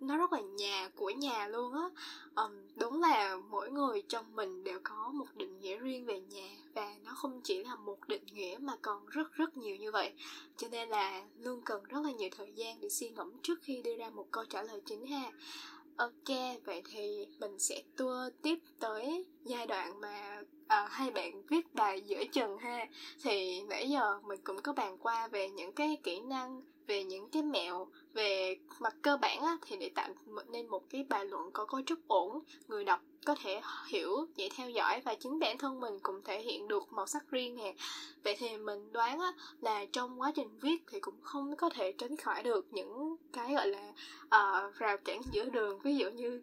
Nó 0.00 0.16
rất 0.16 0.32
là 0.32 0.40
nhà 0.40 0.88
của 0.96 1.10
nhà 1.10 1.48
luôn 1.48 1.72
á. 1.72 1.88
Um, 2.34 2.52
đúng 2.76 3.00
là 3.00 3.36
mỗi 3.50 3.70
người 3.70 4.02
trong 4.08 4.36
mình 4.36 4.64
đều 4.64 4.80
có 4.82 5.10
một 5.14 5.26
định 5.36 5.60
nghĩa 5.60 5.76
riêng 5.76 6.06
về 6.06 6.20
nhà 6.20 6.48
và 6.74 6.94
nó 7.04 7.12
không 7.14 7.40
chỉ 7.44 7.64
là 7.64 7.76
một 7.76 8.08
định 8.08 8.24
nghĩa 8.32 8.56
mà 8.60 8.72
còn 8.82 9.06
rất 9.06 9.32
rất 9.32 9.56
nhiều 9.56 9.76
như 9.76 9.92
vậy. 9.92 10.12
Cho 10.56 10.68
nên 10.68 10.88
là 10.88 11.22
luôn 11.38 11.60
cần 11.64 11.82
rất 11.84 12.00
là 12.04 12.12
nhiều 12.12 12.28
thời 12.36 12.52
gian 12.52 12.80
để 12.80 12.88
suy 12.88 13.10
ngẫm 13.10 13.32
trước 13.42 13.58
khi 13.62 13.82
đưa 13.82 13.96
ra 13.96 14.10
một 14.10 14.26
câu 14.30 14.44
trả 14.44 14.62
lời 14.62 14.80
chính 14.86 15.06
ha. 15.06 15.32
Ok, 15.96 16.36
vậy 16.64 16.82
thì 16.90 17.26
mình 17.38 17.58
sẽ 17.58 17.82
tua 17.96 18.30
tiếp 18.42 18.58
tới 18.80 19.26
giai 19.44 19.66
đoạn 19.66 20.00
mà 20.00 20.42
à, 20.68 20.86
hai 20.90 21.10
bạn 21.10 21.42
viết 21.46 21.74
bài 21.74 22.00
giữa 22.00 22.24
chừng 22.32 22.58
ha. 22.58 22.86
Thì 23.22 23.62
nãy 23.62 23.90
giờ 23.90 24.20
mình 24.26 24.40
cũng 24.44 24.62
có 24.62 24.72
bàn 24.72 24.98
qua 24.98 25.28
về 25.28 25.50
những 25.50 25.72
cái 25.72 25.98
kỹ 26.02 26.20
năng 26.20 26.62
về 26.88 27.04
những 27.04 27.28
cái 27.28 27.42
mẹo 27.42 27.86
về 28.14 28.56
mặt 28.80 28.94
cơ 29.02 29.16
bản 29.16 29.42
á, 29.42 29.56
thì 29.66 29.76
để 29.76 29.88
tạo 29.94 30.08
nên 30.48 30.68
một 30.68 30.90
cái 30.90 31.06
bài 31.08 31.24
luận 31.24 31.50
có 31.52 31.64
cấu 31.64 31.82
trúc 31.82 31.98
ổn 32.08 32.40
người 32.68 32.84
đọc 32.84 33.00
có 33.26 33.34
thể 33.42 33.60
hiểu 33.88 34.26
dễ 34.36 34.48
theo 34.56 34.70
dõi 34.70 35.00
và 35.04 35.14
chính 35.14 35.38
bản 35.38 35.58
thân 35.58 35.80
mình 35.80 35.98
cũng 36.02 36.22
thể 36.24 36.42
hiện 36.42 36.68
được 36.68 36.92
màu 36.92 37.06
sắc 37.06 37.30
riêng 37.30 37.56
nè. 37.56 37.74
Vậy 38.24 38.36
thì 38.38 38.56
mình 38.56 38.92
đoán 38.92 39.20
á, 39.20 39.32
là 39.60 39.84
trong 39.92 40.20
quá 40.20 40.32
trình 40.36 40.58
viết 40.60 40.82
thì 40.90 41.00
cũng 41.00 41.14
không 41.22 41.56
có 41.56 41.70
thể 41.70 41.92
tránh 41.92 42.16
khỏi 42.16 42.42
được 42.42 42.66
những 42.70 43.16
cái 43.32 43.54
gọi 43.54 43.68
là 43.68 43.92
uh, 44.24 44.74
rào 44.74 44.96
cản 45.04 45.20
giữa 45.32 45.44
đường. 45.44 45.78
Ví 45.78 45.96
dụ 45.96 46.10
như 46.10 46.42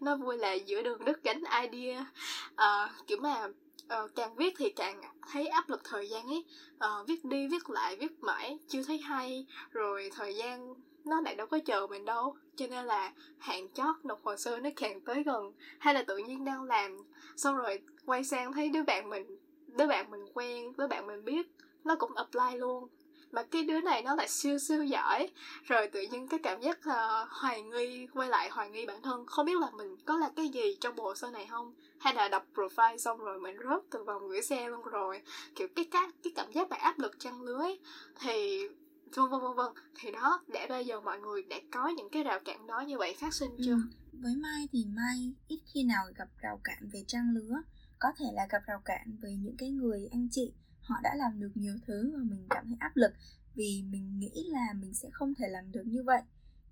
nó 0.00 0.16
vui 0.16 0.38
là 0.38 0.52
giữa 0.52 0.82
đường 0.82 1.04
đứt 1.04 1.22
gánh 1.22 1.42
idea 1.62 2.06
uh, 2.52 3.06
kiểu 3.06 3.18
mà 3.20 3.48
uh, 3.94 4.14
càng 4.14 4.36
viết 4.36 4.54
thì 4.58 4.70
càng 4.70 5.00
thấy 5.32 5.46
áp 5.46 5.70
lực 5.70 5.80
thời 5.84 6.08
gian 6.08 6.26
ấy. 6.26 6.44
Uh, 6.74 7.08
viết 7.08 7.24
đi 7.24 7.48
viết 7.48 7.70
lại 7.70 7.96
viết 7.96 8.22
mãi 8.22 8.58
chưa 8.68 8.82
thấy 8.82 8.98
hay. 8.98 9.46
Rồi 9.70 10.10
thời 10.14 10.34
gian 10.34 10.74
nó 11.04 11.20
lại 11.20 11.34
đâu 11.34 11.46
có 11.46 11.58
chờ 11.66 11.86
mình 11.86 12.04
đâu. 12.04 12.36
Cho 12.56 12.66
nên 12.66 12.84
là 12.84 13.12
hạn 13.38 13.68
chót 13.74 13.94
nộp 14.04 14.24
hồ 14.24 14.36
sơ 14.36 14.58
nó 14.58 14.70
càng 14.76 15.00
tới 15.00 15.22
gần. 15.22 15.52
Hay 15.78 15.94
là 15.94 16.02
tự 16.02 16.16
nhiên 16.16 16.44
đang 16.44 16.62
làm 16.62 16.96
xong 17.36 17.56
rồi 17.56 17.80
quay 18.06 18.24
sang 18.24 18.52
thấy 18.52 18.68
đứa 18.68 18.82
bạn 18.82 19.10
mình 19.10 19.38
đứa 19.66 19.86
bạn 19.86 20.10
mình 20.10 20.24
quen 20.34 20.72
đứa 20.76 20.86
bạn 20.86 21.06
mình 21.06 21.24
biết 21.24 21.46
nó 21.84 21.96
cũng 21.96 22.14
apply 22.14 22.58
luôn 22.58 22.88
mà 23.32 23.42
cái 23.42 23.64
đứa 23.64 23.80
này 23.80 24.02
nó 24.02 24.14
lại 24.14 24.28
siêu 24.28 24.58
siêu 24.58 24.84
giỏi. 24.84 25.28
Rồi 25.64 25.88
tự 25.88 26.02
nhiên 26.10 26.28
cái 26.28 26.40
cảm 26.42 26.60
giác 26.60 26.78
uh, 26.78 27.28
hoài 27.30 27.62
nghi 27.62 28.06
quay 28.14 28.28
lại 28.28 28.50
hoài 28.50 28.70
nghi 28.70 28.86
bản 28.86 29.02
thân. 29.02 29.26
Không 29.26 29.46
biết 29.46 29.60
là 29.60 29.70
mình 29.70 29.96
có 30.06 30.16
là 30.16 30.30
cái 30.36 30.48
gì 30.48 30.76
trong 30.80 30.96
bộ 30.96 31.04
hồ 31.04 31.14
sơ 31.14 31.30
này 31.30 31.46
không? 31.50 31.74
Hay 31.98 32.14
là 32.14 32.28
đọc 32.28 32.46
profile 32.54 32.96
xong 32.96 33.18
rồi 33.18 33.40
mình 33.40 33.56
rớt 33.56 33.80
từ 33.90 34.04
vòng 34.04 34.28
gửi 34.28 34.42
xe 34.42 34.68
luôn 34.68 34.82
rồi. 34.82 35.22
Kiểu 35.54 35.68
cái 35.76 35.84
cái 35.90 36.08
cái 36.22 36.32
cảm 36.36 36.52
giác 36.52 36.68
bạn 36.68 36.80
áp 36.80 36.98
lực 36.98 37.18
trăng 37.18 37.42
lưới. 37.42 37.76
Thì 38.20 38.68
vân 39.14 39.30
vân 39.30 39.40
vân 39.40 39.54
vân. 39.56 39.72
Thì 40.00 40.10
đó 40.10 40.42
để 40.48 40.66
bây 40.68 40.84
giờ 40.84 41.00
mọi 41.00 41.20
người 41.20 41.42
đã 41.42 41.56
có 41.72 41.88
những 41.88 42.10
cái 42.10 42.24
rào 42.24 42.40
cản 42.44 42.66
đó 42.66 42.80
như 42.80 42.98
vậy 42.98 43.16
phát 43.20 43.34
sinh 43.34 43.50
chưa? 43.64 43.72
ừ. 43.72 43.78
với 44.12 44.36
mai 44.36 44.68
thì 44.72 44.84
mai 44.96 45.32
ít 45.48 45.60
khi 45.74 45.84
nào 45.84 46.04
gặp 46.16 46.28
rào 46.38 46.60
cản 46.64 46.88
về 46.92 47.04
trang 47.06 47.34
lứa. 47.34 47.62
Có 47.98 48.08
thể 48.18 48.26
là 48.32 48.46
gặp 48.50 48.62
rào 48.66 48.80
cản 48.84 49.16
về 49.22 49.30
những 49.38 49.56
cái 49.58 49.70
người 49.70 50.08
anh 50.12 50.28
chị 50.30 50.52
họ 50.88 50.96
đã 51.02 51.14
làm 51.14 51.40
được 51.40 51.50
nhiều 51.54 51.74
thứ 51.86 52.12
và 52.12 52.24
mình 52.24 52.46
cảm 52.50 52.64
thấy 52.66 52.76
áp 52.80 52.96
lực 52.96 53.12
vì 53.54 53.84
mình 53.90 54.18
nghĩ 54.18 54.46
là 54.48 54.72
mình 54.80 54.94
sẽ 54.94 55.08
không 55.12 55.34
thể 55.34 55.48
làm 55.48 55.72
được 55.72 55.86
như 55.86 56.02
vậy. 56.02 56.22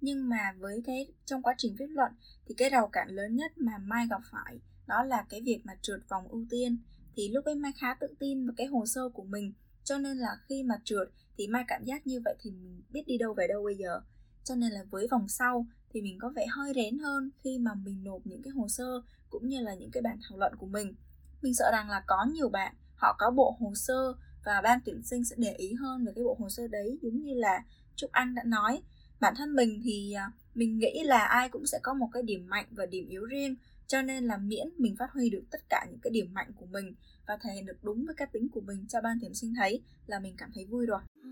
Nhưng 0.00 0.28
mà 0.28 0.54
với 0.58 0.82
cái, 0.86 1.12
trong 1.24 1.42
quá 1.42 1.54
trình 1.58 1.76
viết 1.78 1.90
luận 1.90 2.12
thì 2.46 2.54
cái 2.54 2.70
rào 2.70 2.88
cản 2.88 3.08
lớn 3.08 3.36
nhất 3.36 3.58
mà 3.58 3.78
mai 3.78 4.06
gặp 4.10 4.20
phải 4.30 4.58
đó 4.86 5.02
là 5.02 5.24
cái 5.28 5.40
việc 5.40 5.60
mà 5.64 5.72
trượt 5.82 6.00
vòng 6.08 6.28
ưu 6.28 6.46
tiên. 6.50 6.78
Thì 7.14 7.28
lúc 7.28 7.44
ấy 7.44 7.54
mai 7.54 7.72
khá 7.80 7.94
tự 7.94 8.06
tin 8.18 8.46
vào 8.46 8.54
cái 8.56 8.66
hồ 8.66 8.86
sơ 8.86 9.08
của 9.08 9.24
mình, 9.24 9.52
cho 9.84 9.98
nên 9.98 10.16
là 10.16 10.36
khi 10.48 10.62
mà 10.62 10.74
trượt 10.84 11.08
thì 11.38 11.46
mai 11.48 11.64
cảm 11.68 11.84
giác 11.84 12.06
như 12.06 12.20
vậy 12.24 12.36
thì 12.40 12.50
mình 12.50 12.82
biết 12.90 13.02
đi 13.06 13.18
đâu 13.18 13.34
về 13.34 13.46
đâu 13.48 13.64
bây 13.64 13.74
giờ. 13.74 14.00
Cho 14.44 14.54
nên 14.54 14.72
là 14.72 14.84
với 14.90 15.08
vòng 15.10 15.28
sau 15.28 15.66
thì 15.90 16.02
mình 16.02 16.18
có 16.18 16.28
vẻ 16.36 16.46
hơi 16.50 16.72
rén 16.74 16.98
hơn 16.98 17.30
khi 17.44 17.58
mà 17.58 17.74
mình 17.74 18.04
nộp 18.04 18.26
những 18.26 18.42
cái 18.42 18.50
hồ 18.50 18.68
sơ 18.68 19.02
cũng 19.30 19.48
như 19.48 19.60
là 19.60 19.74
những 19.74 19.90
cái 19.90 20.02
bản 20.02 20.18
thảo 20.28 20.38
luận 20.38 20.56
của 20.56 20.66
mình. 20.66 20.94
Mình 21.42 21.54
sợ 21.54 21.70
rằng 21.72 21.90
là 21.90 22.02
có 22.06 22.26
nhiều 22.32 22.48
bạn 22.48 22.74
họ 22.96 23.16
có 23.18 23.30
bộ 23.30 23.56
hồ 23.60 23.72
sơ 23.74 24.14
và 24.44 24.60
ban 24.64 24.80
tuyển 24.84 25.02
sinh 25.02 25.24
sẽ 25.24 25.36
để 25.38 25.52
ý 25.52 25.74
hơn 25.74 26.04
về 26.04 26.12
cái 26.14 26.24
bộ 26.24 26.36
hồ 26.40 26.48
sơ 26.48 26.66
đấy 26.66 26.98
giống 27.02 27.22
như 27.22 27.34
là 27.34 27.62
trúc 27.96 28.12
anh 28.12 28.34
đã 28.34 28.42
nói. 28.46 28.82
Bản 29.20 29.34
thân 29.36 29.54
mình 29.54 29.80
thì 29.84 30.12
à, 30.12 30.32
mình 30.54 30.78
nghĩ 30.78 31.02
là 31.04 31.24
ai 31.24 31.48
cũng 31.48 31.66
sẽ 31.66 31.78
có 31.82 31.94
một 31.94 32.08
cái 32.12 32.22
điểm 32.22 32.46
mạnh 32.48 32.66
và 32.70 32.86
điểm 32.86 33.08
yếu 33.08 33.24
riêng 33.24 33.56
cho 33.86 34.02
nên 34.02 34.24
là 34.24 34.36
miễn 34.36 34.66
mình 34.78 34.96
phát 34.96 35.10
huy 35.12 35.30
được 35.30 35.42
tất 35.50 35.58
cả 35.68 35.86
những 35.90 36.00
cái 36.02 36.10
điểm 36.10 36.34
mạnh 36.34 36.52
của 36.56 36.66
mình 36.66 36.94
và 37.26 37.38
thể 37.42 37.50
hiện 37.54 37.66
được 37.66 37.78
đúng 37.82 38.06
với 38.06 38.14
cá 38.14 38.26
tính 38.26 38.48
của 38.48 38.60
mình 38.60 38.86
cho 38.88 39.00
ban 39.00 39.18
tuyển 39.20 39.34
sinh 39.34 39.54
thấy 39.54 39.82
là 40.06 40.18
mình 40.18 40.34
cảm 40.38 40.50
thấy 40.54 40.64
vui 40.64 40.86
rồi. 40.86 41.00
Ừ. 41.22 41.28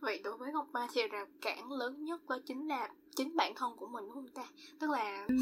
vậy 0.00 0.20
đối 0.24 0.36
với 0.36 0.52
ngọc 0.52 0.68
ba 0.72 0.88
thì 0.94 1.02
rào 1.12 1.26
cản 1.40 1.72
lớn 1.72 2.04
nhất 2.04 2.20
đó 2.28 2.38
chính 2.46 2.68
là 2.68 2.88
chính 3.16 3.36
bản 3.36 3.52
thân 3.56 3.76
của 3.76 3.86
mình 3.86 4.04
đúng 4.04 4.14
không 4.14 4.28
ta? 4.28 4.44
Tức 4.78 4.90
là 4.90 5.26
ừ, 5.28 5.34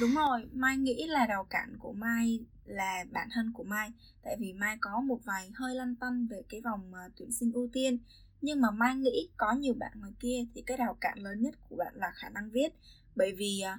đúng 0.00 0.14
rồi, 0.14 0.48
mai 0.52 0.76
nghĩ 0.76 1.06
là 1.06 1.26
rào 1.26 1.44
cản 1.44 1.76
của 1.78 1.92
mai 1.92 2.40
là 2.64 3.04
bản 3.10 3.28
thân 3.34 3.52
của 3.52 3.62
mai. 3.62 3.92
Tại 4.22 4.36
vì 4.40 4.52
mai 4.52 4.76
có 4.80 5.00
một 5.00 5.18
vài 5.24 5.50
hơi 5.54 5.74
lăn 5.74 5.96
tăn 5.96 6.26
về 6.26 6.42
cái 6.48 6.60
vòng 6.60 6.94
ờ, 6.94 7.00
tuyển 7.16 7.32
sinh 7.32 7.52
ưu 7.52 7.68
tiên. 7.72 7.98
Nhưng 8.40 8.60
mà 8.60 8.70
mai 8.70 8.96
nghĩ 8.96 9.28
có 9.36 9.52
nhiều 9.52 9.74
bạn 9.74 9.92
ngoài 10.00 10.12
kia 10.20 10.44
thì 10.54 10.62
cái 10.66 10.76
rào 10.76 10.96
cản 11.00 11.18
lớn 11.18 11.42
nhất 11.42 11.54
của 11.68 11.76
bạn 11.76 11.94
là 11.96 12.10
khả 12.14 12.28
năng 12.28 12.50
viết. 12.50 12.68
Bởi 13.16 13.32
vì 13.32 13.60
ờ, 13.60 13.72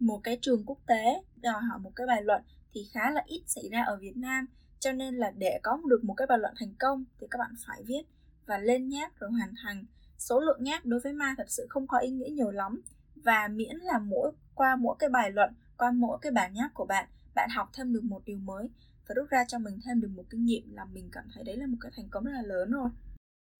một 0.00 0.20
cái 0.24 0.38
trường 0.42 0.64
quốc 0.66 0.78
tế 0.86 1.22
đòi 1.36 1.62
hỏi 1.62 1.78
một 1.78 1.92
cái 1.96 2.06
bài 2.06 2.22
luận 2.22 2.42
thì 2.74 2.88
khá 2.92 3.10
là 3.10 3.22
ít 3.26 3.42
xảy 3.46 3.68
ra 3.70 3.82
ở 3.82 3.96
Việt 3.96 4.16
Nam. 4.16 4.46
Cho 4.78 4.92
nên 4.92 5.14
là 5.14 5.30
để 5.30 5.60
có 5.62 5.78
được 5.88 6.04
một 6.04 6.14
cái 6.14 6.26
bài 6.26 6.38
luận 6.38 6.54
thành 6.58 6.74
công 6.78 7.04
thì 7.20 7.26
các 7.30 7.38
bạn 7.38 7.54
phải 7.66 7.82
viết 7.82 8.02
và 8.46 8.58
lên 8.58 8.88
nháp 8.88 9.18
rồi 9.18 9.30
hoàn 9.30 9.54
thành. 9.62 9.84
Số 10.18 10.40
lượng 10.40 10.64
nháp 10.64 10.86
đối 10.86 11.00
với 11.00 11.12
mai 11.12 11.34
thật 11.36 11.50
sự 11.50 11.66
không 11.68 11.86
có 11.86 11.98
ý 11.98 12.10
nghĩa 12.10 12.28
nhiều 12.30 12.50
lắm 12.50 12.82
và 13.24 13.48
miễn 13.48 13.76
là 13.76 13.98
mỗi, 13.98 14.32
qua 14.54 14.76
mỗi 14.76 14.96
cái 14.98 15.10
bài 15.10 15.30
luận, 15.30 15.50
qua 15.78 15.90
mỗi 15.90 16.18
cái 16.22 16.32
bản 16.32 16.54
nháp 16.54 16.74
của 16.74 16.84
bạn 16.84 17.08
bạn 17.34 17.50
học 17.50 17.70
thêm 17.72 17.92
được 17.92 18.04
một 18.04 18.22
điều 18.24 18.38
mới 18.38 18.68
và 19.08 19.14
rút 19.14 19.30
ra 19.30 19.44
cho 19.48 19.58
mình 19.58 19.80
thêm 19.84 20.00
được 20.00 20.08
một 20.16 20.22
kinh 20.30 20.44
nghiệm 20.44 20.74
là 20.74 20.84
mình 20.84 21.08
cảm 21.12 21.24
thấy 21.34 21.44
đấy 21.44 21.56
là 21.56 21.66
một 21.66 21.76
cái 21.80 21.92
thành 21.96 22.08
công 22.10 22.24
rất 22.24 22.32
là 22.34 22.42
lớn 22.42 22.70
rồi. 22.70 22.90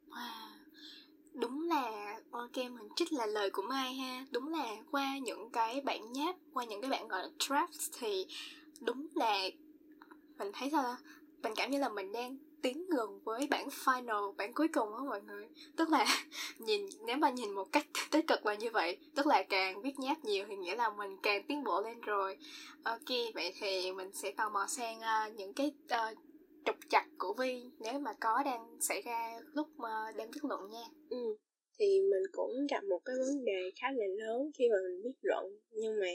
Wow, 0.09 0.49
đúng 1.41 1.69
là 1.69 2.15
ok 2.31 2.57
mình 2.57 2.89
trích 2.97 3.13
là 3.13 3.27
lời 3.27 3.51
của 3.51 3.63
mai 3.63 3.95
ha. 3.95 4.27
Đúng 4.33 4.49
là 4.49 4.77
qua 4.91 5.19
những 5.19 5.51
cái 5.53 5.81
bản 5.81 6.13
nháp, 6.13 6.37
qua 6.53 6.65
những 6.65 6.81
cái 6.81 6.91
bạn 6.91 7.09
gọi 7.09 7.23
là 7.23 7.29
draft 7.39 7.91
thì 8.01 8.27
đúng 8.81 9.07
là, 9.15 9.39
mình 10.39 10.51
thấy 10.55 10.69
sao 10.71 10.83
đó 10.83 10.99
mình 11.43 11.53
cảm 11.57 11.71
như 11.71 11.79
là 11.79 11.89
mình 11.89 12.13
đang 12.13 12.37
tiến 12.63 12.87
gần 12.91 13.21
với 13.25 13.47
bản 13.51 13.69
final 13.69 14.33
bản 14.33 14.53
cuối 14.53 14.69
cùng 14.69 14.95
á 14.95 15.03
mọi 15.09 15.23
người. 15.23 15.49
Tức 15.77 15.89
là 15.89 16.07
nhìn 16.59 16.87
nếu 17.07 17.17
mà 17.17 17.31
nhìn 17.31 17.51
một 17.51 17.73
cách 17.73 17.87
tích 18.11 18.27
cực 18.27 18.47
là 18.47 18.55
như 18.55 18.71
vậy 18.71 18.99
tức 19.15 19.27
là 19.27 19.43
càng 19.43 19.83
viết 19.83 19.99
nháp 19.99 20.25
nhiều 20.25 20.45
thì 20.49 20.57
nghĩa 20.57 20.77
là 20.77 20.91
mình 20.91 21.17
càng 21.23 21.43
tiến 21.49 21.65
bộ 21.65 21.83
lên 21.83 22.01
rồi. 22.01 22.37
Ok 22.85 23.09
vậy 23.35 23.55
thì 23.61 23.93
mình 23.93 24.11
sẽ 24.13 24.33
tò 24.33 24.49
mò 24.49 24.67
sang 24.69 24.99
uh, 24.99 25.37
những 25.37 25.53
cái 25.53 25.73
uh, 25.85 26.19
trục 26.65 26.77
chặt 26.91 27.07
của 27.19 27.35
vi 27.39 27.71
nếu 27.81 27.99
mà 27.99 28.13
có 28.21 28.43
đang 28.45 28.77
xảy 28.81 29.03
ra 29.03 29.41
lúc 29.55 29.69
mà 29.77 30.13
đang 30.17 30.31
viết 30.31 30.45
luận 30.45 30.71
nha. 30.71 30.85
Ừ 31.11 31.37
thì 31.79 32.01
mình 32.01 32.23
cũng 32.33 32.67
gặp 32.71 32.85
một 32.85 32.99
cái 33.05 33.17
vấn 33.17 33.45
đề 33.45 33.71
khá 33.81 33.87
là 33.91 34.07
lớn 34.19 34.51
khi 34.55 34.65
mà 34.69 34.77
mình 34.83 35.03
viết 35.05 35.19
luận 35.23 35.45
nhưng 35.71 36.01
mà 36.01 36.13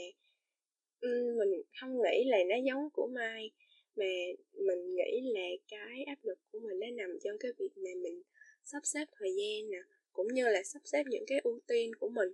um, 1.00 1.38
mình 1.38 1.62
không 1.80 1.92
nghĩ 2.02 2.24
là 2.26 2.38
nó 2.48 2.56
giống 2.66 2.90
của 2.92 3.08
mai 3.14 3.50
mà 3.98 4.06
mình 4.52 4.94
nghĩ 4.94 5.20
là 5.34 5.48
cái 5.68 6.04
áp 6.04 6.18
lực 6.22 6.38
của 6.52 6.60
mình 6.60 6.80
nó 6.80 6.86
nằm 6.90 7.18
trong 7.24 7.38
cái 7.40 7.52
việc 7.58 7.70
mà 7.76 7.90
mình 8.02 8.22
sắp 8.64 8.80
xếp 8.84 9.04
thời 9.18 9.30
gian 9.30 9.70
nè 9.70 9.78
cũng 10.12 10.28
như 10.34 10.48
là 10.48 10.62
sắp 10.62 10.80
xếp 10.84 11.04
những 11.06 11.24
cái 11.26 11.40
ưu 11.44 11.60
tiên 11.66 11.94
của 12.00 12.08
mình. 12.08 12.28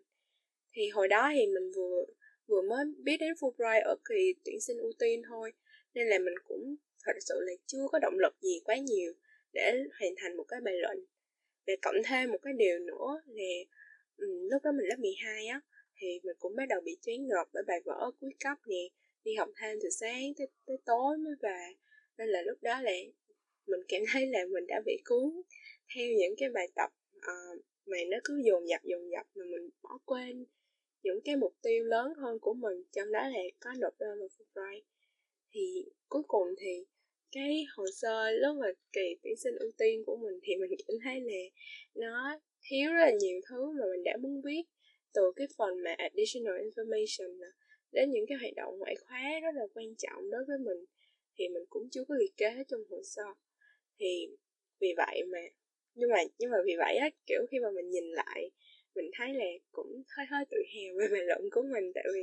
Thì 0.72 0.88
hồi 0.88 1.09
đó 1.09 1.31
thì 1.35 1.46
mình 1.46 1.72
vừa 1.77 2.05
vừa 2.46 2.62
mới 2.62 2.85
biết 2.98 3.16
đến 3.20 3.33
Fulbright 3.33 3.83
ở 3.85 3.96
kỳ 4.09 4.35
tuyển 4.44 4.61
sinh 4.61 4.79
ưu 4.79 4.92
tiên 4.98 5.22
thôi 5.29 5.53
nên 5.94 6.07
là 6.07 6.18
mình 6.18 6.35
cũng 6.44 6.77
thật 7.05 7.12
sự 7.20 7.35
là 7.40 7.53
chưa 7.66 7.88
có 7.92 7.98
động 7.98 8.18
lực 8.18 8.35
gì 8.40 8.61
quá 8.64 8.77
nhiều 8.77 9.12
để 9.53 9.85
hoàn 10.00 10.14
thành 10.16 10.37
một 10.37 10.44
cái 10.48 10.61
bài 10.61 10.74
luận. 10.74 11.05
Và 11.66 11.72
cộng 11.83 11.96
thêm 12.05 12.33
một 12.33 12.38
cái 12.42 12.53
điều 12.53 12.79
nữa 12.79 13.22
là 13.27 13.44
um, 14.16 14.48
lúc 14.50 14.62
đó 14.62 14.72
mình 14.72 14.87
lớp 14.87 14.98
12 14.98 15.46
á 15.46 15.61
thì 15.96 16.20
mình 16.22 16.37
cũng 16.38 16.57
bắt 16.57 16.64
đầu 16.68 16.81
bị 16.81 16.96
choáng 17.03 17.27
ngợp 17.27 17.48
bởi 17.53 17.62
bài 17.66 17.81
vở 17.85 18.11
cuối 18.20 18.35
cấp 18.44 18.59
nè 18.66 18.88
đi 19.24 19.34
học 19.34 19.48
thêm 19.60 19.78
từ 19.82 19.90
sáng 19.90 20.32
tới, 20.38 20.46
tới 20.66 20.76
tối 20.84 21.16
mới 21.16 21.34
về. 21.42 21.74
Nên 22.18 22.28
là 22.28 22.42
lúc 22.42 22.58
đó 22.62 22.80
là 22.80 22.92
mình 23.66 23.80
cảm 23.88 24.02
thấy 24.12 24.26
là 24.26 24.46
mình 24.50 24.66
đã 24.66 24.82
bị 24.87 25.02
cuốn 25.04 25.42
theo 25.94 26.08
những 26.18 26.34
cái 26.38 26.48
bài 26.48 26.68
tập 26.74 26.90
uh, 27.16 27.64
mà 27.87 27.98
nó 28.10 28.18
cứ 28.24 28.40
dồn 28.44 28.68
dập 28.68 28.80
dồn 28.84 29.10
dập 29.10 29.26
mà 29.34 29.44
mình 29.44 29.70
bỏ 29.82 29.98
quên 30.04 30.44
những 31.02 31.20
cái 31.24 31.37
mục 31.37 31.54
tiêu 31.62 31.84
lớn 31.84 32.14
hơn 32.16 32.38
của 32.38 32.54
mình 32.54 32.82
trong 32.92 33.12
đó 33.12 33.28
là 33.28 33.42
có 33.60 33.70
nộp 33.78 33.98
đơn 33.98 34.18
vào 34.18 34.28
Fulbright 34.28 34.82
thì 35.52 35.84
cuối 36.08 36.22
cùng 36.26 36.48
thì 36.58 36.84
cái 37.32 37.64
hồ 37.76 37.84
sơ 37.96 38.30
lúc 38.30 38.56
mà 38.60 38.66
kỳ 38.92 39.16
tuyển 39.22 39.37
sinh 39.37 39.54
ưu 39.58 39.70
tiên 39.78 40.02
của 40.06 40.16
mình 40.16 40.40
thì 40.42 40.56
mình 40.56 40.70
cảm 40.78 40.96
thấy 41.04 41.20
là 41.20 41.42
nó 41.94 42.40
thiếu 42.62 42.92
rất 42.92 43.00
là 43.00 43.12
nhiều 43.20 43.40
thứ 43.48 43.70
mà 43.70 43.84
mình 43.92 44.04
đã 44.04 44.16
muốn 44.20 44.42
viết 44.44 44.62
từ 45.14 45.32
cái 45.37 45.46
phần 45.58 45.82
mà 45.84 45.94
additional 45.98 46.54
information 46.54 47.38
nè 47.38 47.46
đến 47.94 48.11
những 48.11 48.26
cái 48.28 48.38
hoạt 48.40 48.54
động 48.57 48.78
ngoại 48.78 48.94
khóa 49.07 49.40
rất 49.42 49.54
là 49.54 49.66
quan 49.74 49.94
trọng 49.98 50.30
đối 50.30 50.44
với 50.44 50.59
mình 50.59 50.85
thì 51.38 51.48
mình 51.48 51.64
cũng 51.70 51.88
chưa 51.90 52.04
có 52.09 52.14
liệt 52.14 52.37
kê 52.37 52.64
trong 52.68 52.80
hồ 52.90 53.00
sơ. 53.04 53.22
Thì 53.98 54.28
vì 54.80 54.94
vậy 54.96 55.22
mà 55.33 55.38
nhưng 55.94 56.11
mà 56.11 56.18
nhưng 56.38 56.50
mà 56.50 56.57
vì 56.66 56.74
vậy 56.78 56.96
á 56.96 57.11
kiểu 57.26 57.40
khi 57.50 57.59
mà 57.59 57.70
mình 57.70 57.90
nhìn 57.90 58.04
lại 58.04 58.50
mình 58.94 59.11
thấy 59.18 59.35
là 59.35 59.44
cũng 59.72 60.02
hơi 60.16 60.26
hơi 60.30 60.44
tự 60.50 60.57
hào 60.74 60.94
về 60.98 61.09
bài 61.12 61.24
luận 61.24 61.50
của 61.50 61.62
mình. 61.62 61.92
Tại 61.94 62.04
vì 62.14 62.22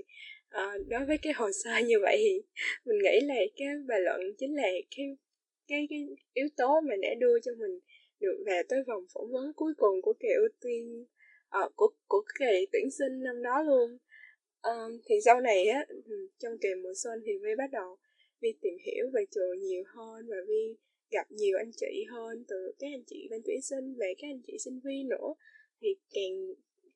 uh, 0.57 0.87
đối 0.87 1.05
với 1.05 1.17
cái 1.17 1.33
hồ 1.33 1.49
sơ 1.63 1.71
như 1.85 1.95
vậy 2.01 2.17
thì 2.19 2.41
mình 2.85 2.97
nghĩ 3.03 3.19
là 3.21 3.35
cái 3.57 3.67
bài 3.87 3.99
luận 3.99 4.21
chính 4.37 4.55
là 4.55 4.69
cái 4.97 5.05
cái 5.67 5.87
cái 5.89 6.07
yếu 6.33 6.47
tố 6.57 6.81
mà 6.81 6.95
để 7.01 7.15
đưa 7.19 7.39
cho 7.39 7.51
mình 7.57 7.79
được 8.19 8.43
về 8.45 8.61
tới 8.69 8.83
vòng 8.87 9.05
phỏng 9.13 9.31
vấn 9.31 9.53
cuối 9.53 9.73
cùng 9.77 10.01
của 10.01 10.13
kỳ 10.19 10.27
ưu 10.37 10.47
tiên 10.61 11.05
uh, 11.65 11.71
của 11.75 11.89
của 12.07 12.23
kỳ 12.39 12.65
tuyển 12.71 12.91
sinh 12.99 13.23
năm 13.23 13.43
đó 13.43 13.61
luôn 13.61 13.97
um, 14.61 14.99
thì 15.05 15.15
sau 15.25 15.41
này 15.41 15.67
á 15.67 15.85
ừ, 16.05 16.29
trong 16.39 16.57
kỳ 16.61 16.69
mùa 16.83 16.93
xuân 16.95 17.21
thì 17.25 17.31
vi 17.43 17.55
bắt 17.57 17.71
đầu 17.71 17.97
vi 18.41 18.53
tìm 18.61 18.73
hiểu 18.85 19.05
về 19.13 19.25
trường 19.31 19.59
nhiều 19.59 19.83
hơn 19.87 20.27
và 20.29 20.37
vi 20.47 20.75
gặp 21.11 21.31
nhiều 21.31 21.57
anh 21.57 21.71
chị 21.77 22.05
hơn 22.09 22.43
từ 22.47 22.71
các 22.79 22.87
anh 22.87 23.03
chị 23.07 23.27
bên 23.29 23.41
tuyển 23.45 23.61
sinh 23.61 23.95
về 23.99 24.13
các 24.21 24.27
anh 24.27 24.41
chị 24.47 24.53
sinh 24.63 24.79
viên 24.83 25.07
nữa. 25.07 25.33
Thì 25.81 25.87
càng 26.13 26.31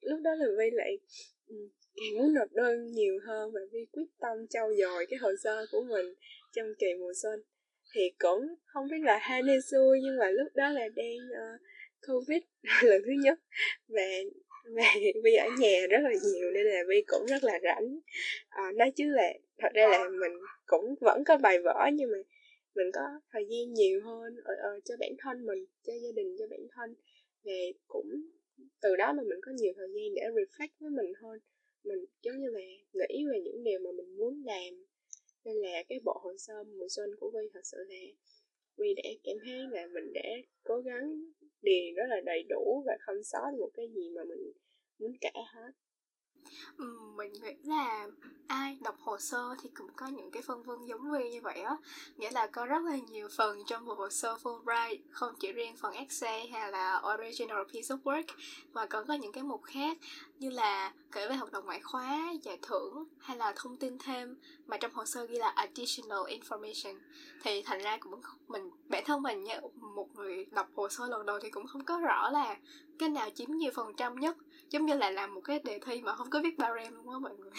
lúc 0.01 0.19
đó 0.23 0.31
là 0.35 0.45
vi 0.57 0.69
lại 0.71 0.99
um, 1.47 1.69
càng 1.95 2.17
muốn 2.17 2.33
nộp 2.33 2.51
đơn 2.51 2.91
nhiều 2.91 3.19
hơn 3.25 3.51
và 3.53 3.59
vi 3.71 3.85
quyết 3.91 4.07
tâm 4.19 4.47
trau 4.49 4.69
dồi 4.75 5.05
cái 5.09 5.17
hồ 5.17 5.29
sơ 5.43 5.65
của 5.71 5.83
mình 5.89 6.05
trong 6.55 6.67
kỳ 6.79 6.87
mùa 6.99 7.13
xuân. 7.21 7.43
Thì 7.95 8.01
cũng 8.19 8.41
không 8.65 8.87
biết 8.91 8.97
là 9.03 9.17
hay 9.17 9.41
hay 9.43 9.57
xui 9.71 9.99
nhưng 10.03 10.17
mà 10.17 10.29
lúc 10.29 10.47
đó 10.55 10.69
là 10.69 10.89
đang 10.95 11.17
uh, 11.31 11.61
covid 12.07 12.41
lần 12.83 13.01
thứ 13.05 13.11
nhất. 13.23 13.39
Và 13.87 14.07
về 14.73 15.11
Vi 15.23 15.35
ở 15.35 15.47
nhà 15.59 15.87
rất 15.89 15.99
là 16.03 16.11
nhiều 16.23 16.51
nên 16.51 16.65
là 16.65 16.83
Vi 16.87 17.03
cũng 17.07 17.25
rất 17.25 17.43
là 17.43 17.59
rảnh. 17.63 17.99
À, 18.49 18.71
nói 18.75 18.91
chứ 18.95 19.03
là 19.07 19.33
thật 19.57 19.69
ra 19.73 19.87
là 19.87 20.09
mình 20.09 20.31
cũng 20.65 20.95
vẫn 21.01 21.23
có 21.23 21.37
bài 21.37 21.59
vở 21.59 21.89
nhưng 21.93 22.11
mà 22.11 22.17
mình 22.75 22.87
có 22.93 23.01
thời 23.31 23.45
gian 23.49 23.73
nhiều 23.73 24.01
hơn 24.01 24.35
ở, 24.43 24.55
ở 24.55 24.79
cho 24.85 24.95
bản 24.99 25.11
thân 25.19 25.45
mình 25.45 25.65
cho 25.83 25.93
gia 25.93 26.11
đình 26.15 26.35
cho 26.39 26.47
bản 26.49 26.67
thân. 26.71 26.95
Và 27.43 27.53
cũng 27.87 28.21
từ 28.81 28.95
đó 28.95 29.13
mà 29.13 29.23
mình 29.23 29.39
có 29.41 29.51
nhiều 29.51 29.73
thời 29.75 29.87
gian 29.87 30.13
để 30.15 30.21
reflect 30.21 30.67
với 30.79 30.89
mình 30.89 31.13
hơn. 31.21 31.39
Mình 31.83 32.05
giống 32.21 32.39
như 32.39 32.47
là 32.49 32.59
nghĩ 32.93 33.25
về 33.31 33.41
những 33.43 33.63
điều 33.63 33.79
mà 33.79 33.91
mình 33.91 34.17
muốn 34.17 34.43
làm. 34.45 34.85
Nên 35.45 35.55
là 35.55 35.83
cái 35.89 35.99
bộ 36.05 36.19
hồ 36.23 36.33
sơ 36.37 36.63
mùa 36.63 36.87
xuân 36.89 37.09
của 37.19 37.31
Vi 37.33 37.49
thật 37.53 37.61
sự 37.63 37.77
là 37.89 37.95
vì 38.77 38.93
để 39.03 39.17
cảm 39.23 39.35
thấy 39.45 39.59
là 39.71 39.87
mình 39.93 40.13
đã 40.13 40.29
cố 40.63 40.81
gắng 40.81 41.03
điền 41.61 41.95
rất 41.95 42.03
là 42.09 42.21
đầy 42.25 42.43
đủ 42.49 42.83
và 42.85 42.93
không 42.99 43.23
sót 43.23 43.51
một 43.59 43.69
cái 43.73 43.87
gì 43.95 44.09
mà 44.15 44.23
mình 44.23 44.51
muốn 44.99 45.11
kể 45.21 45.29
hết 45.53 45.71
mình 47.15 47.33
nghĩ 47.33 47.53
là 47.63 48.07
ai 48.47 48.77
đọc 48.81 48.95
hồ 49.01 49.17
sơ 49.17 49.55
thì 49.61 49.69
cũng 49.69 49.89
có 49.95 50.07
những 50.07 50.31
cái 50.31 50.43
phân 50.43 50.63
vân 50.63 50.85
giống 50.85 51.11
Vi 51.11 51.29
như 51.31 51.41
vậy 51.41 51.61
á. 51.61 51.77
Nghĩa 52.17 52.31
là 52.31 52.47
có 52.47 52.65
rất 52.65 52.83
là 52.83 52.97
nhiều 53.11 53.27
phần 53.37 53.63
trong 53.67 53.85
một 53.85 53.97
hồ 53.97 54.09
sơ 54.09 54.37
Fulbright, 54.43 54.97
không 55.11 55.35
chỉ 55.39 55.51
riêng 55.51 55.75
phần 55.77 55.93
essay 55.93 56.47
hay 56.47 56.71
là 56.71 57.01
original 57.13 57.63
piece 57.73 57.87
of 57.87 57.97
work, 58.03 58.23
mà 58.73 58.85
còn 58.85 59.07
có 59.07 59.13
những 59.13 59.31
cái 59.31 59.43
mục 59.43 59.63
khác 59.63 59.97
như 60.39 60.49
là 60.49 60.93
kể 61.11 61.27
về 61.27 61.35
hợp 61.35 61.51
đồng 61.51 61.65
ngoại 61.65 61.79
khóa, 61.79 62.33
giải 62.41 62.57
thưởng 62.61 63.05
hay 63.19 63.37
là 63.37 63.53
thông 63.55 63.77
tin 63.77 63.97
thêm 63.97 64.37
mà 64.67 64.77
trong 64.77 64.93
hồ 64.93 65.05
sơ 65.05 65.25
ghi 65.25 65.37
là 65.37 65.49
additional 65.49 66.19
information. 66.19 66.99
Thì 67.43 67.61
thành 67.61 67.81
ra 67.81 67.97
cũng 67.97 68.21
mình, 68.47 68.71
bản 68.89 69.03
thân 69.05 69.21
mình 69.21 69.43
như 69.43 69.53
một 69.75 70.15
người 70.15 70.45
đọc 70.51 70.67
hồ 70.75 70.89
sơ 70.89 71.07
lần 71.07 71.25
đầu 71.25 71.39
thì 71.39 71.49
cũng 71.49 71.67
không 71.67 71.85
có 71.85 71.99
rõ 71.99 72.29
là 72.29 72.55
cái 72.99 73.09
nào 73.09 73.29
chiếm 73.29 73.51
nhiều 73.51 73.71
phần 73.75 73.93
trăm 73.97 74.19
nhất 74.19 74.37
giống 74.69 74.85
như 74.85 74.95
là 74.95 75.11
làm 75.11 75.33
một 75.33 75.41
cái 75.41 75.59
đề 75.63 75.79
thi 75.79 76.01
mà 76.01 76.15
không 76.15 76.29
có 76.29 76.41
viết 76.43 76.57
barem 76.57 76.93
luôn 76.93 77.09
á 77.09 77.19
mọi 77.19 77.35
người. 77.35 77.51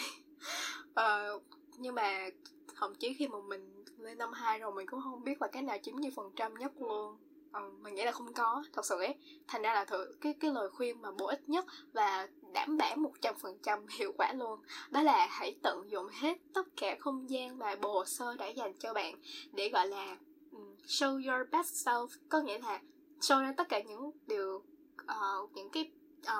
Uh, 0.89 1.43
nhưng 1.77 1.95
mà 1.95 2.29
thậm 2.75 2.95
chí 2.95 3.13
khi 3.13 3.27
mà 3.27 3.37
mình 3.47 3.83
lên 3.97 4.17
năm 4.17 4.33
2 4.33 4.59
rồi 4.59 4.71
mình 4.71 4.87
cũng 4.87 5.01
không 5.01 5.23
biết 5.23 5.41
là 5.41 5.47
cái 5.47 5.63
nào 5.63 5.77
chiếm 5.83 5.95
nhiều 5.95 6.11
phần 6.15 6.31
trăm 6.35 6.53
nhất 6.53 6.71
luôn. 6.79 7.17
Ờ, 7.51 7.69
mình 7.81 7.95
nghĩ 7.95 8.03
là 8.03 8.11
không 8.11 8.33
có 8.33 8.63
thật 8.73 8.85
sự 8.85 8.95
ấy. 8.95 9.15
Thành 9.47 9.61
ra 9.61 9.73
là 9.73 9.85
thử 9.85 10.11
cái 10.21 10.33
cái 10.39 10.51
lời 10.51 10.69
khuyên 10.69 11.01
mà 11.01 11.11
bổ 11.11 11.25
ích 11.25 11.49
nhất 11.49 11.65
và 11.93 12.27
đảm 12.53 12.77
bảo 12.77 12.95
một 12.95 13.11
trăm 13.21 13.35
phần 13.41 13.57
trăm 13.63 13.87
hiệu 13.97 14.13
quả 14.17 14.33
luôn. 14.33 14.59
Đó 14.89 15.03
là 15.03 15.27
hãy 15.29 15.55
tận 15.61 15.91
dụng 15.91 16.07
hết 16.21 16.37
tất 16.53 16.67
cả 16.75 16.95
không 16.99 17.29
gian 17.29 17.57
và 17.57 17.75
bộ 17.81 17.93
hồ 17.93 18.05
sơ 18.05 18.35
đã 18.35 18.47
dành 18.47 18.73
cho 18.79 18.93
bạn 18.93 19.15
để 19.53 19.69
gọi 19.69 19.87
là 19.87 20.17
um, 20.51 20.75
show 20.87 21.11
your 21.13 21.49
best 21.51 21.87
self. 21.87 22.07
Có 22.29 22.41
nghĩa 22.41 22.59
là 22.59 22.81
show 23.19 23.41
ra 23.41 23.53
tất 23.57 23.69
cả 23.69 23.81
những 23.81 24.11
điều 24.27 24.63
uh, 25.03 25.51
những 25.53 25.69
cái 25.69 25.91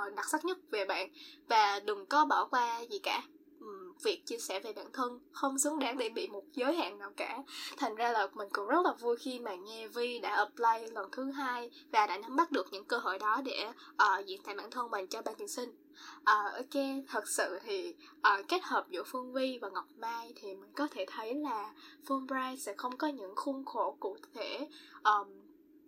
uh, 0.07 0.15
đặc 0.15 0.25
sắc 0.29 0.45
nhất 0.45 0.57
về 0.71 0.85
bạn. 0.85 1.09
Và 1.47 1.79
đừng 1.79 2.05
có 2.05 2.25
bỏ 2.25 2.45
qua 2.45 2.79
gì 2.81 2.99
cả. 2.99 3.23
Ừ, 3.59 3.93
việc 4.03 4.25
chia 4.25 4.37
sẻ 4.37 4.59
về 4.59 4.73
bản 4.73 4.91
thân 4.93 5.19
không 5.31 5.59
xứng 5.59 5.79
đáng 5.79 5.97
để 5.97 6.09
bị 6.09 6.27
một 6.27 6.43
giới 6.53 6.75
hạn 6.75 6.99
nào 6.99 7.11
cả. 7.17 7.37
Thành 7.77 7.95
ra 7.95 8.11
là 8.11 8.27
mình 8.33 8.47
cũng 8.51 8.67
rất 8.67 8.85
là 8.85 8.93
vui 8.99 9.17
khi 9.17 9.39
mà 9.39 9.55
nghe 9.55 9.87
Vi 9.87 10.19
đã 10.19 10.35
apply 10.35 10.91
lần 10.91 11.11
thứ 11.11 11.31
hai 11.31 11.69
và 11.91 12.07
đã 12.07 12.17
nắm 12.17 12.35
bắt 12.35 12.51
được 12.51 12.67
những 12.71 12.85
cơ 12.85 12.97
hội 12.97 13.19
đó 13.19 13.41
để 13.45 13.67
uh, 13.91 14.25
diễn 14.25 14.41
tả 14.43 14.53
bản 14.53 14.71
thân 14.71 14.91
mình 14.91 15.07
cho 15.07 15.21
ban 15.21 15.35
tuyển 15.37 15.47
sinh. 15.47 15.69
Uh, 16.17 16.53
ok 16.53 16.83
thật 17.07 17.27
sự 17.27 17.59
thì 17.63 17.95
uh, 18.17 18.47
kết 18.47 18.63
hợp 18.63 18.85
giữa 18.89 19.03
Phương 19.03 19.33
Vi 19.33 19.59
và 19.61 19.69
Ngọc 19.69 19.85
Mai 19.97 20.33
thì 20.35 20.55
mình 20.55 20.71
có 20.75 20.87
thể 20.91 21.05
thấy 21.07 21.35
là 21.35 21.73
Fulbright 22.07 22.55
sẽ 22.55 22.73
không 22.77 22.97
có 22.97 23.07
những 23.07 23.35
khuôn 23.35 23.65
khổ 23.65 23.97
cụ 23.99 24.17
thể 24.33 24.67
um, 25.03 25.27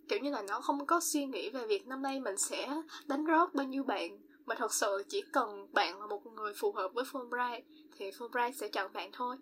kiểu 0.09 0.19
như 0.19 0.31
là 0.31 0.41
nó 0.41 0.59
không 0.59 0.85
có 0.85 0.99
suy 0.99 1.25
nghĩ 1.25 1.49
về 1.49 1.67
việc 1.67 1.87
năm 1.87 2.01
nay 2.01 2.19
mình 2.19 2.37
sẽ 2.37 2.69
đánh 3.07 3.25
rót 3.25 3.53
bao 3.53 3.65
nhiêu 3.65 3.83
bạn. 3.83 4.19
Mà 4.45 4.55
thật 4.55 4.73
sự 4.73 5.03
chỉ 5.09 5.23
cần 5.33 5.67
bạn 5.73 5.99
là 5.99 6.07
một 6.07 6.25
người 6.25 6.53
phù 6.53 6.71
hợp 6.71 6.93
với 6.93 7.03
Fulbright 7.03 7.61
thì 7.97 8.11
Fulbright 8.11 8.51
sẽ 8.51 8.67
chọn 8.67 8.93
bạn 8.93 9.09
thôi. 9.13 9.37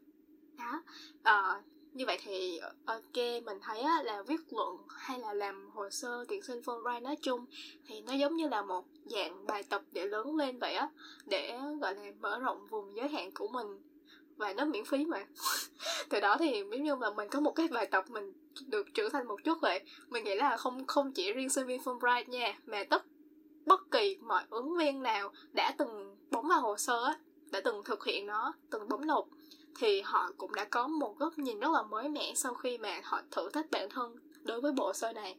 Đó. 0.58 0.84
À, 1.24 1.62
như 1.94 2.06
vậy 2.06 2.18
thì 2.24 2.58
ờ, 2.58 2.74
ok 2.86 3.44
mình 3.46 3.58
thấy 3.62 3.80
á, 3.80 4.04
là 4.04 4.24
viết 4.28 4.54
luận 4.54 4.78
hay 4.88 5.20
là 5.20 5.34
làm 5.34 5.70
hồ 5.74 5.90
sơ 5.90 6.26
tuyển 6.28 6.42
sinh 6.42 6.62
Fulbright 6.62 7.02
nói 7.02 7.16
chung 7.22 7.46
thì 7.86 8.02
nó 8.02 8.14
giống 8.14 8.36
như 8.36 8.48
là 8.48 8.62
một 8.62 8.86
dạng 9.06 9.46
bài 9.46 9.64
tập 9.64 9.82
để 9.92 10.06
lớn 10.06 10.36
lên 10.36 10.60
vậy 10.60 10.76
á 10.76 10.90
để 11.26 11.60
gọi 11.82 11.96
là 11.96 12.12
mở 12.20 12.40
rộng 12.40 12.68
vùng 12.68 12.96
giới 12.96 13.10
hạn 13.10 13.32
của 13.32 13.48
mình. 13.48 13.68
Và 14.38 14.54
nó 14.54 14.66
miễn 14.66 14.86
phí 14.86 15.06
mà. 15.06 15.26
Từ 16.10 16.20
đó 16.20 16.38
thì 16.40 16.64
nếu 16.64 16.80
như 16.80 16.96
mà 16.96 17.10
mình 17.14 17.30
có 17.30 17.40
một 17.40 17.52
cái 17.52 17.68
bài 17.68 17.86
tập 17.86 18.06
mình 18.10 18.34
được 18.68 18.94
trưởng 18.94 19.12
thành 19.12 19.28
một 19.28 19.44
chút 19.44 19.58
vậy. 19.62 19.84
Mình 20.10 20.24
nghĩ 20.24 20.36
là 20.36 20.58
không 20.58 20.88
không 20.88 21.12
chỉ 21.12 21.34
riêng 21.34 21.50
sinh 21.50 21.68
viên 21.68 21.82
Fulbright 21.82 22.30
nha 22.30 22.60
mà 22.66 22.84
tất 22.90 23.04
bất 23.66 23.92
kỳ 23.92 24.18
mọi 24.22 24.44
ứng 24.50 24.78
viên 24.78 25.04
nào 25.04 25.32
đã 25.54 25.76
từng 25.78 26.18
bấm 26.32 26.48
vào 26.48 26.62
hồ 26.62 26.78
sơ 26.78 27.04
á 27.06 27.16
đã 27.52 27.62
từng 27.64 27.84
thực 27.84 28.06
hiện 28.06 28.26
nó 28.26 28.54
từng 28.70 28.90
bấm 28.90 29.08
nộp 29.08 29.28
thì 29.80 30.02
họ 30.02 30.32
cũng 30.38 30.56
đã 30.56 30.64
có 30.64 30.88
một 30.88 31.20
góc 31.20 31.38
nhìn 31.38 31.60
rất 31.60 31.72
là 31.72 31.84
mới 31.84 32.10
mẻ 32.10 32.34
sau 32.36 32.54
khi 32.54 32.78
mà 32.78 33.02
họ 33.04 33.22
thử 33.32 33.50
thách 33.50 33.72
bản 33.72 33.90
thân 33.90 34.16
đối 34.44 34.62
với 34.62 34.72
bộ 34.72 34.94
sơ 34.94 35.14
này. 35.14 35.38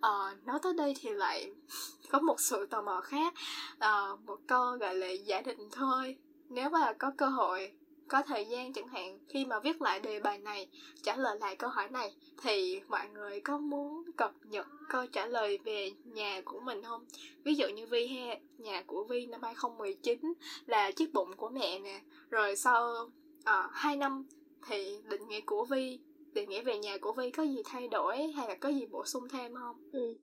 À, 0.00 0.36
nói 0.44 0.58
tới 0.62 0.74
đây 0.74 0.94
thì 1.00 1.10
lại 1.10 1.52
có 2.10 2.18
một 2.18 2.40
sự 2.40 2.66
tò 2.66 2.82
mò 2.82 3.00
khác. 3.00 3.34
À, 3.78 4.08
một 4.26 4.38
câu 4.46 4.76
gọi 4.76 4.94
là 4.94 5.10
giả 5.10 5.40
định 5.40 5.68
thôi. 5.72 6.16
Nếu 6.48 6.70
mà 6.70 6.92
có 6.92 7.12
cơ 7.16 7.26
hội 7.26 7.72
có 8.12 8.22
thời 8.22 8.44
gian 8.44 8.72
chẳng 8.72 8.88
hạn 8.88 9.18
khi 9.28 9.44
mà 9.44 9.60
viết 9.60 9.82
lại 9.82 10.00
đề 10.00 10.20
bài 10.20 10.38
này 10.38 10.68
trả 11.02 11.16
lời 11.16 11.38
lại 11.40 11.56
câu 11.56 11.70
hỏi 11.70 11.88
này 11.88 12.12
thì 12.42 12.80
mọi 12.88 13.08
người 13.08 13.40
có 13.40 13.58
muốn 13.58 14.04
cập 14.16 14.32
nhật 14.44 14.66
câu 14.88 15.06
trả 15.06 15.26
lời 15.26 15.58
về 15.64 15.90
nhà 16.04 16.40
của 16.44 16.60
mình 16.60 16.82
không 16.82 17.06
ví 17.44 17.54
dụ 17.54 17.68
như 17.68 17.86
Vi 17.86 18.06
ha 18.06 18.34
nhà 18.58 18.82
của 18.86 19.04
Vi 19.04 19.26
năm 19.26 19.42
2019 19.42 20.18
là 20.66 20.90
chiếc 20.90 21.12
bụng 21.12 21.36
của 21.36 21.48
mẹ 21.48 21.78
nè 21.78 22.00
rồi 22.30 22.56
sau 22.56 23.10
uh, 23.38 23.72
2 23.72 23.96
năm 23.96 24.28
thì 24.68 24.98
định 25.10 25.28
nghĩa 25.28 25.40
của 25.46 25.64
Vi 25.64 25.98
định 26.32 26.48
nghĩa 26.48 26.62
về 26.62 26.78
nhà 26.78 26.98
của 26.98 27.12
Vi 27.12 27.30
có 27.30 27.42
gì 27.42 27.62
thay 27.64 27.88
đổi 27.88 28.16
hay 28.16 28.48
là 28.48 28.54
có 28.54 28.68
gì 28.68 28.86
bổ 28.86 29.04
sung 29.04 29.28
thêm 29.28 29.54
không 29.54 29.76
ừ. 29.92 30.18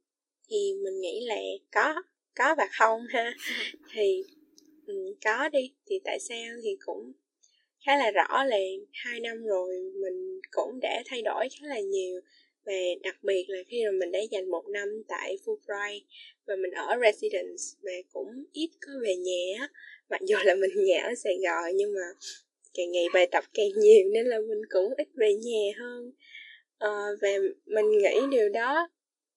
thì 0.50 0.74
mình 0.84 1.02
nghĩ 1.02 1.26
là 1.26 1.36
có 1.72 2.02
có 2.36 2.56
và 2.58 2.68
không 2.80 3.02
ha 3.10 3.34
thì 3.94 4.24
ừ, 4.86 5.16
có 5.26 5.50
đi 5.50 5.74
thì 5.90 6.00
tại 6.06 6.20
sao 6.20 6.56
thì 6.64 6.70
cũng 6.86 7.14
khá 7.90 7.98
là 7.98 8.12
rõ 8.12 8.44
là 8.44 8.58
hai 8.92 9.20
năm 9.20 9.46
rồi 9.46 9.92
mình 10.02 10.40
cũng 10.52 10.80
đã 10.82 11.04
thay 11.06 11.22
đổi 11.22 11.48
khá 11.50 11.68
là 11.68 11.80
nhiều. 11.80 12.22
Và 12.66 12.74
đặc 13.04 13.16
biệt 13.24 13.46
là 13.48 13.60
khi 13.68 13.86
mà 13.86 13.92
mình 13.92 14.12
đã 14.12 14.20
dành 14.32 14.50
một 14.50 14.68
năm 14.68 15.04
tại 15.08 15.38
Fulbright 15.46 16.02
và 16.46 16.56
mình 16.56 16.72
ở 16.72 16.96
residence 17.02 17.64
và 17.82 17.92
cũng 18.14 18.44
ít 18.54 18.70
có 18.82 18.92
về 19.04 19.16
nhà 19.16 19.68
mặc 20.10 20.22
dù 20.22 20.38
là 20.46 20.56
mình 20.56 20.72
nhà 20.86 21.04
ở 21.04 21.16
Sài 21.16 21.38
Gòn 21.44 21.76
nhưng 21.76 21.94
mà 21.94 22.02
càng 22.74 22.92
ngày 22.92 23.06
bài 23.14 23.28
tập 23.32 23.44
càng 23.54 23.70
nhiều 23.78 24.10
nên 24.14 24.26
là 24.26 24.40
mình 24.40 24.62
cũng 24.70 24.94
ít 24.98 25.08
về 25.14 25.34
nhà 25.34 25.72
hơn. 25.78 26.12
À, 26.78 26.90
và 27.22 27.30
mình 27.66 27.92
nghĩ 27.92 28.20
điều 28.32 28.50
đó 28.50 28.90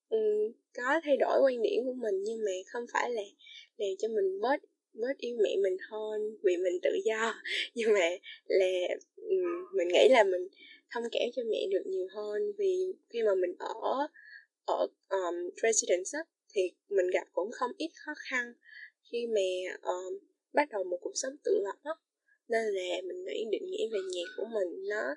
um, 0.09 0.53
có 0.77 1.01
thay 1.05 1.17
đổi 1.17 1.41
quan 1.43 1.63
điểm 1.63 1.85
của 1.85 1.93
mình 1.93 2.23
nhưng 2.23 2.39
mà 2.45 2.53
không 2.67 2.85
phải 2.93 3.11
là 3.11 3.23
làm 3.77 3.91
cho 3.99 4.09
mình 4.09 4.41
bớt 4.41 4.57
bớt 4.95 5.19
yêu 5.19 5.37
mẹ 5.43 5.57
mình 5.63 5.77
hơn 5.91 6.37
vì 6.43 6.57
mình 6.57 6.81
tự 6.83 6.91
do. 7.05 7.35
Nhưng 7.75 7.93
mà 7.93 8.11
là 8.47 8.89
mình 9.73 9.89
nghĩ 9.89 10.09
là 10.11 10.25
mình 10.25 10.49
thông 10.91 11.05
cảm 11.13 11.23
cho 11.37 11.43
mẹ 11.51 11.67
được 11.71 11.83
nhiều 11.87 12.07
hơn. 12.11 12.53
Vì 12.59 12.93
khi 13.11 13.23
mà 13.23 13.35
mình 13.35 13.55
ở 13.59 14.09
ở 14.67 14.87
um, 15.09 15.35
residence 15.63 16.11
á, 16.13 16.25
thì 16.55 16.63
mình 16.89 17.07
gặp 17.13 17.29
cũng 17.33 17.51
không 17.53 17.71
ít 17.77 17.91
khó 17.95 18.13
khăn. 18.17 18.53
Khi 19.13 19.27
mà 19.27 19.77
um, 19.83 20.19
bắt 20.53 20.69
đầu 20.71 20.85
một 20.85 20.99
cuộc 21.01 21.13
sống 21.15 21.37
tự 21.45 21.61
lập 21.65 21.77
á 21.83 21.93
nên 22.49 22.65
là 22.75 23.01
mình 23.05 23.25
nghĩ 23.25 23.45
định 23.51 23.71
nghĩa 23.71 23.89
về 23.93 23.99
nhạc 24.13 24.29
của 24.37 24.45
mình 24.45 24.89
nó 24.89 25.17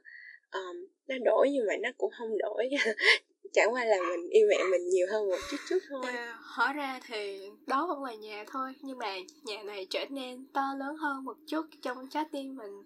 um, 0.52 0.86
nó 1.08 1.16
đổi 1.26 1.50
nhưng 1.52 1.66
mà 1.68 1.74
nó 1.78 1.90
cũng 1.98 2.12
không 2.18 2.38
đổi. 2.38 2.70
chẳng 3.53 3.73
qua 3.73 3.86
là 3.86 3.97
mình 4.12 4.29
yêu 4.29 4.47
mẹ 4.49 4.58
mình 4.71 4.89
nhiều 4.89 5.08
hơn 5.12 5.29
một 5.29 5.37
chút 5.52 5.58
chút 5.69 5.77
thôi. 5.89 6.06
À, 6.08 6.39
hóa 6.41 6.73
ra 6.73 7.00
thì 7.08 7.50
đó 7.67 7.87
vẫn 7.87 8.04
là 8.04 8.15
nhà 8.15 8.43
thôi 8.48 8.73
nhưng 8.81 8.98
mà 8.98 9.17
nhà 9.43 9.63
này 9.63 9.87
trở 9.89 10.06
nên 10.10 10.46
to 10.54 10.73
lớn 10.79 10.96
hơn 10.98 11.25
một 11.25 11.37
chút 11.48 11.65
trong 11.81 12.10
trái 12.10 12.25
tim 12.31 12.56
mình. 12.56 12.83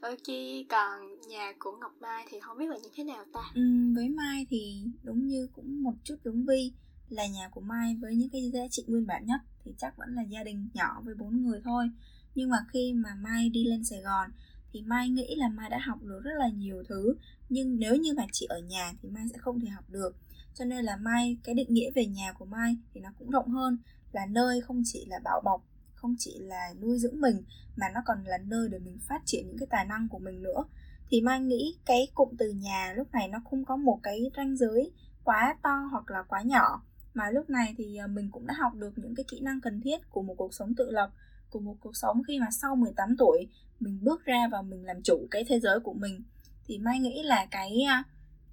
Ok 0.00 0.34
còn 0.68 1.18
nhà 1.28 1.52
của 1.58 1.76
ngọc 1.80 1.92
mai 2.00 2.26
thì 2.30 2.40
không 2.40 2.58
biết 2.58 2.68
là 2.68 2.76
như 2.76 2.88
thế 2.94 3.04
nào 3.04 3.24
ta? 3.32 3.40
Ừ, 3.54 3.62
với 3.96 4.08
mai 4.08 4.46
thì 4.50 4.82
đúng 5.02 5.26
như 5.26 5.48
cũng 5.56 5.82
một 5.82 5.94
chút 6.04 6.16
giống 6.24 6.46
vi 6.46 6.72
là 7.08 7.26
nhà 7.26 7.48
của 7.48 7.60
mai 7.60 7.96
với 8.00 8.14
những 8.14 8.28
cái 8.30 8.50
giá 8.54 8.60
trị 8.70 8.84
nguyên 8.86 9.06
bản 9.06 9.26
nhất 9.26 9.40
thì 9.64 9.72
chắc 9.78 9.96
vẫn 9.98 10.08
là 10.14 10.22
gia 10.22 10.42
đình 10.44 10.68
nhỏ 10.74 11.02
với 11.04 11.14
bốn 11.14 11.42
người 11.42 11.60
thôi. 11.64 11.90
Nhưng 12.34 12.50
mà 12.50 12.58
khi 12.72 12.92
mà 12.96 13.10
mai 13.22 13.48
đi 13.48 13.64
lên 13.64 13.84
sài 13.84 14.00
gòn 14.00 14.30
thì 14.74 14.82
mai 14.82 15.08
nghĩ 15.08 15.34
là 15.36 15.48
mai 15.48 15.70
đã 15.70 15.78
học 15.78 15.98
được 16.02 16.20
rất 16.24 16.34
là 16.38 16.48
nhiều 16.48 16.82
thứ. 16.88 17.14
Nhưng 17.48 17.78
nếu 17.78 17.96
như 17.96 18.14
mà 18.16 18.26
chỉ 18.32 18.46
ở 18.46 18.58
nhà 18.58 18.92
thì 19.02 19.08
mai 19.08 19.24
sẽ 19.32 19.38
không 19.38 19.60
thể 19.60 19.68
học 19.68 19.84
được. 19.88 20.16
Cho 20.54 20.64
nên 20.64 20.84
là 20.84 20.96
mai, 20.96 21.36
cái 21.44 21.54
định 21.54 21.74
nghĩa 21.74 21.90
về 21.94 22.06
nhà 22.06 22.32
của 22.32 22.44
mai 22.44 22.76
thì 22.94 23.00
nó 23.00 23.10
cũng 23.18 23.30
rộng 23.30 23.48
hơn. 23.48 23.78
Là 24.12 24.26
nơi 24.26 24.60
không 24.60 24.82
chỉ 24.84 25.06
là 25.08 25.18
bảo 25.24 25.40
bọc, 25.44 25.64
không 25.94 26.14
chỉ 26.18 26.38
là 26.38 26.74
nuôi 26.80 26.98
dưỡng 26.98 27.20
mình, 27.20 27.42
mà 27.76 27.86
nó 27.94 28.00
còn 28.04 28.24
là 28.24 28.38
nơi 28.38 28.68
để 28.68 28.78
mình 28.78 28.98
phát 29.08 29.22
triển 29.24 29.46
những 29.46 29.58
cái 29.58 29.66
tài 29.70 29.84
năng 29.84 30.08
của 30.08 30.18
mình 30.18 30.42
nữa. 30.42 30.64
Thì 31.08 31.20
mai 31.20 31.40
nghĩ 31.40 31.76
cái 31.86 32.08
cụm 32.14 32.28
từ 32.38 32.50
nhà 32.50 32.92
lúc 32.96 33.12
này 33.12 33.28
nó 33.28 33.38
không 33.50 33.64
có 33.64 33.76
một 33.76 34.00
cái 34.02 34.30
ranh 34.36 34.56
giới 34.56 34.92
quá 35.24 35.56
to 35.62 35.88
hoặc 35.90 36.10
là 36.10 36.22
quá 36.22 36.42
nhỏ. 36.42 36.82
Mà 37.14 37.30
lúc 37.30 37.50
này 37.50 37.74
thì 37.78 37.96
à, 37.96 38.06
mình 38.06 38.28
cũng 38.30 38.46
đã 38.46 38.54
học 38.54 38.74
được 38.74 38.92
những 38.96 39.14
cái 39.14 39.24
kỹ 39.28 39.40
năng 39.40 39.60
cần 39.60 39.80
thiết 39.80 40.10
của 40.10 40.22
một 40.22 40.34
cuộc 40.38 40.54
sống 40.54 40.74
tự 40.74 40.90
lập, 40.90 41.10
của 41.50 41.60
một 41.60 41.76
cuộc 41.80 41.96
sống 41.96 42.22
khi 42.28 42.38
mà 42.40 42.46
sau 42.50 42.76
18 42.76 43.16
tuổi 43.16 43.48
mình 43.84 43.98
bước 44.02 44.24
ra 44.24 44.48
và 44.52 44.62
mình 44.62 44.84
làm 44.84 45.02
chủ 45.02 45.28
cái 45.30 45.44
thế 45.48 45.60
giới 45.60 45.80
của 45.80 45.92
mình 45.92 46.22
thì 46.66 46.78
mai 46.78 46.98
nghĩ 46.98 47.22
là 47.22 47.46
cái 47.50 47.82
à, 47.88 48.04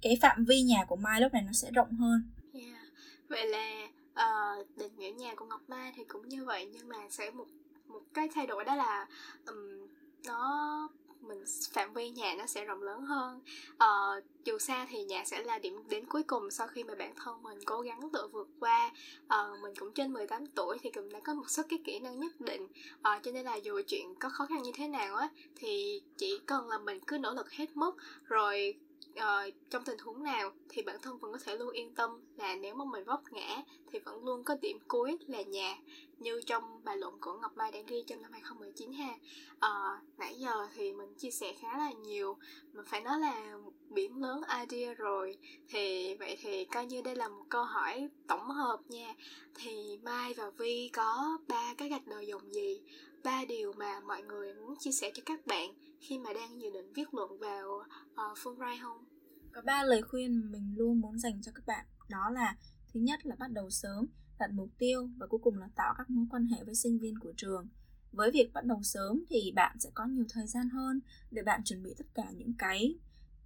cái 0.02 0.18
phạm 0.22 0.44
vi 0.44 0.62
nhà 0.62 0.84
của 0.84 0.96
mai 0.96 1.20
lúc 1.20 1.32
này 1.32 1.42
nó 1.42 1.52
sẽ 1.52 1.70
rộng 1.70 1.92
hơn 1.92 2.30
yeah. 2.54 2.82
vậy 3.28 3.46
là 3.46 3.88
uh, 4.12 4.66
định 4.76 4.96
nghĩa 4.96 5.10
nhà 5.10 5.34
của 5.34 5.44
ngọc 5.44 5.60
mai 5.68 5.92
thì 5.96 6.04
cũng 6.08 6.28
như 6.28 6.44
vậy 6.44 6.68
nhưng 6.72 6.88
mà 6.88 6.96
sẽ 7.10 7.30
một 7.30 7.46
một 7.86 8.02
cái 8.14 8.28
thay 8.34 8.46
đổi 8.46 8.64
đó 8.64 8.74
là 8.74 9.06
um, 9.46 9.86
nó 10.26 10.88
mình 11.22 11.44
phạm 11.72 11.92
vi 11.92 12.10
nhà 12.10 12.34
nó 12.38 12.46
sẽ 12.46 12.64
rộng 12.64 12.82
lớn 12.82 13.02
hơn. 13.02 13.40
Ờ, 13.78 14.20
dù 14.44 14.58
xa 14.58 14.86
thì 14.90 15.04
nhà 15.04 15.24
sẽ 15.24 15.42
là 15.42 15.58
điểm 15.58 15.82
đến 15.88 16.06
cuối 16.06 16.22
cùng 16.22 16.50
sau 16.50 16.66
khi 16.66 16.84
mà 16.84 16.94
bản 16.94 17.14
thân 17.16 17.42
mình 17.42 17.58
cố 17.64 17.80
gắng 17.80 18.08
tự 18.12 18.28
vượt 18.28 18.48
qua. 18.60 18.90
Ờ, 19.28 19.56
mình 19.62 19.74
cũng 19.74 19.92
trên 19.92 20.12
18 20.12 20.46
tuổi 20.46 20.78
thì 20.82 20.90
cũng 20.90 21.12
đã 21.12 21.20
có 21.20 21.34
một 21.34 21.50
số 21.50 21.62
cái 21.68 21.78
kỹ 21.84 21.98
năng 21.98 22.20
nhất 22.20 22.40
định. 22.40 22.68
Ờ, 23.02 23.18
cho 23.22 23.32
nên 23.32 23.44
là 23.44 23.54
dù 23.54 23.80
chuyện 23.88 24.14
có 24.14 24.28
khó 24.28 24.46
khăn 24.46 24.62
như 24.62 24.72
thế 24.74 24.88
nào 24.88 25.16
á 25.16 25.28
thì 25.56 26.02
chỉ 26.16 26.40
cần 26.46 26.68
là 26.68 26.78
mình 26.78 27.00
cứ 27.06 27.18
nỗ 27.18 27.34
lực 27.34 27.50
hết 27.50 27.76
mức 27.76 27.96
rồi 28.24 28.74
uh, 29.18 29.54
trong 29.70 29.84
tình 29.84 29.98
huống 29.98 30.22
nào 30.22 30.52
thì 30.68 30.82
bản 30.82 30.96
thân 31.02 31.18
vẫn 31.18 31.32
có 31.32 31.38
thể 31.44 31.56
luôn 31.56 31.70
yên 31.70 31.94
tâm 31.94 32.20
là 32.36 32.54
nếu 32.54 32.74
mà 32.74 32.84
mình 32.84 33.04
vấp 33.04 33.20
ngã 33.30 33.62
thì 33.92 33.98
vẫn 33.98 34.24
luôn 34.24 34.44
có 34.44 34.56
điểm 34.62 34.78
cuối 34.88 35.18
là 35.26 35.42
nhà 35.42 35.76
như 36.18 36.40
trong 36.46 36.84
bài 36.84 36.96
luận 36.96 37.20
của 37.20 37.32
Ngọc 37.32 37.56
Mai 37.56 37.72
đã 37.72 37.78
ghi 37.86 38.04
trong 38.06 38.22
năm 38.22 38.32
2019 38.32 38.92
ha. 38.92 39.14
Uh, 39.52 40.18
nãy 40.18 40.34
giờ 40.38 40.68
thì 40.74 40.92
mình 40.92 41.14
chia 41.14 41.30
sẻ 41.30 41.52
khá 41.60 41.78
là 41.78 41.92
nhiều 41.92 42.36
mà 42.72 42.82
phải 42.86 43.00
nói 43.00 43.20
là 43.20 43.58
biển 43.90 44.22
lớn 44.22 44.42
idea 44.60 44.94
rồi 44.94 45.38
thì 45.68 46.14
vậy 46.14 46.38
thì 46.42 46.64
coi 46.64 46.86
như 46.86 47.02
đây 47.02 47.16
là 47.16 47.28
một 47.28 47.44
câu 47.48 47.64
hỏi 47.64 48.08
tổng 48.26 48.50
hợp 48.50 48.78
nha. 48.88 49.14
Thì 49.54 49.98
Mai 50.02 50.34
và 50.34 50.50
Vi 50.50 50.90
có 50.92 51.38
ba 51.48 51.74
cái 51.78 51.88
gạch 51.88 52.06
đầu 52.06 52.22
dòng 52.22 52.54
gì? 52.54 52.80
Ba 53.24 53.44
điều 53.44 53.72
mà 53.72 54.00
mọi 54.00 54.22
người 54.22 54.54
muốn 54.54 54.76
chia 54.78 54.92
sẻ 54.92 55.10
cho 55.14 55.22
các 55.26 55.46
bạn 55.46 55.74
khi 56.02 56.18
mà 56.18 56.30
đang 56.32 56.60
dự 56.60 56.70
định 56.70 56.92
viết 56.92 57.14
luận 57.14 57.38
vào 57.38 57.82
ờ, 58.14 58.24
uh, 58.30 58.38
Fulbright 58.38 58.82
không? 58.82 59.04
Có 59.52 59.62
ba 59.62 59.84
lời 59.84 60.02
khuyên 60.02 60.52
mình 60.52 60.74
luôn 60.76 61.00
muốn 61.00 61.18
dành 61.18 61.42
cho 61.42 61.52
các 61.54 61.66
bạn 61.66 61.86
đó 62.08 62.30
là 62.30 62.56
thứ 62.92 63.00
nhất 63.00 63.26
là 63.26 63.36
bắt 63.38 63.50
đầu 63.52 63.70
sớm, 63.70 64.06
đặt 64.38 64.50
mục 64.52 64.68
tiêu 64.78 65.10
và 65.18 65.26
cuối 65.26 65.40
cùng 65.42 65.58
là 65.58 65.68
tạo 65.76 65.94
các 65.98 66.10
mối 66.10 66.26
quan 66.30 66.46
hệ 66.46 66.64
với 66.64 66.74
sinh 66.74 66.98
viên 66.98 67.18
của 67.18 67.32
trường. 67.36 67.68
Với 68.12 68.30
việc 68.30 68.50
bắt 68.52 68.64
đầu 68.64 68.82
sớm 68.82 69.24
thì 69.30 69.52
bạn 69.56 69.76
sẽ 69.80 69.90
có 69.94 70.06
nhiều 70.06 70.24
thời 70.28 70.46
gian 70.46 70.68
hơn 70.68 71.00
để 71.30 71.42
bạn 71.42 71.64
chuẩn 71.64 71.82
bị 71.82 71.94
tất 71.98 72.06
cả 72.14 72.24
những 72.32 72.52
cái 72.58 72.94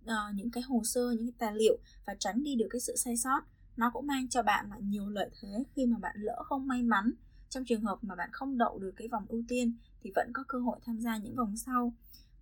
uh, 0.05 0.35
những 0.35 0.51
cái 0.51 0.63
hồ 0.63 0.83
sơ, 0.85 1.11
những 1.11 1.27
cái 1.27 1.35
tài 1.39 1.55
liệu 1.55 1.79
và 2.07 2.15
tránh 2.19 2.43
đi 2.43 2.55
được 2.55 2.67
cái 2.71 2.81
sự 2.81 2.97
sai 2.97 3.17
sót. 3.17 3.41
Nó 3.77 3.91
cũng 3.91 4.07
mang 4.07 4.29
cho 4.29 4.43
bạn 4.43 4.71
là 4.71 4.79
nhiều 4.79 5.09
lợi 5.09 5.31
thế 5.41 5.65
khi 5.75 5.87
mà 5.87 5.99
bạn 5.99 6.17
lỡ 6.19 6.43
không 6.47 6.67
may 6.67 6.83
mắn 6.83 7.13
trong 7.49 7.65
trường 7.65 7.83
hợp 7.83 7.99
mà 8.03 8.15
bạn 8.15 8.31
không 8.33 8.59
đậu 8.59 8.79
được 8.79 8.93
cái 8.97 9.09
vòng 9.09 9.27
ưu 9.29 9.43
tiên 9.49 9.77
thì 10.01 10.13
vẫn 10.15 10.31
có 10.35 10.45
cơ 10.49 10.59
hội 10.59 10.79
tham 10.85 11.01
gia 11.01 11.17
những 11.17 11.37
vòng 11.37 11.57
sau 11.57 11.93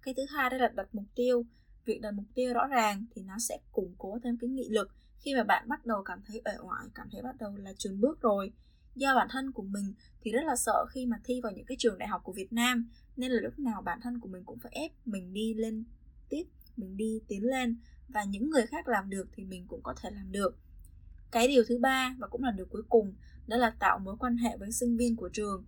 cái 0.04 0.14
thứ 0.14 0.22
hai 0.28 0.50
đó 0.50 0.56
là 0.56 0.68
đặt 0.68 0.88
mục 0.92 1.04
tiêu. 1.14 1.44
Việc 1.84 2.00
đặt 2.02 2.10
mục 2.10 2.26
tiêu 2.34 2.54
rõ 2.54 2.66
ràng 2.66 3.04
thì 3.14 3.22
nó 3.22 3.38
sẽ 3.38 3.58
củng 3.72 3.94
cố 3.98 4.18
thêm 4.24 4.36
cái 4.40 4.50
nghị 4.50 4.68
lực. 4.68 4.94
Khi 5.18 5.34
mà 5.34 5.44
bạn 5.44 5.68
bắt 5.68 5.86
đầu 5.86 6.02
cảm 6.02 6.22
thấy 6.26 6.42
uể 6.44 6.52
oải, 6.62 6.86
cảm 6.94 7.08
thấy 7.12 7.22
bắt 7.22 7.36
đầu 7.38 7.56
là 7.56 7.72
chùn 7.78 8.00
bước 8.00 8.20
rồi, 8.20 8.52
do 8.94 9.14
bản 9.14 9.28
thân 9.30 9.52
của 9.52 9.62
mình 9.62 9.94
thì 10.20 10.30
rất 10.30 10.44
là 10.44 10.56
sợ 10.56 10.86
khi 10.90 11.06
mà 11.06 11.20
thi 11.24 11.40
vào 11.40 11.52
những 11.52 11.66
cái 11.66 11.76
trường 11.80 11.98
đại 11.98 12.08
học 12.08 12.20
của 12.24 12.32
Việt 12.32 12.52
Nam. 12.52 12.90
Nên 13.16 13.30
là 13.30 13.40
lúc 13.40 13.58
nào 13.58 13.82
bản 13.82 14.00
thân 14.02 14.20
của 14.20 14.28
mình 14.28 14.44
cũng 14.44 14.58
phải 14.58 14.72
ép 14.74 14.90
mình 15.04 15.32
đi 15.32 15.54
lên 15.54 15.84
tiếp, 16.28 16.44
mình 16.76 16.96
đi 16.96 17.20
tiến 17.28 17.44
lên. 17.44 17.76
Và 18.08 18.24
những 18.24 18.50
người 18.50 18.66
khác 18.66 18.88
làm 18.88 19.10
được 19.10 19.28
thì 19.32 19.44
mình 19.44 19.66
cũng 19.66 19.82
có 19.82 19.94
thể 20.02 20.10
làm 20.10 20.32
được. 20.32 20.58
Cái 21.30 21.48
điều 21.48 21.64
thứ 21.68 21.78
ba, 21.78 22.16
và 22.18 22.28
cũng 22.28 22.44
là 22.44 22.50
điều 22.50 22.66
cuối 22.66 22.82
cùng, 22.88 23.14
đó 23.46 23.56
là 23.56 23.70
tạo 23.70 23.98
mối 23.98 24.16
quan 24.18 24.36
hệ 24.36 24.56
với 24.56 24.72
sinh 24.72 24.96
viên 24.96 25.16
của 25.16 25.28
trường 25.32 25.64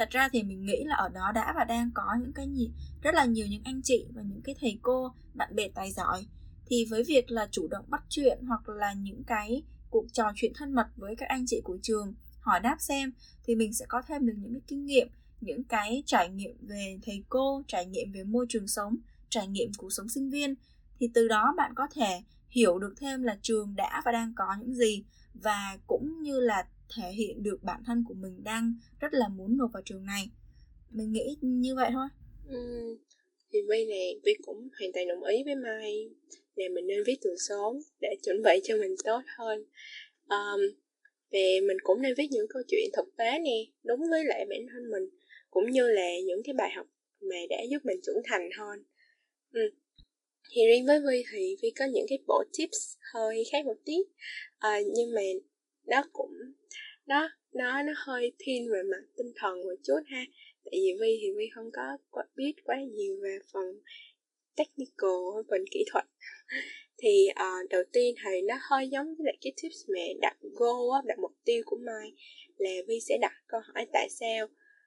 thật 0.00 0.10
ra 0.10 0.28
thì 0.32 0.42
mình 0.42 0.64
nghĩ 0.64 0.84
là 0.84 0.94
ở 0.94 1.08
đó 1.08 1.32
đã 1.34 1.52
và 1.56 1.64
đang 1.64 1.90
có 1.94 2.16
những 2.20 2.32
cái 2.32 2.46
gì 2.52 2.70
rất 3.02 3.14
là 3.14 3.24
nhiều 3.24 3.46
những 3.46 3.62
anh 3.64 3.80
chị 3.84 4.06
và 4.14 4.22
những 4.22 4.40
cái 4.44 4.54
thầy 4.60 4.78
cô, 4.82 5.12
bạn 5.34 5.54
bè 5.56 5.68
tài 5.74 5.92
giỏi. 5.92 6.26
Thì 6.66 6.86
với 6.90 7.04
việc 7.04 7.30
là 7.30 7.48
chủ 7.50 7.68
động 7.68 7.84
bắt 7.88 8.02
chuyện 8.08 8.38
hoặc 8.48 8.68
là 8.68 8.92
những 8.92 9.24
cái 9.24 9.62
cuộc 9.90 10.04
trò 10.12 10.32
chuyện 10.34 10.52
thân 10.54 10.72
mật 10.72 10.86
với 10.96 11.16
các 11.16 11.28
anh 11.28 11.44
chị 11.46 11.60
của 11.64 11.78
trường, 11.82 12.14
hỏi 12.40 12.60
đáp 12.60 12.76
xem, 12.80 13.12
thì 13.44 13.54
mình 13.54 13.72
sẽ 13.72 13.84
có 13.88 14.02
thêm 14.08 14.26
được 14.26 14.32
những 14.36 14.52
cái 14.52 14.60
kinh 14.66 14.84
nghiệm, 14.84 15.08
những 15.40 15.64
cái 15.64 16.02
trải 16.06 16.28
nghiệm 16.28 16.56
về 16.60 16.98
thầy 17.02 17.24
cô, 17.28 17.62
trải 17.68 17.86
nghiệm 17.86 18.12
về 18.12 18.24
môi 18.24 18.46
trường 18.48 18.68
sống, 18.68 18.96
trải 19.28 19.48
nghiệm 19.48 19.70
cuộc 19.78 19.92
sống 19.92 20.08
sinh 20.08 20.30
viên. 20.30 20.54
Thì 20.98 21.10
từ 21.14 21.28
đó 21.28 21.54
bạn 21.56 21.72
có 21.74 21.88
thể 21.94 22.22
hiểu 22.48 22.78
được 22.78 22.94
thêm 22.96 23.22
là 23.22 23.38
trường 23.42 23.76
đã 23.76 24.02
và 24.04 24.12
đang 24.12 24.32
có 24.36 24.46
những 24.60 24.74
gì 24.74 25.04
và 25.34 25.78
cũng 25.86 26.22
như 26.22 26.40
là 26.40 26.66
thể 26.96 27.12
hiện 27.12 27.42
được 27.42 27.62
bản 27.62 27.82
thân 27.86 28.04
của 28.08 28.14
mình 28.14 28.44
đang 28.44 28.74
rất 29.00 29.14
là 29.14 29.28
muốn 29.28 29.56
nộp 29.56 29.70
vào 29.72 29.82
trường 29.84 30.04
này. 30.04 30.30
Mình 30.90 31.12
nghĩ 31.12 31.36
như 31.40 31.74
vậy 31.74 31.90
thôi. 31.92 32.08
Ừ, 32.48 32.98
thì 33.52 33.58
Vi 33.68 33.86
này 33.86 34.20
Vi 34.24 34.34
cũng 34.42 34.68
hoàn 34.78 34.92
toàn 34.92 35.08
đồng 35.08 35.24
ý 35.24 35.44
với 35.44 35.54
Mai. 35.54 36.10
Là 36.54 36.64
mình 36.74 36.86
nên 36.86 37.02
viết 37.06 37.18
từ 37.22 37.30
sớm 37.48 37.76
để 38.00 38.16
chuẩn 38.22 38.42
bị 38.42 38.60
cho 38.64 38.76
mình 38.76 38.94
tốt 39.04 39.20
hơn. 39.38 39.64
Um, 40.28 40.60
về 41.30 41.60
mình 41.60 41.76
cũng 41.82 42.02
nên 42.02 42.14
viết 42.16 42.26
những 42.30 42.46
câu 42.48 42.62
chuyện 42.68 42.90
thực 42.96 43.16
tế 43.16 43.38
nè 43.38 43.64
đúng 43.82 44.00
với 44.10 44.24
lại 44.24 44.46
bản 44.50 44.66
thân 44.72 44.90
mình 44.90 45.10
cũng 45.50 45.70
như 45.70 45.90
là 45.90 46.08
những 46.24 46.42
cái 46.44 46.54
bài 46.58 46.70
học 46.76 46.86
mà 47.20 47.36
đã 47.50 47.56
giúp 47.70 47.78
mình 47.84 48.00
trưởng 48.02 48.22
thành 48.24 48.50
hơn. 48.58 48.84
Ừ. 49.52 49.60
thì 50.50 50.62
riêng 50.66 50.86
với 50.86 51.00
Vi 51.00 51.24
thì 51.32 51.56
Vi 51.62 51.70
có 51.70 51.84
những 51.84 52.06
cái 52.08 52.18
bộ 52.26 52.44
tips 52.58 52.96
hơi 53.14 53.44
khác 53.52 53.66
một 53.66 53.76
tí. 53.84 53.94
À, 54.58 54.80
nhưng 54.94 55.14
mà 55.14 55.22
nó 55.90 56.02
cũng 56.12 56.32
nó 57.06 57.30
nó 57.52 57.82
nó 57.82 57.92
hơi 57.96 58.32
thiên 58.38 58.70
về 58.72 58.82
mặt 58.82 59.02
tinh 59.16 59.32
thần 59.36 59.60
một 59.60 59.74
chút 59.84 60.00
ha. 60.06 60.24
Tại 60.64 60.72
vì 60.72 60.92
vi 61.00 61.18
thì 61.20 61.28
vi 61.36 61.48
không 61.54 61.70
có 61.72 61.98
quá, 62.10 62.24
biết 62.36 62.52
quá 62.64 62.76
nhiều 62.92 63.16
về 63.22 63.38
phần 63.52 63.80
technical 64.56 65.44
phần 65.50 65.64
kỹ 65.70 65.84
thuật. 65.92 66.04
Thì 67.02 67.28
uh, 67.30 67.70
đầu 67.70 67.82
tiên 67.92 68.14
thì 68.24 68.40
nó 68.40 68.54
hơi 68.60 68.88
giống 68.88 69.06
với 69.06 69.24
lại 69.24 69.36
cái 69.40 69.52
tips 69.62 69.88
mẹ 69.88 70.14
đặt 70.20 70.36
goal 70.40 70.94
á, 70.94 71.02
đặt 71.06 71.18
mục 71.18 71.32
tiêu 71.44 71.62
của 71.66 71.76
mai 71.76 72.12
là 72.56 72.70
vi 72.86 73.00
sẽ 73.00 73.18
đặt 73.20 73.32
câu 73.48 73.60
hỏi 73.60 73.86
tại 73.92 74.08
sao. 74.10 74.46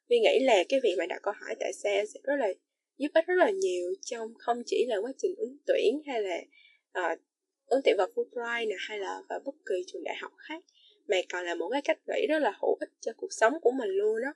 Vi 0.10 0.20
nghĩ 0.20 0.39
là 0.41 0.64
cái 0.70 0.80
việc 0.84 0.95
mà 0.97 1.06
đặt 1.06 1.20
câu 1.24 1.34
hỏi 1.41 1.56
tại 1.60 1.74
sao 1.74 2.06
sẽ 2.14 2.20
rất 2.24 2.36
là 2.39 2.54
giúp 2.97 3.12
ích 3.14 3.26
rất 3.28 3.36
là 3.38 3.49
nhiều 3.49 3.93
trong 4.01 4.34
không 4.38 4.64
chỉ 4.66 4.86
là 4.88 4.97
quá 4.97 5.12
trình 5.18 5.36
ứng 5.38 5.58
tuyển 5.66 6.01
hay 6.08 6.22
là 6.22 6.38
uh, 6.99 7.20
ứng 7.66 7.82
tuyển 7.84 7.95
vào 7.97 8.08
Fulbright 8.16 8.68
nè 8.68 8.76
hay 8.80 8.99
là 8.99 9.22
vào 9.30 9.39
bất 9.45 9.56
kỳ 9.66 9.76
trường 9.88 10.04
đại 10.04 10.16
học 10.22 10.32
khác 10.38 10.64
mà 11.08 11.18
còn 11.30 11.45
là 11.45 11.56
một 11.56 11.70
cái 11.72 11.82
cách 11.82 11.99
nghĩ 12.08 12.28
rất 12.30 12.39
là 12.39 12.58
hữu 12.62 12.78
ích 12.80 12.89
cho 12.99 13.12
cuộc 13.18 13.34
sống 13.34 13.54
của 13.62 13.72
mình 13.72 13.89
luôn 13.89 14.22
đó 14.22 14.34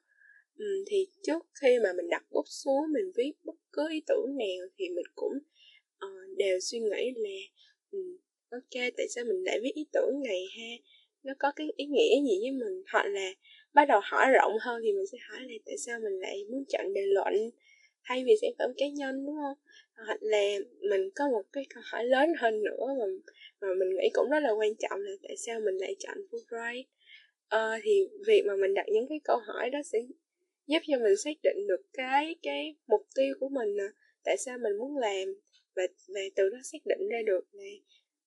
ừ, 0.57 0.83
thì 0.87 1.07
trước 1.23 1.45
khi 1.61 1.79
mà 1.83 1.93
mình 1.93 2.09
đặt 2.09 2.23
bút 2.31 2.45
xuống 2.47 2.93
mình 2.93 3.11
viết 3.15 3.31
bất 3.43 3.55
cứ 3.73 3.89
ý 3.89 4.01
tưởng 4.07 4.37
nào 4.37 4.67
thì 4.77 4.89
mình 4.89 5.05
cũng 5.15 5.33
uh, 6.05 6.37
đều 6.37 6.59
suy 6.59 6.79
nghĩ 6.79 7.13
là 7.15 7.39
um, 7.91 8.17
ok 8.49 8.83
tại 8.97 9.07
sao 9.09 9.23
mình 9.25 9.43
lại 9.43 9.59
viết 9.63 9.71
ý 9.73 9.85
tưởng 9.93 10.23
này 10.23 10.45
ha? 10.57 10.91
Nó 11.23 11.33
có 11.39 11.51
cái 11.55 11.67
ý 11.75 11.85
nghĩa 11.85 12.15
gì 12.29 12.39
với 12.41 12.51
mình? 12.51 12.83
Hoặc 12.91 13.05
là 13.05 13.31
bắt 13.73 13.85
đầu 13.85 13.99
hỏi 14.03 14.25
rộng 14.31 14.53
hơn 14.61 14.81
thì 14.83 14.93
mình 14.93 15.07
sẽ 15.11 15.17
hỏi 15.29 15.39
là 15.41 15.53
tại 15.65 15.77
sao 15.77 15.99
mình 15.99 16.19
lại 16.19 16.43
muốn 16.51 16.63
chọn 16.69 16.93
đề 16.93 17.01
luận? 17.05 17.33
Thay 18.03 18.23
vì 18.25 18.35
sản 18.41 18.51
phẩm 18.59 18.71
cá 18.77 18.87
nhân 18.87 19.25
đúng 19.25 19.35
không? 19.35 19.57
Hoặc 20.05 20.17
là 20.21 20.57
mình 20.89 21.09
có 21.15 21.29
một 21.29 21.43
cái 21.53 21.65
câu 21.73 21.83
hỏi 21.85 22.05
lớn 22.05 22.29
hơn 22.39 22.63
nữa 22.63 22.85
mà 22.99 23.05
mà 23.61 23.67
mình 23.73 23.89
nghĩ 23.97 24.09
cũng 24.13 24.29
rất 24.29 24.39
là 24.39 24.51
quan 24.51 24.75
trọng 24.75 24.99
là 25.01 25.11
tại 25.23 25.37
sao 25.37 25.59
mình 25.59 25.77
lại 25.77 25.95
chọn 25.99 26.17
Fulbright? 26.31 26.83
Ờ, 27.47 27.79
thì 27.83 28.07
việc 28.27 28.43
mà 28.47 28.55
mình 28.55 28.73
đặt 28.73 28.85
những 28.87 29.07
cái 29.09 29.19
câu 29.23 29.37
hỏi 29.37 29.69
đó 29.69 29.79
sẽ 29.85 29.99
giúp 30.67 30.79
cho 30.87 30.97
mình 30.99 31.17
xác 31.17 31.37
định 31.43 31.67
được 31.67 31.81
cái 31.93 32.35
cái 32.43 32.75
mục 32.87 33.01
tiêu 33.15 33.35
của 33.39 33.49
mình 33.49 33.75
là 33.75 33.87
tại 34.23 34.37
sao 34.37 34.57
mình 34.57 34.77
muốn 34.77 34.97
làm 34.97 35.33
và 35.75 35.83
và 36.07 36.21
từ 36.35 36.49
đó 36.49 36.57
xác 36.63 36.77
định 36.85 37.09
ra 37.09 37.17
được 37.25 37.45
là 37.51 37.63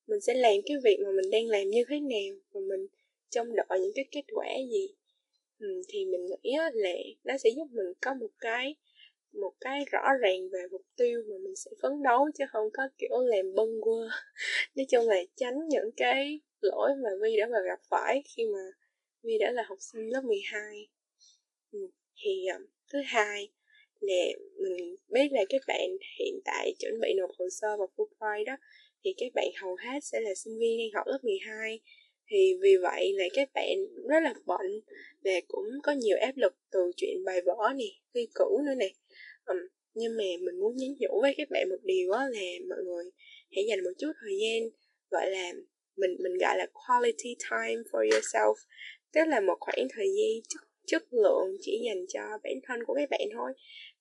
mình 0.06 0.20
sẽ 0.20 0.34
làm 0.34 0.54
cái 0.66 0.76
việc 0.84 0.96
mà 1.04 1.10
mình 1.10 1.30
đang 1.30 1.46
làm 1.46 1.70
như 1.70 1.84
thế 1.88 2.00
nào 2.00 2.36
và 2.52 2.60
mình 2.60 2.86
trông 3.30 3.56
đợi 3.56 3.80
những 3.80 3.92
cái 3.94 4.04
kết 4.10 4.24
quả 4.34 4.46
gì. 4.70 4.88
Ừ, 5.58 5.82
thì 5.88 6.04
mình 6.04 6.26
nghĩ 6.26 6.52
là 6.56 6.70
nó 7.24 7.38
sẽ 7.38 7.50
giúp 7.56 7.68
mình 7.70 7.86
có 8.00 8.14
một 8.14 8.30
cái 8.40 8.74
một 9.32 9.52
cái 9.60 9.84
rõ 9.92 10.02
ràng 10.20 10.48
về 10.52 10.60
mục 10.70 10.82
tiêu 10.96 11.22
mà 11.30 11.36
mình 11.42 11.56
sẽ 11.56 11.70
phấn 11.82 12.02
đấu 12.02 12.30
chứ 12.38 12.44
không 12.50 12.68
có 12.72 12.88
kiểu 12.98 13.20
làm 13.20 13.54
bâng 13.54 13.80
quơ 13.80 14.08
nói 14.74 14.86
chung 14.90 15.08
là 15.08 15.16
tránh 15.36 15.68
những 15.68 15.90
cái 15.96 16.40
lỗi 16.60 16.90
mà 17.02 17.10
Vi 17.22 17.36
đã 17.36 17.46
vào 17.50 17.62
gặp 17.66 17.80
phải 17.90 18.22
khi 18.36 18.46
mà 18.46 18.58
Vi 19.22 19.38
đã 19.38 19.50
là 19.50 19.62
học 19.68 19.78
sinh 19.80 20.08
lớp 20.08 20.24
12 20.24 20.88
ừ. 21.72 21.90
thì 22.24 22.46
ờ, 22.46 22.58
thứ 22.92 22.98
hai 23.06 23.48
là 24.00 24.24
mình 24.58 24.96
biết 25.08 25.28
là 25.32 25.44
các 25.48 25.60
bạn 25.66 25.88
hiện 26.18 26.40
tại 26.44 26.74
chuẩn 26.78 27.00
bị 27.00 27.14
nộp 27.16 27.30
hồ 27.38 27.44
sơ 27.50 27.76
vào 27.76 27.88
Fulbright 27.96 28.44
đó, 28.44 28.56
thì 29.04 29.14
các 29.16 29.32
bạn 29.34 29.48
hầu 29.56 29.76
hết 29.76 30.04
sẽ 30.04 30.20
là 30.20 30.34
sinh 30.34 30.58
viên 30.58 30.78
đang 30.78 30.88
học 30.94 31.06
lớp 31.06 31.18
12 31.22 31.80
thì 32.30 32.54
vì 32.62 32.76
vậy 32.82 33.12
là 33.16 33.24
các 33.34 33.48
bạn 33.54 33.76
rất 34.08 34.20
là 34.22 34.34
bận 34.46 34.66
và 35.24 35.32
cũng 35.48 35.66
có 35.82 35.92
nhiều 35.92 36.16
áp 36.20 36.36
lực 36.36 36.54
từ 36.70 36.92
chuyện 36.96 37.24
bài 37.24 37.40
vở 37.46 37.72
nè 37.76 37.84
thi 38.14 38.28
cử 38.34 38.44
nữa 38.66 38.74
nè. 38.76 38.88
Um, 39.46 39.56
nhưng 39.94 40.16
mà 40.16 40.24
mình 40.40 40.60
muốn 40.60 40.76
nhắn 40.76 40.90
nhủ 40.98 41.20
với 41.20 41.34
các 41.36 41.48
bạn 41.50 41.68
một 41.68 41.82
điều 41.82 42.10
đó 42.10 42.18
là 42.18 42.40
mọi 42.68 42.78
người 42.84 43.04
hãy 43.56 43.64
dành 43.68 43.84
một 43.84 43.90
chút 43.98 44.12
thời 44.20 44.38
gian 44.42 44.70
gọi 45.10 45.30
là 45.30 45.52
mình 45.96 46.16
mình 46.22 46.38
gọi 46.38 46.58
là 46.58 46.66
quality 46.72 47.36
time 47.50 47.82
for 47.92 48.08
yourself 48.08 48.54
tức 49.12 49.20
là 49.26 49.40
một 49.40 49.56
khoảng 49.60 49.88
thời 49.96 50.06
gian 50.06 50.42
chất 50.48 50.60
chất 50.90 51.02
lượng 51.12 51.56
chỉ 51.60 51.82
dành 51.86 52.06
cho 52.08 52.20
bản 52.44 52.54
thân 52.62 52.80
của 52.86 52.94
các 52.94 53.10
bạn 53.10 53.28
thôi. 53.32 53.52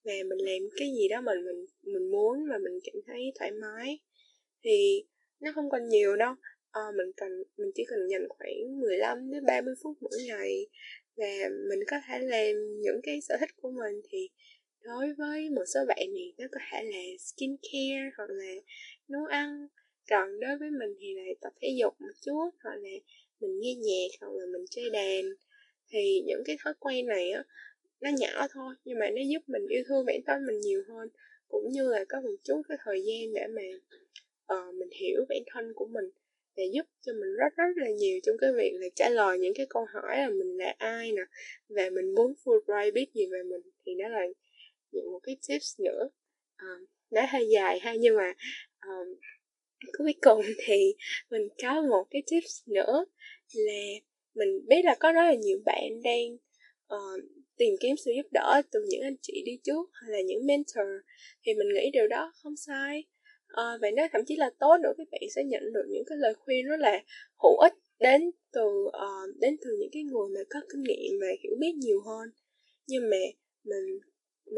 Và 0.04 0.14
mình 0.30 0.40
làm 0.40 0.70
cái 0.78 0.88
gì 0.98 1.08
đó 1.08 1.22
mình 1.22 1.46
mình 1.46 1.66
mình 1.84 2.12
muốn 2.12 2.38
và 2.50 2.58
mình 2.58 2.80
cảm 2.84 3.02
thấy 3.08 3.32
thoải 3.40 3.52
mái 3.52 4.00
thì 4.64 5.04
nó 5.40 5.52
không 5.56 5.70
còn 5.70 5.90
nhiều 5.90 6.16
đâu 6.16 6.34
à, 6.72 6.82
mình 6.98 7.12
cần 7.18 7.44
mình 7.58 7.72
chỉ 7.76 7.84
cần 7.90 8.00
dành 8.12 8.28
khoảng 8.30 8.80
15 8.80 9.32
đến 9.32 9.46
30 9.46 9.74
phút 9.84 9.98
mỗi 10.02 10.20
ngày 10.28 10.68
và 11.16 11.50
mình 11.70 11.80
có 11.88 11.98
thể 12.08 12.20
làm 12.20 12.82
những 12.82 13.00
cái 13.04 13.22
sở 13.22 13.38
thích 13.40 13.50
của 13.62 13.72
mình 13.72 14.02
thì 14.10 14.30
đối 14.84 15.14
với 15.14 15.50
một 15.50 15.64
số 15.74 15.80
bạn 15.88 16.08
thì 16.16 16.34
nó 16.38 16.46
có 16.52 16.60
thể 16.72 16.84
là 16.84 17.02
skincare 17.20 18.10
hoặc 18.18 18.30
là 18.30 18.54
nấu 19.08 19.26
ăn. 19.26 19.68
Còn 20.10 20.40
đối 20.40 20.58
với 20.58 20.70
mình 20.72 20.96
thì 21.00 21.16
là 21.16 21.24
tập 21.42 21.54
thể 21.62 21.70
dục 21.80 22.02
một 22.02 22.14
chút 22.26 22.50
hoặc 22.64 22.76
là 22.76 22.90
mình 23.40 23.60
nghe 23.60 23.76
nhạc 23.76 24.08
hoặc 24.22 24.32
là 24.34 24.46
mình 24.46 24.66
chơi 24.70 24.90
đàn. 24.90 25.22
Thì 25.92 26.22
những 26.26 26.44
cái 26.46 26.58
thói 26.64 26.74
quen 26.80 27.06
này 27.06 27.32
á 27.32 27.44
nó 28.02 28.10
nhỏ 28.20 28.48
thôi 28.52 28.76
nhưng 28.86 29.00
mà 29.00 29.10
nó 29.10 29.22
giúp 29.28 29.44
mình 29.48 29.68
yêu 29.70 29.84
thương 29.88 30.06
bản 30.06 30.20
thân 30.28 30.46
mình 30.46 30.60
nhiều 30.60 30.84
hơn 30.88 31.10
cũng 31.48 31.72
như 31.72 31.90
là 31.90 32.06
có 32.10 32.22
một 32.22 32.36
chút 32.44 32.62
cái 32.70 32.78
thời 32.84 33.04
gian 33.04 33.34
để 33.34 33.48
mà 33.48 33.62
uh, 34.56 34.76
mình 34.76 34.90
hiểu 34.92 35.26
bản 35.30 35.42
thân 35.48 35.74
của 35.76 35.88
mình 35.88 36.06
thì 36.60 36.66
giúp 36.74 36.86
cho 37.02 37.14
mình 37.14 37.34
rất 37.40 37.56
rất 37.58 37.74
là 37.76 37.90
nhiều 37.90 38.20
trong 38.24 38.36
cái 38.42 38.50
việc 38.58 38.72
là 38.74 38.88
trả 38.96 39.10
lời 39.10 39.38
những 39.40 39.54
cái 39.56 39.66
câu 39.70 39.86
hỏi 39.94 40.18
là 40.18 40.30
mình 40.30 40.58
là 40.58 40.76
ai 40.78 41.12
nè 41.12 41.22
và 41.70 41.90
mình 41.90 42.16
muốn 42.16 42.34
Fulbright 42.44 42.94
biết 42.94 43.14
gì 43.14 43.26
về 43.32 43.44
mình 43.44 43.62
thì 43.86 43.92
đó 44.00 44.10
là 44.10 44.22
những 44.92 45.12
một 45.12 45.20
cái 45.24 45.38
tips 45.48 45.80
nữa. 45.80 46.10
À, 46.56 46.68
um, 46.68 46.86
nó 47.12 47.22
hơi 47.30 47.50
dài 47.50 47.80
ha 47.80 47.94
nhưng 48.00 48.16
mà 48.18 48.34
um, 48.82 49.08
cuối 49.98 50.14
cùng 50.22 50.42
thì 50.66 50.96
mình 51.30 51.48
có 51.64 51.82
một 51.82 52.08
cái 52.10 52.24
tips 52.32 52.68
nữa 52.68 53.06
là 53.54 53.82
mình 54.36 54.66
biết 54.68 54.82
là 54.84 54.96
có 55.00 55.12
rất 55.12 55.24
là 55.24 55.34
nhiều 55.34 55.60
bạn 55.66 56.02
đang 56.04 56.34
uh, 56.96 57.24
tìm 57.58 57.76
kiếm 57.80 57.96
sự 58.06 58.12
giúp 58.16 58.28
đỡ 58.32 58.62
từ 58.72 58.80
những 58.90 59.02
anh 59.02 59.16
chị 59.22 59.44
đi 59.46 59.60
trước 59.64 59.90
hay 59.94 60.12
là 60.12 60.22
những 60.22 60.48
mentor 60.48 60.88
thì 61.44 61.54
mình 61.54 61.68
nghĩ 61.76 61.90
điều 61.94 62.08
đó 62.08 62.34
không 62.36 62.56
sai 62.58 63.04
à, 63.50 63.64
và 63.82 63.92
nó 63.96 64.04
thậm 64.14 64.22
chí 64.28 64.36
là 64.36 64.50
tốt 64.60 64.78
nữa 64.84 64.94
các 64.98 65.08
bạn 65.12 65.22
sẽ 65.36 65.44
nhận 65.44 65.74
được 65.74 65.86
những 65.90 66.04
cái 66.08 66.18
lời 66.18 66.34
khuyên 66.34 66.66
rất 66.66 66.80
là 66.80 67.04
hữu 67.44 67.58
ích 67.58 67.74
đến 68.00 68.32
từ 68.54 68.66
uh, 68.88 69.36
đến 69.40 69.58
từ 69.62 69.70
những 69.80 69.90
cái 69.92 70.04
người 70.04 70.28
mà 70.36 70.42
có 70.50 70.60
kinh 70.72 70.84
nghiệm 70.84 71.20
và 71.22 71.28
hiểu 71.44 71.56
biết 71.60 71.74
nhiều 71.76 72.02
hơn. 72.02 72.30
Nhưng 72.88 73.10
mà 73.10 73.18
mình 73.64 74.00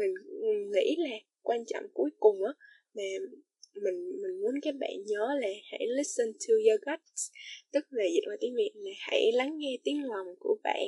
mình 0.00 0.14
nghĩ 0.70 0.96
là 0.98 1.16
quan 1.42 1.64
trọng 1.66 1.84
cuối 1.94 2.10
cùng 2.20 2.44
á 2.44 2.52
mà 2.94 3.02
mình 3.74 4.22
mình 4.22 4.40
muốn 4.40 4.54
các 4.62 4.74
bạn 4.80 4.90
nhớ 5.06 5.28
là 5.40 5.48
hãy 5.70 5.86
listen 5.96 6.32
to 6.32 6.54
your 6.54 6.80
gut 6.86 7.00
tức 7.72 7.84
là 7.90 8.04
dịch 8.14 8.24
qua 8.26 8.36
tiếng 8.40 8.54
việt 8.56 8.70
là 8.74 8.90
hãy 8.98 9.32
lắng 9.34 9.58
nghe 9.58 9.78
tiếng 9.84 10.04
lòng 10.04 10.26
của 10.38 10.56
bạn. 10.64 10.86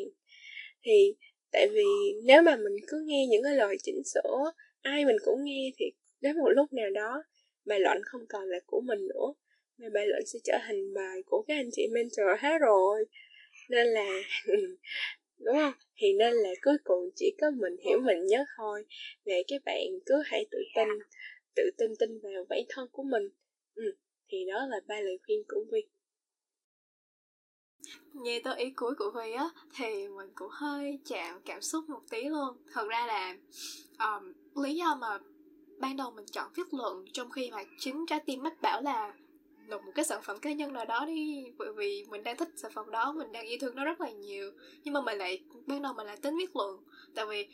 Thì 0.85 1.15
tại 1.53 1.69
vì 1.73 1.85
nếu 2.25 2.43
mà 2.43 2.57
mình 2.57 2.77
cứ 2.87 3.03
nghe 3.07 3.27
những 3.31 3.43
cái 3.43 3.57
lời 3.57 3.77
chỉnh 3.83 4.03
sửa 4.05 4.53
ai 4.83 5.05
mình 5.05 5.17
cũng 5.25 5.45
nghe 5.45 5.71
thì 5.79 5.87
đến 6.21 6.37
một 6.37 6.49
lúc 6.49 6.73
nào 6.73 6.91
đó 6.91 7.23
bài 7.65 7.81
luận 7.81 7.99
không 8.05 8.27
còn 8.29 8.45
là 8.45 8.59
của 8.67 8.81
mình 8.81 9.09
nữa. 9.09 9.35
Mà 9.79 9.87
bài 9.95 10.07
luận 10.07 10.23
sẽ 10.27 10.39
trở 10.45 10.59
thành 10.63 10.95
bài 10.95 11.23
của 11.27 11.45
các 11.49 11.55
anh 11.55 11.69
chị 11.73 11.89
mentor 11.93 12.41
hết 12.41 12.59
rồi. 12.61 13.05
Nên 13.71 13.87
là 13.87 14.23
đúng 15.39 15.57
không? 15.57 15.73
Thì 15.97 16.13
nên 16.13 16.33
là 16.33 16.51
cuối 16.63 16.77
cùng 16.85 17.11
chỉ 17.17 17.35
có 17.41 17.51
mình 17.51 17.77
hiểu 17.85 17.99
mình 18.01 18.27
nhất 18.27 18.47
thôi. 18.57 18.85
Vậy 19.25 19.45
các 19.49 19.63
bạn 19.65 19.85
cứ 20.07 20.15
hãy 20.25 20.47
tự 20.51 20.59
tin 20.77 20.89
tự 21.57 21.71
tin 21.79 21.91
tin 21.99 22.21
vào 22.23 22.45
bản 22.49 22.61
thân 22.69 22.89
của 22.93 23.03
mình. 23.03 23.29
Ừ, 23.75 23.97
thì 24.29 24.39
đó 24.51 24.67
là 24.67 24.81
ba 24.87 25.01
lời 25.01 25.19
khuyên 25.27 25.43
của 25.49 25.65
vi 25.73 25.81
nghe 28.15 28.41
tới 28.45 28.59
ý 28.59 28.71
cuối 28.77 28.95
của 28.99 29.11
Vi 29.11 29.33
á 29.33 29.49
thì 29.77 30.09
mình 30.09 30.31
cũng 30.35 30.49
hơi 30.51 30.99
chạm 31.05 31.41
cảm 31.45 31.63
xúc 31.63 31.85
một 31.89 32.01
tí 32.11 32.23
luôn. 32.29 32.57
Thật 32.73 32.87
ra 32.89 33.07
là 33.07 33.37
um, 33.99 34.33
lý 34.65 34.75
do 34.75 34.95
mà 35.01 35.19
ban 35.79 35.97
đầu 35.97 36.11
mình 36.11 36.27
chọn 36.33 36.51
viết 36.55 36.75
luận 36.75 37.05
trong 37.13 37.31
khi 37.31 37.51
mà 37.51 37.65
chính 37.79 38.07
trái 38.07 38.21
tim 38.27 38.43
mách 38.43 38.63
bảo 38.63 38.83
là 38.83 39.15
nộp 39.69 39.85
một 39.85 39.93
cái 39.95 40.05
sản 40.05 40.23
phẩm 40.23 40.39
cá 40.39 40.53
nhân 40.53 40.73
nào 40.73 40.85
đó 40.85 41.05
đi, 41.07 41.45
bởi 41.59 41.73
vì 41.73 42.05
mình 42.11 42.23
đang 42.23 42.37
thích 42.37 42.49
sản 42.57 42.73
phẩm 42.75 42.91
đó, 42.91 43.13
mình 43.13 43.33
đang 43.33 43.47
yêu 43.47 43.59
thương 43.61 43.77
nó 43.77 43.85
rất 43.85 44.01
là 44.01 44.11
nhiều. 44.11 44.51
Nhưng 44.85 44.95
mà 44.95 45.01
mình 45.01 45.19
lại, 45.19 45.43
ban 45.67 45.83
đầu 45.83 45.93
mình 45.93 46.07
lại 46.07 46.17
tính 46.17 46.37
viết 46.37 46.57
luận, 46.57 46.83
tại 47.15 47.27
vì 47.27 47.49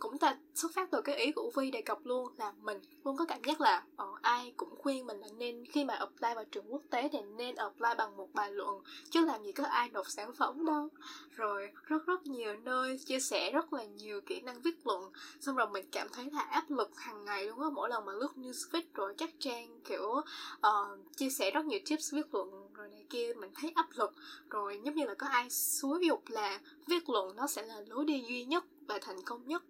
cũng 0.00 0.18
ta 0.18 0.36
xuất 0.54 0.72
phát 0.74 0.90
từ 0.90 1.00
cái 1.00 1.16
ý 1.16 1.32
của 1.32 1.50
Vi 1.56 1.70
đề 1.70 1.82
cập 1.82 1.98
luôn 2.04 2.32
là 2.38 2.52
mình 2.62 2.80
luôn 3.04 3.16
có 3.16 3.24
cảm 3.24 3.44
giác 3.44 3.60
là 3.60 3.82
ờ, 3.96 4.06
ai 4.22 4.52
cũng 4.56 4.74
khuyên 4.78 5.06
mình 5.06 5.20
là 5.20 5.28
nên 5.38 5.66
khi 5.66 5.84
mà 5.84 5.94
apply 5.94 6.28
vào 6.34 6.44
trường 6.44 6.72
quốc 6.72 6.82
tế 6.90 7.08
thì 7.12 7.18
nên 7.36 7.54
apply 7.54 7.88
bằng 7.98 8.16
một 8.16 8.28
bài 8.34 8.52
luận 8.52 8.82
chứ 9.10 9.24
làm 9.24 9.42
gì 9.42 9.52
có 9.52 9.64
ai 9.64 9.90
nộp 9.90 10.06
sản 10.10 10.32
phẩm 10.34 10.66
đâu. 10.66 10.88
Rồi 11.36 11.70
rất 11.84 12.06
rất 12.06 12.26
nhiều 12.26 12.56
nơi 12.56 12.98
chia 12.98 13.20
sẻ 13.20 13.50
rất 13.50 13.72
là 13.72 13.84
nhiều 13.84 14.20
kỹ 14.20 14.40
năng 14.40 14.60
viết 14.62 14.86
luận 14.86 15.12
xong 15.40 15.56
rồi 15.56 15.66
mình 15.70 15.86
cảm 15.92 16.08
thấy 16.12 16.30
là 16.32 16.40
áp 16.40 16.70
lực 16.70 16.90
hàng 16.96 17.24
ngày 17.24 17.46
luôn 17.46 17.60
á 17.60 17.70
mỗi 17.70 17.88
lần 17.88 18.04
mà 18.04 18.12
lướt 18.12 18.32
newsfeed 18.36 18.82
rồi 18.94 19.14
các 19.18 19.30
trang 19.38 19.80
kiểu 19.84 20.22
uh, 20.56 21.16
chia 21.16 21.30
sẻ 21.30 21.50
rất 21.50 21.64
nhiều 21.64 21.80
tips 21.86 22.12
viết 22.14 22.34
luận 22.34 22.68
rồi 22.74 22.88
này 22.88 23.04
kia 23.10 23.32
mình 23.36 23.50
thấy 23.54 23.72
áp 23.74 23.86
lực. 23.94 24.12
Rồi 24.50 24.80
giống 24.84 24.94
như 24.94 25.04
là 25.04 25.14
có 25.14 25.26
ai 25.26 25.50
xúi 25.50 26.06
dục 26.06 26.22
là 26.28 26.60
viết 26.86 27.08
luận 27.08 27.36
nó 27.36 27.46
sẽ 27.46 27.62
là 27.62 27.82
lối 27.88 28.04
đi 28.04 28.24
duy 28.28 28.44
nhất 28.44 28.64
và 28.86 28.98
thành 29.02 29.22
công 29.22 29.48
nhất 29.48 29.62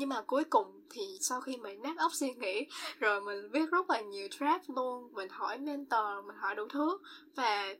nhưng 0.00 0.08
mà 0.08 0.22
cuối 0.22 0.44
cùng 0.44 0.80
thì 0.90 1.18
sau 1.20 1.40
khi 1.40 1.56
mình 1.56 1.82
nát 1.82 1.98
óc 1.98 2.12
suy 2.14 2.34
nghĩ, 2.34 2.66
rồi 2.98 3.20
mình 3.20 3.50
viết 3.50 3.70
rất 3.70 3.90
là 3.90 4.00
nhiều 4.00 4.28
draft 4.28 4.60
luôn, 4.68 5.12
mình 5.12 5.28
hỏi 5.28 5.58
mentor, 5.58 6.24
mình 6.26 6.36
hỏi 6.36 6.54
đủ 6.54 6.66
thứ. 6.68 6.98
Và 7.34 7.74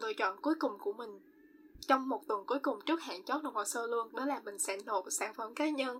lựa 0.00 0.12
chọn 0.12 0.36
cuối 0.42 0.54
cùng 0.54 0.78
của 0.78 0.92
mình, 0.92 1.20
trong 1.80 2.08
một 2.08 2.26
tuần 2.28 2.46
cuối 2.46 2.58
cùng 2.58 2.80
trước 2.86 3.02
hạn 3.02 3.24
chót 3.24 3.42
nộp 3.42 3.54
hồ 3.54 3.64
sơ 3.64 3.86
luôn, 3.86 4.08
đó 4.16 4.24
là 4.24 4.40
mình 4.44 4.58
sẽ 4.58 4.78
nộp 4.86 5.04
sản 5.10 5.34
phẩm 5.34 5.54
cá 5.54 5.68
nhân. 5.68 5.98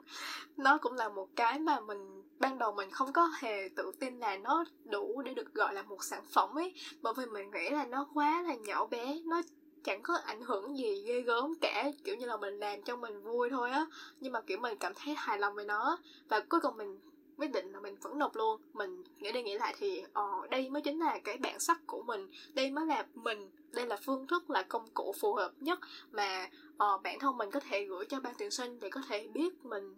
Nó 0.57 0.79
cũng 0.79 0.93
là 0.93 1.09
một 1.09 1.29
cái 1.37 1.59
mà 1.59 1.81
mình, 1.81 2.23
ban 2.39 2.59
đầu 2.59 2.73
mình 2.73 2.91
không 2.91 3.13
có 3.13 3.31
hề 3.41 3.69
tự 3.77 3.93
tin 4.01 4.19
là 4.19 4.37
nó 4.37 4.65
đủ 4.85 5.23
để 5.23 5.35
được 5.35 5.55
gọi 5.55 5.75
là 5.75 5.83
một 5.83 6.05
sản 6.05 6.25
phẩm 6.33 6.59
ấy. 6.59 6.75
Bởi 7.03 7.15
vì 7.17 7.27
mình 7.27 7.51
nghĩ 7.51 7.71
là 7.71 7.85
nó 7.85 8.07
quá 8.15 8.43
là 8.43 8.55
nhỏ 8.55 8.87
bé, 8.87 9.21
nó 9.25 9.43
chẳng 9.85 10.03
có 10.03 10.15
ảnh 10.25 10.43
hưởng 10.43 10.79
gì 10.79 11.03
ghê 11.07 11.21
gớm 11.21 11.55
cả 11.61 11.91
kiểu 12.05 12.17
như 12.17 12.27
là 12.27 12.37
mình 12.37 12.59
làm 12.59 12.83
cho 12.83 12.97
mình 12.97 13.23
vui 13.23 13.51
thôi 13.51 13.71
á. 13.71 13.87
Nhưng 14.21 14.33
mà 14.33 14.41
kiểu 14.41 14.59
mình 14.59 14.79
cảm 14.81 14.93
thấy 14.95 15.15
hài 15.15 15.39
lòng 15.39 15.55
về 15.55 15.65
nó 15.65 15.99
và 16.29 16.41
cuối 16.41 16.61
cùng 16.61 16.77
mình 16.77 16.99
quyết 17.37 17.53
định 17.53 17.73
là 17.73 17.81
mình 17.81 17.97
vẫn 18.03 18.19
nộp 18.19 18.37
luôn. 18.37 18.61
Mình 18.73 19.05
nghĩ 19.19 19.33
đi 19.33 19.43
nghĩ 19.43 19.59
lại 19.59 19.75
thì 19.79 20.03
ồ 20.13 20.47
đây 20.51 20.71
mới 20.71 20.83
chính 20.83 20.99
là 20.99 21.19
cái 21.25 21.37
bản 21.37 21.61
sắc 21.61 21.87
của 21.87 22.03
mình. 22.03 22.29
Đây 22.55 22.71
mới 22.71 22.87
là 22.87 23.07
mình. 23.15 23.51
Đây 23.73 23.87
là 23.87 23.97
phương 23.97 24.27
thức 24.27 24.51
là 24.51 24.63
công 24.63 24.87
cụ 24.95 25.15
phù 25.21 25.35
hợp 25.35 25.53
nhất 25.61 25.79
mà 26.13 26.49
ờ, 26.77 26.99
bản 26.99 27.19
thân 27.19 27.39
mình 27.39 27.51
có 27.51 27.61
thể 27.61 27.85
gửi 27.85 28.05
cho 28.05 28.21
ban 28.21 28.35
tuyển 28.39 28.51
sinh 28.51 28.81
để 28.81 28.91
có 28.91 29.01
thể 29.09 29.29
biết 29.35 29.65
mình 29.65 29.95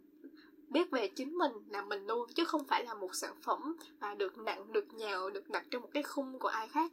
biết 0.73 0.91
về 0.91 1.09
chính 1.09 1.39
mình 1.39 1.53
là 1.69 1.83
mình 1.83 2.07
luôn 2.07 2.29
chứ 2.35 2.45
không 2.45 2.65
phải 2.65 2.85
là 2.85 2.95
một 2.95 3.15
sản 3.15 3.35
phẩm 3.43 3.77
mà 4.01 4.15
được 4.15 4.39
nặng 4.39 4.73
được 4.73 4.95
nhào 4.95 5.31
được 5.31 5.51
đặt 5.51 5.65
trong 5.71 5.83
một 5.83 5.89
cái 5.95 6.03
khung 6.03 6.39
của 6.39 6.49
ai 6.49 6.69
khác 6.69 6.93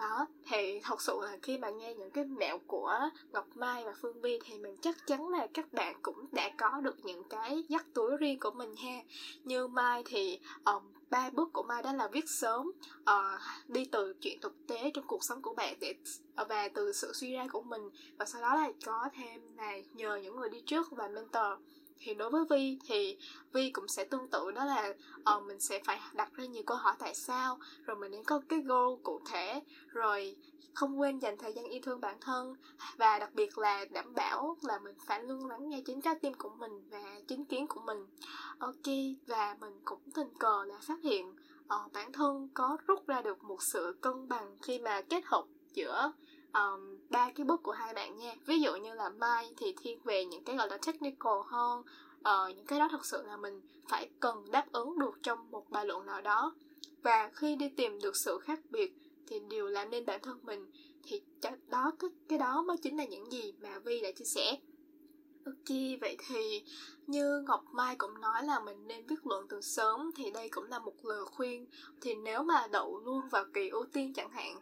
đó 0.00 0.26
thì 0.46 0.80
thật 0.82 1.00
sự 1.02 1.18
là 1.22 1.36
khi 1.42 1.58
mà 1.58 1.70
nghe 1.70 1.94
những 1.94 2.10
cái 2.10 2.24
mẹo 2.24 2.58
của 2.66 2.98
ngọc 3.32 3.46
mai 3.54 3.84
và 3.84 3.94
phương 4.02 4.20
vi 4.20 4.38
thì 4.44 4.58
mình 4.58 4.76
chắc 4.82 5.06
chắn 5.06 5.28
là 5.28 5.46
các 5.54 5.72
bạn 5.72 5.96
cũng 6.02 6.26
đã 6.32 6.50
có 6.58 6.80
được 6.80 7.04
những 7.04 7.24
cái 7.24 7.64
dắt 7.68 7.86
túi 7.94 8.16
riêng 8.16 8.38
của 8.40 8.50
mình 8.50 8.76
ha. 8.76 9.02
Như 9.44 9.66
mai 9.66 10.02
thì 10.06 10.38
um, 10.64 10.82
ba 11.10 11.30
bước 11.30 11.48
của 11.52 11.62
mai 11.62 11.82
đó 11.82 11.92
là 11.92 12.08
viết 12.08 12.30
sớm 12.30 12.72
uh, 13.00 13.40
đi 13.68 13.84
từ 13.84 14.14
chuyện 14.20 14.40
thực 14.40 14.66
tế 14.66 14.90
trong 14.94 15.06
cuộc 15.06 15.24
sống 15.24 15.42
của 15.42 15.54
bạn 15.54 15.76
để 15.80 15.94
ờ, 16.34 16.44
và 16.48 16.68
từ 16.68 16.92
sự 16.92 17.12
suy 17.14 17.32
ra 17.32 17.46
của 17.52 17.62
mình. 17.62 17.90
Và 18.18 18.24
sau 18.24 18.42
đó 18.42 18.54
là 18.54 18.70
có 18.86 19.08
thêm 19.12 19.40
là 19.56 19.72
nhờ 19.94 20.16
những 20.16 20.36
người 20.36 20.48
đi 20.48 20.60
trước 20.66 20.90
và 20.90 21.08
mentor 21.08 21.58
thì 22.00 22.14
đối 22.14 22.30
với 22.30 22.44
vi 22.50 22.78
thì 22.86 23.18
vi 23.52 23.70
cũng 23.70 23.88
sẽ 23.88 24.04
tương 24.04 24.28
tự 24.28 24.50
đó 24.50 24.64
là 24.64 24.94
uh, 25.36 25.44
mình 25.44 25.60
sẽ 25.60 25.80
phải 25.84 26.00
đặt 26.14 26.34
ra 26.34 26.44
nhiều 26.44 26.62
câu 26.66 26.76
hỏi 26.76 26.94
tại 26.98 27.14
sao 27.14 27.58
rồi 27.84 27.96
mình 27.96 28.10
nên 28.10 28.24
có 28.24 28.40
cái 28.48 28.60
goal 28.60 28.94
cụ 29.02 29.20
thể 29.30 29.62
rồi 29.86 30.36
không 30.74 31.00
quên 31.00 31.18
dành 31.18 31.38
thời 31.38 31.52
gian 31.52 31.64
yêu 31.64 31.80
thương 31.84 32.00
bản 32.00 32.16
thân 32.20 32.54
và 32.96 33.18
đặc 33.18 33.34
biệt 33.34 33.58
là 33.58 33.84
đảm 33.90 34.14
bảo 34.14 34.56
là 34.62 34.78
mình 34.78 34.96
phải 35.06 35.22
luôn 35.22 35.46
lắng 35.46 35.68
nghe 35.68 35.82
chính 35.86 36.00
trái 36.00 36.14
tim 36.14 36.34
của 36.34 36.50
mình 36.58 36.88
và 36.90 37.20
chính 37.28 37.44
kiến 37.44 37.66
của 37.66 37.80
mình. 37.80 38.06
Ok 38.58 38.86
và 39.26 39.56
mình 39.60 39.80
cũng 39.84 40.00
tình 40.14 40.28
cờ 40.38 40.64
là 40.64 40.78
phát 40.82 41.02
hiện 41.02 41.30
uh, 41.64 41.92
bản 41.92 42.12
thân 42.12 42.48
có 42.54 42.76
rút 42.86 43.06
ra 43.06 43.22
được 43.22 43.44
một 43.44 43.62
sự 43.62 43.96
cân 44.00 44.28
bằng 44.28 44.56
khi 44.62 44.78
mà 44.78 45.02
kết 45.02 45.24
hợp 45.24 45.44
giữa 45.72 46.12
um, 46.54 46.98
ba 47.10 47.30
cái 47.34 47.46
bước 47.46 47.62
của 47.62 47.72
hai 47.72 47.94
bạn 47.94 48.16
nha. 48.16 48.34
Ví 48.46 48.60
dụ 48.60 48.76
như 48.76 48.94
là 48.94 49.08
mai 49.08 49.52
thì 49.56 49.74
thiên 49.80 49.98
về 50.04 50.24
những 50.24 50.44
cái 50.44 50.56
gọi 50.56 50.68
là 50.68 50.78
technical 50.86 51.38
hơn. 51.46 51.82
Uh, 52.18 52.56
những 52.56 52.66
cái 52.66 52.78
đó 52.78 52.88
thật 52.90 53.06
sự 53.06 53.22
là 53.26 53.36
mình 53.36 53.60
phải 53.88 54.10
cần 54.20 54.50
đáp 54.50 54.66
ứng 54.72 54.98
được 54.98 55.18
trong 55.22 55.50
một 55.50 55.70
bài 55.70 55.86
luận 55.86 56.06
nào 56.06 56.20
đó. 56.20 56.54
Và 57.02 57.30
khi 57.34 57.56
đi 57.56 57.68
tìm 57.68 57.98
được 58.02 58.16
sự 58.16 58.38
khác 58.38 58.60
biệt 58.70 58.92
thì 59.26 59.40
điều 59.40 59.66
làm 59.66 59.90
nên 59.90 60.06
bản 60.06 60.22
thân 60.22 60.38
mình. 60.42 60.70
Thì 61.02 61.22
đó 61.66 61.92
cái 61.98 62.10
cái 62.28 62.38
đó 62.38 62.62
mới 62.62 62.76
chính 62.76 62.96
là 62.96 63.04
những 63.04 63.32
gì 63.32 63.52
mà 63.62 63.78
vi 63.78 64.00
đã 64.00 64.10
chia 64.12 64.24
sẻ. 64.24 64.58
Ok, 65.46 65.76
vậy 66.00 66.16
thì 66.28 66.62
như 67.06 67.44
Ngọc 67.46 67.64
Mai 67.72 67.96
cũng 67.96 68.20
nói 68.20 68.44
là 68.44 68.60
mình 68.60 68.86
nên 68.86 69.06
viết 69.06 69.26
luận 69.26 69.46
từ 69.48 69.60
sớm 69.60 70.10
thì 70.16 70.30
đây 70.30 70.48
cũng 70.48 70.64
là 70.64 70.78
một 70.78 70.94
lời 71.02 71.24
khuyên. 71.24 71.66
Thì 72.00 72.14
nếu 72.14 72.42
mà 72.42 72.66
đậu 72.72 73.00
luôn 73.04 73.28
vào 73.30 73.44
kỳ 73.52 73.68
ưu 73.68 73.84
tiên 73.92 74.12
chẳng 74.14 74.30
hạn, 74.30 74.56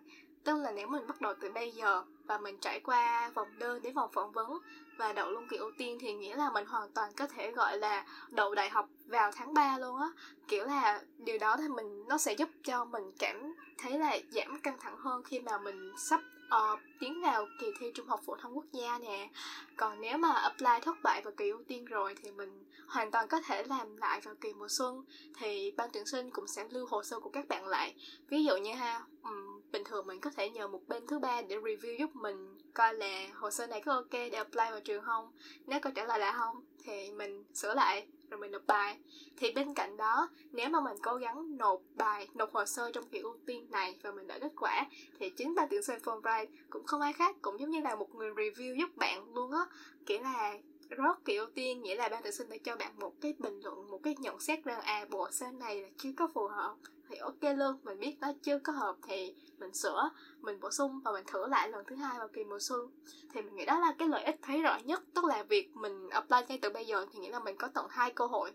tức 0.48 0.58
là 0.58 0.70
nếu 0.70 0.86
mình 0.86 1.06
bắt 1.06 1.20
đầu 1.20 1.34
từ 1.40 1.50
bây 1.50 1.70
giờ 1.70 2.04
và 2.26 2.38
mình 2.38 2.58
trải 2.60 2.80
qua 2.80 3.30
vòng 3.34 3.48
đơn 3.58 3.82
đến 3.82 3.94
vòng 3.94 4.10
phỏng 4.12 4.32
vấn 4.32 4.58
và 4.96 5.12
đậu 5.12 5.30
luôn 5.30 5.46
kỳ 5.50 5.56
ưu 5.56 5.70
tiên 5.78 5.98
thì 6.00 6.14
nghĩa 6.14 6.36
là 6.36 6.50
mình 6.50 6.66
hoàn 6.66 6.90
toàn 6.90 7.12
có 7.16 7.26
thể 7.26 7.50
gọi 7.50 7.78
là 7.78 8.06
đậu 8.30 8.54
đại 8.54 8.70
học 8.70 8.88
vào 9.06 9.32
tháng 9.32 9.54
3 9.54 9.78
luôn 9.78 10.00
á. 10.00 10.08
Kiểu 10.48 10.64
là 10.64 11.02
điều 11.18 11.38
đó 11.38 11.56
thì 11.56 11.68
mình 11.68 12.08
nó 12.08 12.18
sẽ 12.18 12.32
giúp 12.32 12.48
cho 12.64 12.84
mình 12.84 13.12
cảm 13.18 13.54
thấy 13.78 13.98
là 13.98 14.18
giảm 14.30 14.60
căng 14.60 14.78
thẳng 14.80 14.96
hơn 14.98 15.22
khi 15.22 15.40
mà 15.40 15.58
mình 15.58 15.92
sắp 15.98 16.20
uh, 16.46 16.80
tiến 17.00 17.22
vào 17.22 17.46
kỳ 17.60 17.66
thi 17.80 17.86
trung 17.94 18.06
học 18.06 18.20
phổ 18.26 18.36
thông 18.36 18.56
quốc 18.56 18.66
gia 18.72 18.98
nè. 18.98 19.28
Còn 19.76 20.00
nếu 20.00 20.18
mà 20.18 20.32
apply 20.32 20.80
thất 20.82 20.96
bại 21.02 21.22
vào 21.22 21.32
kỳ 21.36 21.50
ưu 21.50 21.62
tiên 21.68 21.84
rồi 21.84 22.14
thì 22.22 22.30
mình 22.30 22.64
hoàn 22.86 23.10
toàn 23.10 23.28
có 23.28 23.40
thể 23.40 23.62
làm 23.62 23.96
lại 23.96 24.20
vào 24.20 24.34
kỳ 24.40 24.52
mùa 24.52 24.68
xuân 24.68 25.04
thì 25.38 25.72
ban 25.76 25.90
tuyển 25.92 26.06
sinh 26.06 26.30
cũng 26.30 26.46
sẽ 26.46 26.64
lưu 26.70 26.86
hồ 26.86 27.04
sơ 27.04 27.20
của 27.20 27.30
các 27.30 27.48
bạn 27.48 27.66
lại. 27.66 27.94
Ví 28.28 28.44
dụ 28.44 28.56
như 28.56 28.74
ha 28.74 29.02
um, 29.22 29.57
bình 29.72 29.84
thường 29.84 30.06
mình 30.06 30.20
có 30.20 30.30
thể 30.30 30.50
nhờ 30.50 30.68
một 30.68 30.80
bên 30.88 31.06
thứ 31.06 31.18
ba 31.18 31.42
để 31.42 31.56
review 31.56 31.98
giúp 31.98 32.16
mình 32.16 32.58
coi 32.74 32.94
là 32.94 33.28
hồ 33.34 33.50
sơ 33.50 33.66
này 33.66 33.80
có 33.80 33.92
ok 33.92 34.10
để 34.10 34.28
apply 34.28 34.64
vào 34.70 34.80
trường 34.80 35.04
không? 35.04 35.32
Nếu 35.66 35.80
câu 35.80 35.92
trả 35.96 36.04
lời 36.04 36.18
là 36.18 36.32
không, 36.32 36.64
thì 36.84 37.10
mình 37.10 37.44
sửa 37.54 37.74
lại, 37.74 38.06
rồi 38.30 38.40
mình 38.40 38.50
nộp 38.50 38.66
bài. 38.66 38.98
Thì 39.36 39.52
bên 39.52 39.74
cạnh 39.74 39.96
đó, 39.96 40.28
nếu 40.52 40.68
mà 40.68 40.80
mình 40.80 40.96
cố 41.02 41.16
gắng 41.16 41.56
nộp 41.56 41.80
bài, 41.94 42.28
nộp 42.34 42.52
hồ 42.52 42.64
sơ 42.64 42.90
trong 42.92 43.08
kỳ 43.08 43.18
ưu 43.18 43.36
tiên 43.46 43.66
này 43.70 43.98
và 44.02 44.12
mình 44.12 44.26
đợi 44.26 44.40
kết 44.40 44.52
quả, 44.60 44.86
thì 45.20 45.30
chính 45.30 45.54
ban 45.54 45.68
tuyển 45.70 45.82
sinh 45.82 45.98
Fulbright 45.98 46.46
cũng 46.70 46.86
không 46.86 47.00
ai 47.00 47.12
khác, 47.12 47.36
cũng 47.42 47.60
giống 47.60 47.70
như 47.70 47.80
là 47.80 47.94
một 47.94 48.14
người 48.14 48.30
review 48.30 48.74
giúp 48.74 48.96
bạn 48.96 49.34
luôn 49.34 49.52
á. 49.52 49.66
Kiểu 50.06 50.22
là, 50.22 50.58
rớt 50.90 51.24
kỳ 51.24 51.36
ưu 51.36 51.46
tiên 51.46 51.82
nghĩa 51.82 51.96
là 51.96 52.08
ban 52.08 52.22
tuyển 52.22 52.32
sinh 52.32 52.48
đã 52.48 52.56
cho 52.64 52.76
bạn 52.76 52.92
một 52.98 53.12
cái 53.20 53.34
bình 53.38 53.60
luận, 53.60 53.90
một 53.90 54.00
cái 54.02 54.16
nhận 54.18 54.40
xét 54.40 54.64
rằng 54.64 54.80
à 54.80 55.06
bộ 55.10 55.30
sơ 55.30 55.46
này 55.50 55.82
là 55.82 55.88
chưa 55.98 56.10
có 56.16 56.28
phù 56.34 56.48
hợp 56.48 56.74
thì 57.08 57.16
ok 57.16 57.56
luôn, 57.56 57.76
mình 57.82 57.98
biết 57.98 58.16
nó 58.20 58.32
chưa 58.42 58.58
có 58.58 58.72
hợp 58.72 58.96
thì 59.08 59.34
mình 59.58 59.74
sửa, 59.74 60.10
mình 60.40 60.60
bổ 60.60 60.70
sung 60.70 61.00
và 61.04 61.12
mình 61.12 61.24
thử 61.26 61.46
lại 61.46 61.68
lần 61.68 61.84
thứ 61.86 61.96
hai 61.96 62.18
vào 62.18 62.28
kỳ 62.28 62.44
mùa 62.44 62.58
xuân. 62.58 62.90
Thì 63.32 63.42
mình 63.42 63.56
nghĩ 63.56 63.64
đó 63.64 63.78
là 63.78 63.94
cái 63.98 64.08
lợi 64.08 64.24
ích 64.24 64.36
thấy 64.42 64.62
rõ 64.62 64.78
nhất, 64.84 65.02
tức 65.14 65.24
là 65.24 65.42
việc 65.42 65.76
mình 65.76 66.08
apply 66.08 66.36
ngay 66.48 66.58
từ 66.62 66.70
bây 66.70 66.86
giờ 66.86 67.06
thì 67.12 67.18
nghĩa 67.18 67.30
là 67.30 67.40
mình 67.40 67.56
có 67.56 67.68
tận 67.68 67.86
hai 67.90 68.12
cơ 68.12 68.26
hội. 68.26 68.52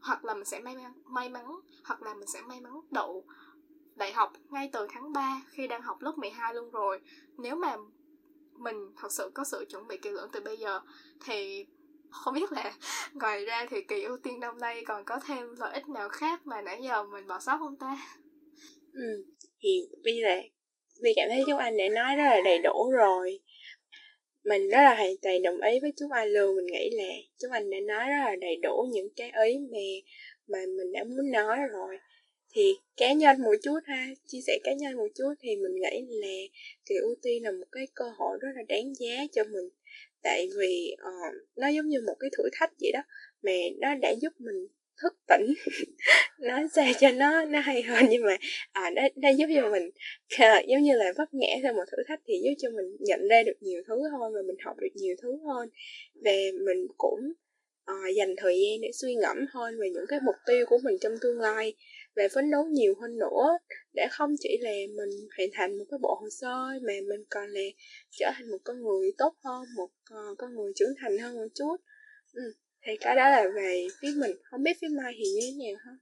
Hoặc 0.00 0.24
là 0.24 0.34
mình 0.34 0.44
sẽ 0.44 0.60
may 0.60 0.76
mắn 0.76 0.92
may 1.04 1.28
mắn, 1.28 1.60
hoặc 1.84 2.02
là 2.02 2.14
mình 2.14 2.26
sẽ 2.26 2.42
may 2.42 2.60
mắn 2.60 2.80
đậu 2.90 3.24
đại 3.94 4.12
học 4.12 4.32
ngay 4.50 4.70
từ 4.72 4.86
tháng 4.90 5.12
3 5.12 5.42
khi 5.50 5.68
đang 5.68 5.82
học 5.82 6.02
lớp 6.02 6.18
12 6.18 6.54
luôn 6.54 6.70
rồi. 6.70 7.00
Nếu 7.36 7.56
mà 7.56 7.76
mình 8.54 8.92
thật 8.96 9.12
sự 9.12 9.30
có 9.34 9.44
sự 9.44 9.64
chuẩn 9.68 9.86
bị 9.86 9.98
kỹ 9.98 10.10
lưỡng 10.10 10.30
từ 10.32 10.40
bây 10.40 10.56
giờ 10.56 10.80
thì 11.24 11.66
không 12.10 12.34
biết 12.34 12.52
là 12.52 12.72
ngoài 13.14 13.44
ra 13.44 13.66
thì 13.70 13.76
kỳ 13.88 14.02
ưu 14.02 14.16
tiên 14.16 14.40
năm 14.40 14.58
nay 14.58 14.82
còn 14.86 15.04
có 15.04 15.20
thêm 15.26 15.54
lợi 15.58 15.74
ích 15.74 15.88
nào 15.88 16.08
khác 16.08 16.46
mà 16.46 16.62
nãy 16.62 16.80
giờ 16.82 17.02
mình 17.02 17.26
bỏ 17.26 17.40
sót 17.40 17.58
không 17.58 17.76
ta? 17.76 17.96
Ừ 18.92 19.24
thì 19.62 19.88
bây 20.04 20.20
là 20.20 20.42
vì 21.02 21.12
cảm 21.16 21.28
thấy 21.28 21.44
chú 21.46 21.56
anh 21.56 21.76
đã 21.76 21.84
nói 21.88 22.16
rất 22.16 22.24
là 22.24 22.40
đầy 22.44 22.58
đủ 22.58 22.90
rồi. 22.90 23.40
Mình 24.44 24.68
rất 24.68 24.80
là 24.82 24.94
hoàn 24.94 25.14
toàn 25.22 25.42
đồng 25.42 25.60
ý 25.60 25.80
với 25.80 25.92
chú 25.98 26.06
anh 26.10 26.28
luôn, 26.28 26.56
mình 26.56 26.66
nghĩ 26.66 26.90
là 26.92 27.08
chú 27.38 27.48
anh 27.50 27.70
đã 27.70 27.78
nói 27.80 28.08
rất 28.08 28.24
là 28.24 28.36
đầy 28.40 28.56
đủ 28.62 28.88
những 28.92 29.08
cái 29.16 29.32
ý 29.46 29.58
mà 29.58 29.78
mà 30.46 30.58
mình 30.76 30.92
đã 30.92 31.04
muốn 31.04 31.30
nói 31.32 31.58
rồi. 31.72 31.98
Thì 32.54 32.74
cá 32.96 33.12
nhân 33.12 33.42
một 33.42 33.54
chút 33.62 33.78
ha, 33.84 34.06
chia 34.26 34.40
sẻ 34.46 34.58
cá 34.64 34.72
nhân 34.72 34.96
một 34.96 35.08
chút 35.14 35.34
thì 35.40 35.56
mình 35.56 35.74
nghĩ 35.74 36.06
là 36.08 36.28
kỳ 36.86 36.94
ưu 36.94 37.14
tiên 37.22 37.42
là 37.42 37.50
một 37.50 37.66
cái 37.72 37.86
cơ 37.94 38.04
hội 38.18 38.38
rất 38.40 38.48
là 38.56 38.62
đáng 38.68 38.94
giá 38.94 39.26
cho 39.32 39.44
mình 39.44 39.68
tại 40.22 40.48
vì 40.58 40.94
uh, 40.94 41.34
nó 41.56 41.68
giống 41.68 41.88
như 41.88 42.00
một 42.06 42.16
cái 42.20 42.30
thử 42.38 42.44
thách 42.52 42.70
vậy 42.80 42.90
đó 42.92 43.00
mà 43.42 43.52
nó 43.80 43.94
đã 43.94 44.10
giúp 44.22 44.32
mình 44.38 44.66
thức 45.02 45.14
tỉnh. 45.28 45.54
Nói 46.40 46.62
ra 46.72 46.92
cho 47.00 47.10
nó 47.10 47.44
nó 47.44 47.60
hay 47.60 47.82
hơn 47.82 48.04
nhưng 48.10 48.22
mà 48.22 48.36
à 48.72 48.90
nó, 48.96 49.02
nó 49.16 49.28
giúp 49.36 49.46
cho 49.54 49.70
mình 49.70 49.90
à, 50.38 50.62
giống 50.68 50.82
như 50.82 50.96
là 50.96 51.12
vấp 51.18 51.28
ngã 51.32 51.48
sau 51.62 51.72
một 51.72 51.84
thử 51.92 51.96
thách 52.08 52.20
thì 52.26 52.34
giúp 52.44 52.54
cho 52.58 52.70
mình 52.70 52.96
nhận 53.00 53.28
ra 53.28 53.42
được 53.42 53.56
nhiều 53.60 53.82
thứ 53.88 53.94
hơn 53.94 54.32
và 54.34 54.40
mình 54.46 54.56
học 54.64 54.76
được 54.80 54.92
nhiều 54.94 55.14
thứ 55.22 55.38
hơn. 55.46 55.68
Và 56.24 56.32
mình 56.66 56.86
cũng 56.98 57.20
à, 57.84 57.94
dành 58.16 58.34
thời 58.36 58.54
gian 58.60 58.80
để 58.80 58.90
suy 58.92 59.14
ngẫm 59.14 59.36
hơn 59.52 59.74
về 59.80 59.90
những 59.90 60.06
cái 60.08 60.18
mục 60.26 60.36
tiêu 60.46 60.66
của 60.68 60.78
mình 60.84 60.94
trong 61.00 61.12
tương 61.20 61.40
lai 61.40 61.74
và 62.16 62.22
phấn 62.34 62.50
đấu 62.50 62.66
nhiều 62.66 62.94
hơn 63.00 63.18
nữa 63.18 63.58
để 63.94 64.06
không 64.10 64.34
chỉ 64.38 64.58
là 64.60 64.70
mình 64.70 65.28
hoàn 65.36 65.48
thành 65.52 65.78
một 65.78 65.84
cái 65.90 65.98
bộ 66.02 66.18
hồ 66.20 66.28
sơ 66.30 66.56
mà 66.86 66.92
mình 67.08 67.24
còn 67.30 67.50
là 67.50 67.62
trở 68.10 68.30
thành 68.34 68.50
một 68.50 68.58
con 68.64 68.82
người 68.82 69.12
tốt 69.18 69.34
hơn 69.44 69.64
một 69.76 69.90
uh, 70.14 70.38
con 70.38 70.54
người 70.54 70.72
trưởng 70.76 70.94
thành 71.00 71.18
hơn 71.18 71.36
một 71.36 71.48
chút. 71.54 71.76
Ừ 72.32 72.54
thì 72.86 72.92
cái 73.00 73.16
đó 73.16 73.30
là 73.30 73.44
về 73.54 73.86
phía 74.00 74.12
mình. 74.16 74.36
Không 74.44 74.62
biết 74.62 74.76
phía 74.80 74.88
mai 74.88 75.12
thì 75.18 75.24
như 75.24 75.40
thế 75.40 75.52
nào 75.52 75.76
ha? 75.84 75.92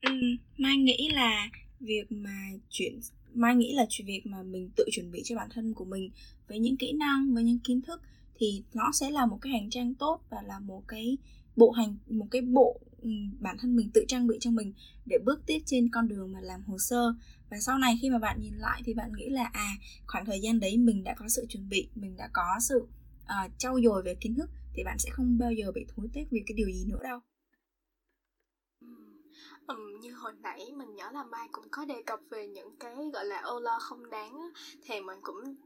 Ừ, 0.00 0.12
mai 0.56 0.76
nghĩ 0.76 1.08
là 1.12 1.50
việc 1.80 2.04
mà 2.10 2.50
chuyển 2.70 3.00
mai 3.34 3.56
nghĩ 3.56 3.74
là 3.74 3.86
chuyện 3.88 4.06
việc 4.06 4.22
mà 4.24 4.42
mình 4.42 4.70
tự 4.76 4.84
chuẩn 4.92 5.10
bị 5.10 5.22
cho 5.24 5.36
bản 5.36 5.48
thân 5.54 5.74
của 5.74 5.84
mình 5.84 6.10
với 6.48 6.58
những 6.58 6.76
kỹ 6.76 6.92
năng 6.92 7.34
với 7.34 7.44
những 7.44 7.58
kiến 7.64 7.82
thức 7.82 8.00
thì 8.34 8.62
nó 8.74 8.90
sẽ 9.00 9.10
là 9.10 9.26
một 9.26 9.38
cái 9.40 9.52
hành 9.52 9.70
trang 9.70 9.94
tốt 9.94 10.20
và 10.30 10.42
là 10.46 10.58
một 10.58 10.82
cái 10.88 11.16
bộ 11.56 11.70
hành 11.70 11.96
một 12.06 12.26
cái 12.30 12.42
bộ 12.42 12.80
Ừ, 13.02 13.10
bản 13.40 13.56
thân 13.58 13.76
mình 13.76 13.90
tự 13.94 14.04
trang 14.08 14.26
bị 14.26 14.36
cho 14.40 14.50
mình 14.50 14.72
để 15.06 15.18
bước 15.24 15.40
tiếp 15.46 15.58
trên 15.66 15.88
con 15.92 16.08
đường 16.08 16.32
mà 16.32 16.40
làm 16.40 16.62
hồ 16.62 16.78
sơ. 16.78 17.14
Và 17.50 17.56
sau 17.60 17.78
này 17.78 17.98
khi 18.02 18.10
mà 18.10 18.18
bạn 18.18 18.40
nhìn 18.40 18.54
lại 18.54 18.82
thì 18.84 18.94
bạn 18.94 19.12
nghĩ 19.16 19.28
là 19.28 19.44
à 19.52 19.72
khoảng 20.06 20.24
thời 20.24 20.40
gian 20.40 20.60
đấy 20.60 20.78
mình 20.78 21.04
đã 21.04 21.14
có 21.14 21.28
sự 21.28 21.46
chuẩn 21.48 21.68
bị 21.68 21.88
mình 21.94 22.16
đã 22.16 22.30
có 22.32 22.58
sự 22.60 22.76
uh, 23.24 23.52
trau 23.58 23.80
dồi 23.84 24.02
về 24.02 24.14
kiến 24.20 24.34
thức 24.34 24.50
thì 24.74 24.84
bạn 24.84 24.98
sẽ 24.98 25.10
không 25.10 25.38
bao 25.38 25.52
giờ 25.52 25.72
bị 25.72 25.86
thối 25.88 26.08
tiếc 26.12 26.24
vì 26.30 26.42
cái 26.46 26.54
điều 26.54 26.70
gì 26.70 26.84
nữa 26.88 27.00
đâu. 27.02 27.20
Ừ, 29.66 29.76
như 30.00 30.12
hồi 30.14 30.32
nãy 30.42 30.72
mình 30.76 30.94
nhớ 30.94 31.10
là 31.12 31.24
Mai 31.24 31.48
cũng 31.52 31.64
có 31.70 31.84
đề 31.84 32.02
cập 32.06 32.20
về 32.30 32.48
những 32.48 32.76
cái 32.80 32.96
gọi 33.12 33.24
là 33.24 33.40
ô 33.40 33.60
lo 33.60 33.78
không 33.80 34.10
đáng 34.10 34.32
á, 34.40 34.60
thì 34.84 35.00
mình 35.00 35.18
cũng 35.22 35.56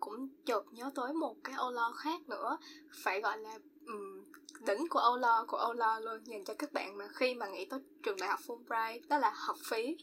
cũng 0.00 0.28
chợt 0.46 0.62
nhớ 0.72 0.90
tới 0.94 1.12
một 1.12 1.36
cái 1.44 1.54
ô 1.54 1.70
lo 1.70 1.92
khác 1.92 2.28
nữa. 2.28 2.58
Phải 3.04 3.20
gọi 3.20 3.38
là 3.38 3.58
um, 3.88 4.24
đỉnh 4.66 4.88
của 4.88 4.98
âu 4.98 5.16
lo 5.16 5.44
của 5.48 5.56
âu 5.56 5.72
lo 5.72 6.00
luôn 6.00 6.20
dành 6.24 6.44
cho 6.44 6.54
các 6.54 6.72
bạn 6.72 6.98
mà 6.98 7.08
khi 7.14 7.34
mà 7.34 7.48
nghĩ 7.48 7.64
tới 7.64 7.80
trường 8.02 8.16
đại 8.16 8.28
học 8.28 8.40
Fulbright 8.46 9.00
đó 9.08 9.18
là 9.18 9.32
học 9.36 9.56
phí. 9.70 9.96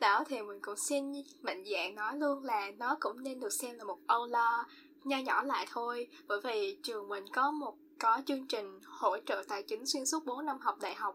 Đó 0.00 0.24
thì 0.28 0.42
mình 0.42 0.58
cũng 0.62 0.76
xin 0.76 1.12
mạnh 1.42 1.64
dạng 1.72 1.94
nói 1.94 2.16
luôn 2.16 2.44
là 2.44 2.70
nó 2.78 2.96
cũng 3.00 3.22
nên 3.22 3.40
được 3.40 3.52
xem 3.52 3.78
là 3.78 3.84
một 3.84 3.98
âu 4.06 4.26
lo 4.26 4.66
nho 5.04 5.18
nhỏ 5.18 5.42
lại 5.42 5.66
thôi. 5.70 6.08
Bởi 6.26 6.40
vì 6.44 6.78
trường 6.82 7.08
mình 7.08 7.24
có 7.32 7.50
một 7.50 7.76
có 7.98 8.22
chương 8.26 8.46
trình 8.46 8.80
hỗ 8.84 9.16
trợ 9.26 9.42
tài 9.48 9.62
chính 9.62 9.86
xuyên 9.86 10.06
suốt 10.06 10.24
4 10.24 10.46
năm 10.46 10.58
học 10.60 10.78
đại 10.80 10.94
học 10.94 11.14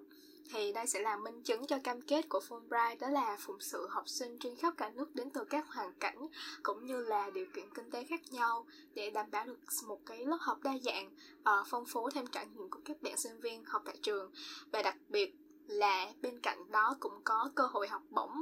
thì 0.53 0.71
đây 0.71 0.87
sẽ 0.87 0.99
là 0.99 1.17
minh 1.17 1.43
chứng 1.43 1.67
cho 1.67 1.79
cam 1.83 2.01
kết 2.01 2.29
của 2.29 2.41
Fulbright 2.49 2.99
đó 2.99 3.07
là 3.07 3.37
phụng 3.39 3.59
sự 3.59 3.87
học 3.89 4.09
sinh 4.09 4.37
trên 4.39 4.55
khắp 4.55 4.73
cả 4.77 4.91
nước 4.95 5.15
đến 5.15 5.29
từ 5.33 5.43
các 5.49 5.67
hoàn 5.67 5.93
cảnh 5.93 6.27
cũng 6.63 6.85
như 6.85 7.01
là 7.01 7.29
điều 7.29 7.45
kiện 7.53 7.65
kinh 7.73 7.91
tế 7.91 8.03
khác 8.03 8.21
nhau 8.31 8.65
để 8.93 9.09
đảm 9.09 9.31
bảo 9.31 9.45
được 9.45 9.59
một 9.87 9.99
cái 10.05 10.25
lớp 10.25 10.37
học 10.39 10.57
đa 10.63 10.77
dạng 10.83 11.11
uh, 11.39 11.67
phong 11.69 11.85
phú 11.85 12.09
thêm 12.09 12.27
trải 12.27 12.45
nghiệm 12.45 12.69
của 12.69 12.79
các 12.85 13.01
bạn 13.01 13.17
sinh 13.17 13.39
viên 13.39 13.63
học 13.65 13.81
tại 13.85 13.97
trường. 14.01 14.31
Và 14.71 14.81
đặc 14.81 14.95
biệt 15.09 15.35
là 15.67 16.11
bên 16.21 16.39
cạnh 16.39 16.71
đó 16.71 16.95
cũng 16.99 17.21
có 17.23 17.51
cơ 17.55 17.63
hội 17.63 17.87
học 17.87 18.01
bổng. 18.09 18.41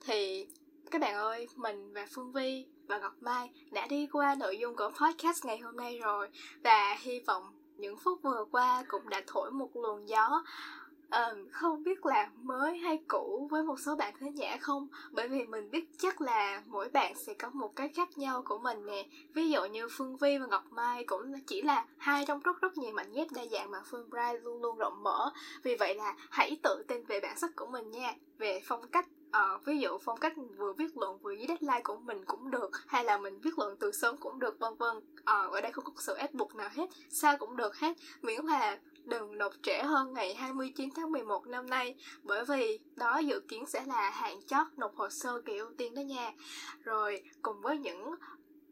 Thì 0.00 0.48
các 0.90 1.00
bạn 1.00 1.14
ơi 1.14 1.48
mình 1.56 1.92
và 1.92 2.06
Phương 2.14 2.32
Vi 2.32 2.66
và 2.88 2.98
Ngọc 2.98 3.14
Mai 3.20 3.50
đã 3.70 3.86
đi 3.86 4.08
qua 4.12 4.34
nội 4.34 4.58
dung 4.58 4.76
của 4.76 4.90
podcast 5.00 5.44
ngày 5.44 5.58
hôm 5.58 5.76
nay 5.76 5.98
rồi. 5.98 6.28
Và 6.64 6.96
hy 7.00 7.20
vọng 7.26 7.62
những 7.76 7.96
phút 7.98 8.22
vừa 8.22 8.44
qua 8.50 8.84
cũng 8.88 9.08
đã 9.08 9.22
thổi 9.26 9.50
một 9.50 9.70
luồng 9.74 10.08
gió 10.08 10.44
um, 11.12 11.48
không 11.50 11.82
biết 11.82 12.06
là 12.06 12.30
mới 12.42 12.78
hay 12.78 13.02
cũ 13.08 13.48
với 13.50 13.62
một 13.62 13.80
số 13.80 13.96
bạn 13.96 14.14
khán 14.16 14.34
giả 14.34 14.56
không? 14.60 14.88
Bởi 15.10 15.28
vì 15.28 15.44
mình 15.44 15.70
biết 15.70 15.84
chắc 15.98 16.20
là 16.20 16.62
mỗi 16.66 16.88
bạn 16.88 17.14
sẽ 17.14 17.34
có 17.34 17.50
một 17.52 17.76
cái 17.76 17.88
khác 17.88 18.18
nhau 18.18 18.42
của 18.46 18.58
mình 18.58 18.86
nè. 18.86 19.06
Ví 19.34 19.50
dụ 19.50 19.64
như 19.64 19.88
phương 19.90 20.16
vi 20.16 20.38
và 20.38 20.46
ngọc 20.46 20.64
mai 20.70 21.04
cũng 21.04 21.32
chỉ 21.46 21.62
là 21.62 21.84
hai 21.98 22.24
trong 22.26 22.40
rất 22.40 22.60
rất 22.60 22.78
nhiều 22.78 22.92
mảnh 22.92 23.12
ghép 23.12 23.26
đa 23.32 23.42
dạng 23.50 23.70
mà 23.70 23.78
phương 23.90 24.10
bright 24.10 24.44
luôn 24.44 24.62
luôn 24.62 24.78
rộng 24.78 25.02
mở. 25.02 25.32
Vì 25.62 25.76
vậy 25.76 25.94
là 25.94 26.14
hãy 26.30 26.60
tự 26.62 26.84
tin 26.88 27.04
về 27.04 27.20
bản 27.20 27.38
sắc 27.38 27.56
của 27.56 27.66
mình 27.66 27.90
nha. 27.90 28.14
Về 28.38 28.60
phong 28.64 28.88
cách 28.88 29.06
uh, 29.28 29.64
ví 29.64 29.78
dụ 29.78 29.98
phong 29.98 30.18
cách 30.18 30.32
vừa 30.56 30.72
viết 30.72 30.96
luận 30.96 31.18
vừa 31.18 31.32
dưới 31.32 31.46
deadline 31.46 31.80
của 31.84 31.96
mình 31.96 32.24
cũng 32.24 32.50
được 32.50 32.70
hay 32.86 33.04
là 33.04 33.18
mình 33.18 33.40
viết 33.40 33.58
luận 33.58 33.76
từ 33.76 33.92
sớm 33.92 34.16
cũng 34.16 34.38
được 34.38 34.58
vân 34.58 34.74
vân. 34.78 34.96
Uh, 34.96 35.52
ở 35.52 35.60
đây 35.60 35.72
không 35.72 35.84
có 35.84 35.92
sự 35.96 36.14
ép 36.14 36.34
buộc 36.34 36.54
nào 36.54 36.68
hết 36.72 36.90
sao 37.08 37.36
cũng 37.38 37.56
được 37.56 37.76
hết. 37.76 37.96
Miễn 38.22 38.44
là 38.44 38.78
đừng 39.04 39.38
nộp 39.38 39.52
trễ 39.62 39.82
hơn 39.82 40.12
ngày 40.12 40.34
29 40.34 40.88
tháng 40.96 41.12
11 41.12 41.46
năm 41.46 41.70
nay, 41.70 41.94
bởi 42.22 42.44
vì 42.44 42.78
đó 42.96 43.18
dự 43.18 43.40
kiến 43.40 43.66
sẽ 43.66 43.84
là 43.86 44.10
hạn 44.10 44.42
chót 44.46 44.66
nộp 44.76 44.94
hồ 44.96 45.08
sơ 45.10 45.42
kỳ 45.44 45.56
ưu 45.56 45.70
tiên 45.78 45.94
đó 45.94 46.00
nha. 46.00 46.32
Rồi, 46.84 47.22
cùng 47.42 47.60
với 47.60 47.78
những 47.78 48.14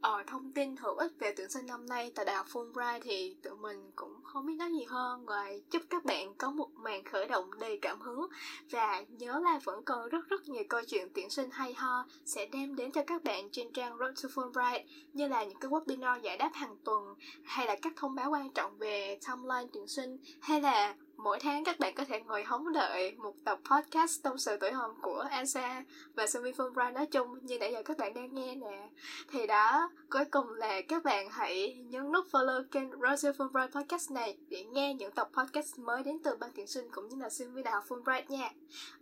Ờ, 0.01 0.22
thông 0.26 0.53
tin 0.53 0.76
hữu 0.76 0.94
ích 0.94 1.12
về 1.18 1.34
tuyển 1.36 1.51
sinh 1.51 1.66
năm 1.66 1.86
nay 1.86 2.12
tại 2.14 2.24
Đại 2.24 2.36
học 2.36 2.46
Fulbright 2.53 3.01
thì 3.03 3.36
tụi 3.42 3.57
mình 3.57 3.90
cũng 3.96 4.14
không 4.22 4.46
biết 4.46 4.55
nói 4.55 4.70
gì 4.72 4.84
hơn. 4.88 5.24
Ngoài 5.24 5.62
chúc 5.70 5.82
các 5.90 6.05
bạn 6.05 6.34
có 6.34 6.51
một 6.51 6.68
màn 6.74 7.05
khởi 7.05 7.26
động 7.26 7.59
đầy 7.59 7.78
cảm 7.82 8.01
hứng. 8.01 8.26
Và 8.70 9.05
nhớ 9.09 9.40
là 9.44 9.61
vẫn 9.64 9.82
còn 9.84 10.09
rất 10.09 10.28
rất 10.28 10.48
nhiều 10.48 10.64
câu 10.68 10.80
chuyện 10.88 11.09
tuyển 11.14 11.30
sinh 11.30 11.51
hay 11.51 11.74
ho 11.74 12.07
sẽ 12.24 12.46
đem 12.46 12.76
đến 12.76 12.92
cho 12.92 13.03
các 13.07 13.24
bạn 13.24 13.51
trên 13.51 13.72
trang 13.72 13.98
Road 13.98 14.22
to 14.22 14.28
Fulbright 14.28 14.84
như 15.12 15.28
là 15.28 15.44
những 15.44 15.59
cái 15.61 15.70
webinar 15.70 16.20
giải 16.20 16.36
đáp 16.36 16.51
hàng 16.55 16.76
tuần 16.84 17.14
hay 17.44 17.66
là 17.66 17.76
các 17.82 17.92
thông 17.96 18.14
báo 18.14 18.30
quan 18.30 18.51
trọng 18.51 18.78
về 18.78 19.18
timeline 19.26 19.70
tuyển 19.72 19.88
sinh 19.88 20.18
hay 20.40 20.61
là 20.61 20.94
mỗi 21.23 21.39
tháng 21.41 21.64
các 21.64 21.79
bạn 21.79 21.95
có 21.95 22.05
thể 22.05 22.21
ngồi 22.21 22.45
hóng 22.45 22.73
đợi 22.73 23.14
một 23.18 23.35
tập 23.45 23.59
podcast 23.71 24.23
tâm 24.23 24.39
sự 24.39 24.57
tuổi 24.61 24.71
hồng 24.71 24.95
của 25.03 25.25
Ansa 25.31 25.85
và 26.14 26.27
Sumi 26.27 26.51
Fulbright 26.51 26.93
nói 26.93 27.07
chung, 27.07 27.39
như 27.43 27.59
nãy 27.59 27.73
giờ 27.73 27.83
các 27.83 27.99
bạn 27.99 28.14
đang 28.14 28.35
nghe 28.35 28.55
nè. 28.55 28.89
Thì 29.33 29.47
đó, 29.47 29.91
cuối 30.11 30.25
cùng 30.25 30.51
là 30.51 30.81
các 30.89 31.05
bạn 31.05 31.31
hãy 31.31 31.75
nhấn 31.89 32.12
nút 32.12 32.27
follow 32.33 32.64
kênh 32.71 32.91
Rosie 32.91 33.33
Fulbright 33.33 33.68
podcast 33.71 34.11
này 34.11 34.37
để 34.49 34.64
nghe 34.64 34.95
những 34.95 35.12
tập 35.12 35.29
podcast 35.33 35.79
mới 35.79 36.03
đến 36.03 36.18
từ 36.25 36.37
ban 36.37 36.51
tuyển 36.57 36.66
sinh 36.66 36.89
cũng 36.93 37.09
như 37.09 37.16
là 37.16 37.31
sinh 37.31 37.55
đào 37.55 37.62
đại 37.62 37.75
học 37.75 37.85
Fulbright 37.89 38.23
nha. 38.29 38.51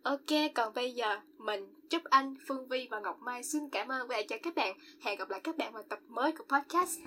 Ok, 0.03 0.53
còn 0.55 0.75
bây 0.75 0.93
giờ, 0.93 1.19
mình 1.39 1.75
chúc 1.91 2.05
anh, 2.05 2.35
Phương 2.47 2.69
Vi 2.69 2.89
và 2.91 3.01
Ngọc 3.01 3.21
Mai 3.21 3.43
xin 3.43 3.69
cảm 3.69 3.89
ơn 3.89 4.09
và 4.09 4.23
chào 4.29 4.39
các 4.43 4.55
bạn. 4.55 4.79
Hẹn 5.01 5.19
gặp 5.19 5.31
lại 5.31 5.41
các 5.41 5.57
bạn 5.57 5.73
vào 5.73 5.83
tập 5.83 5.99
mới 6.09 6.33
của 6.33 6.45
podcast. 6.45 6.99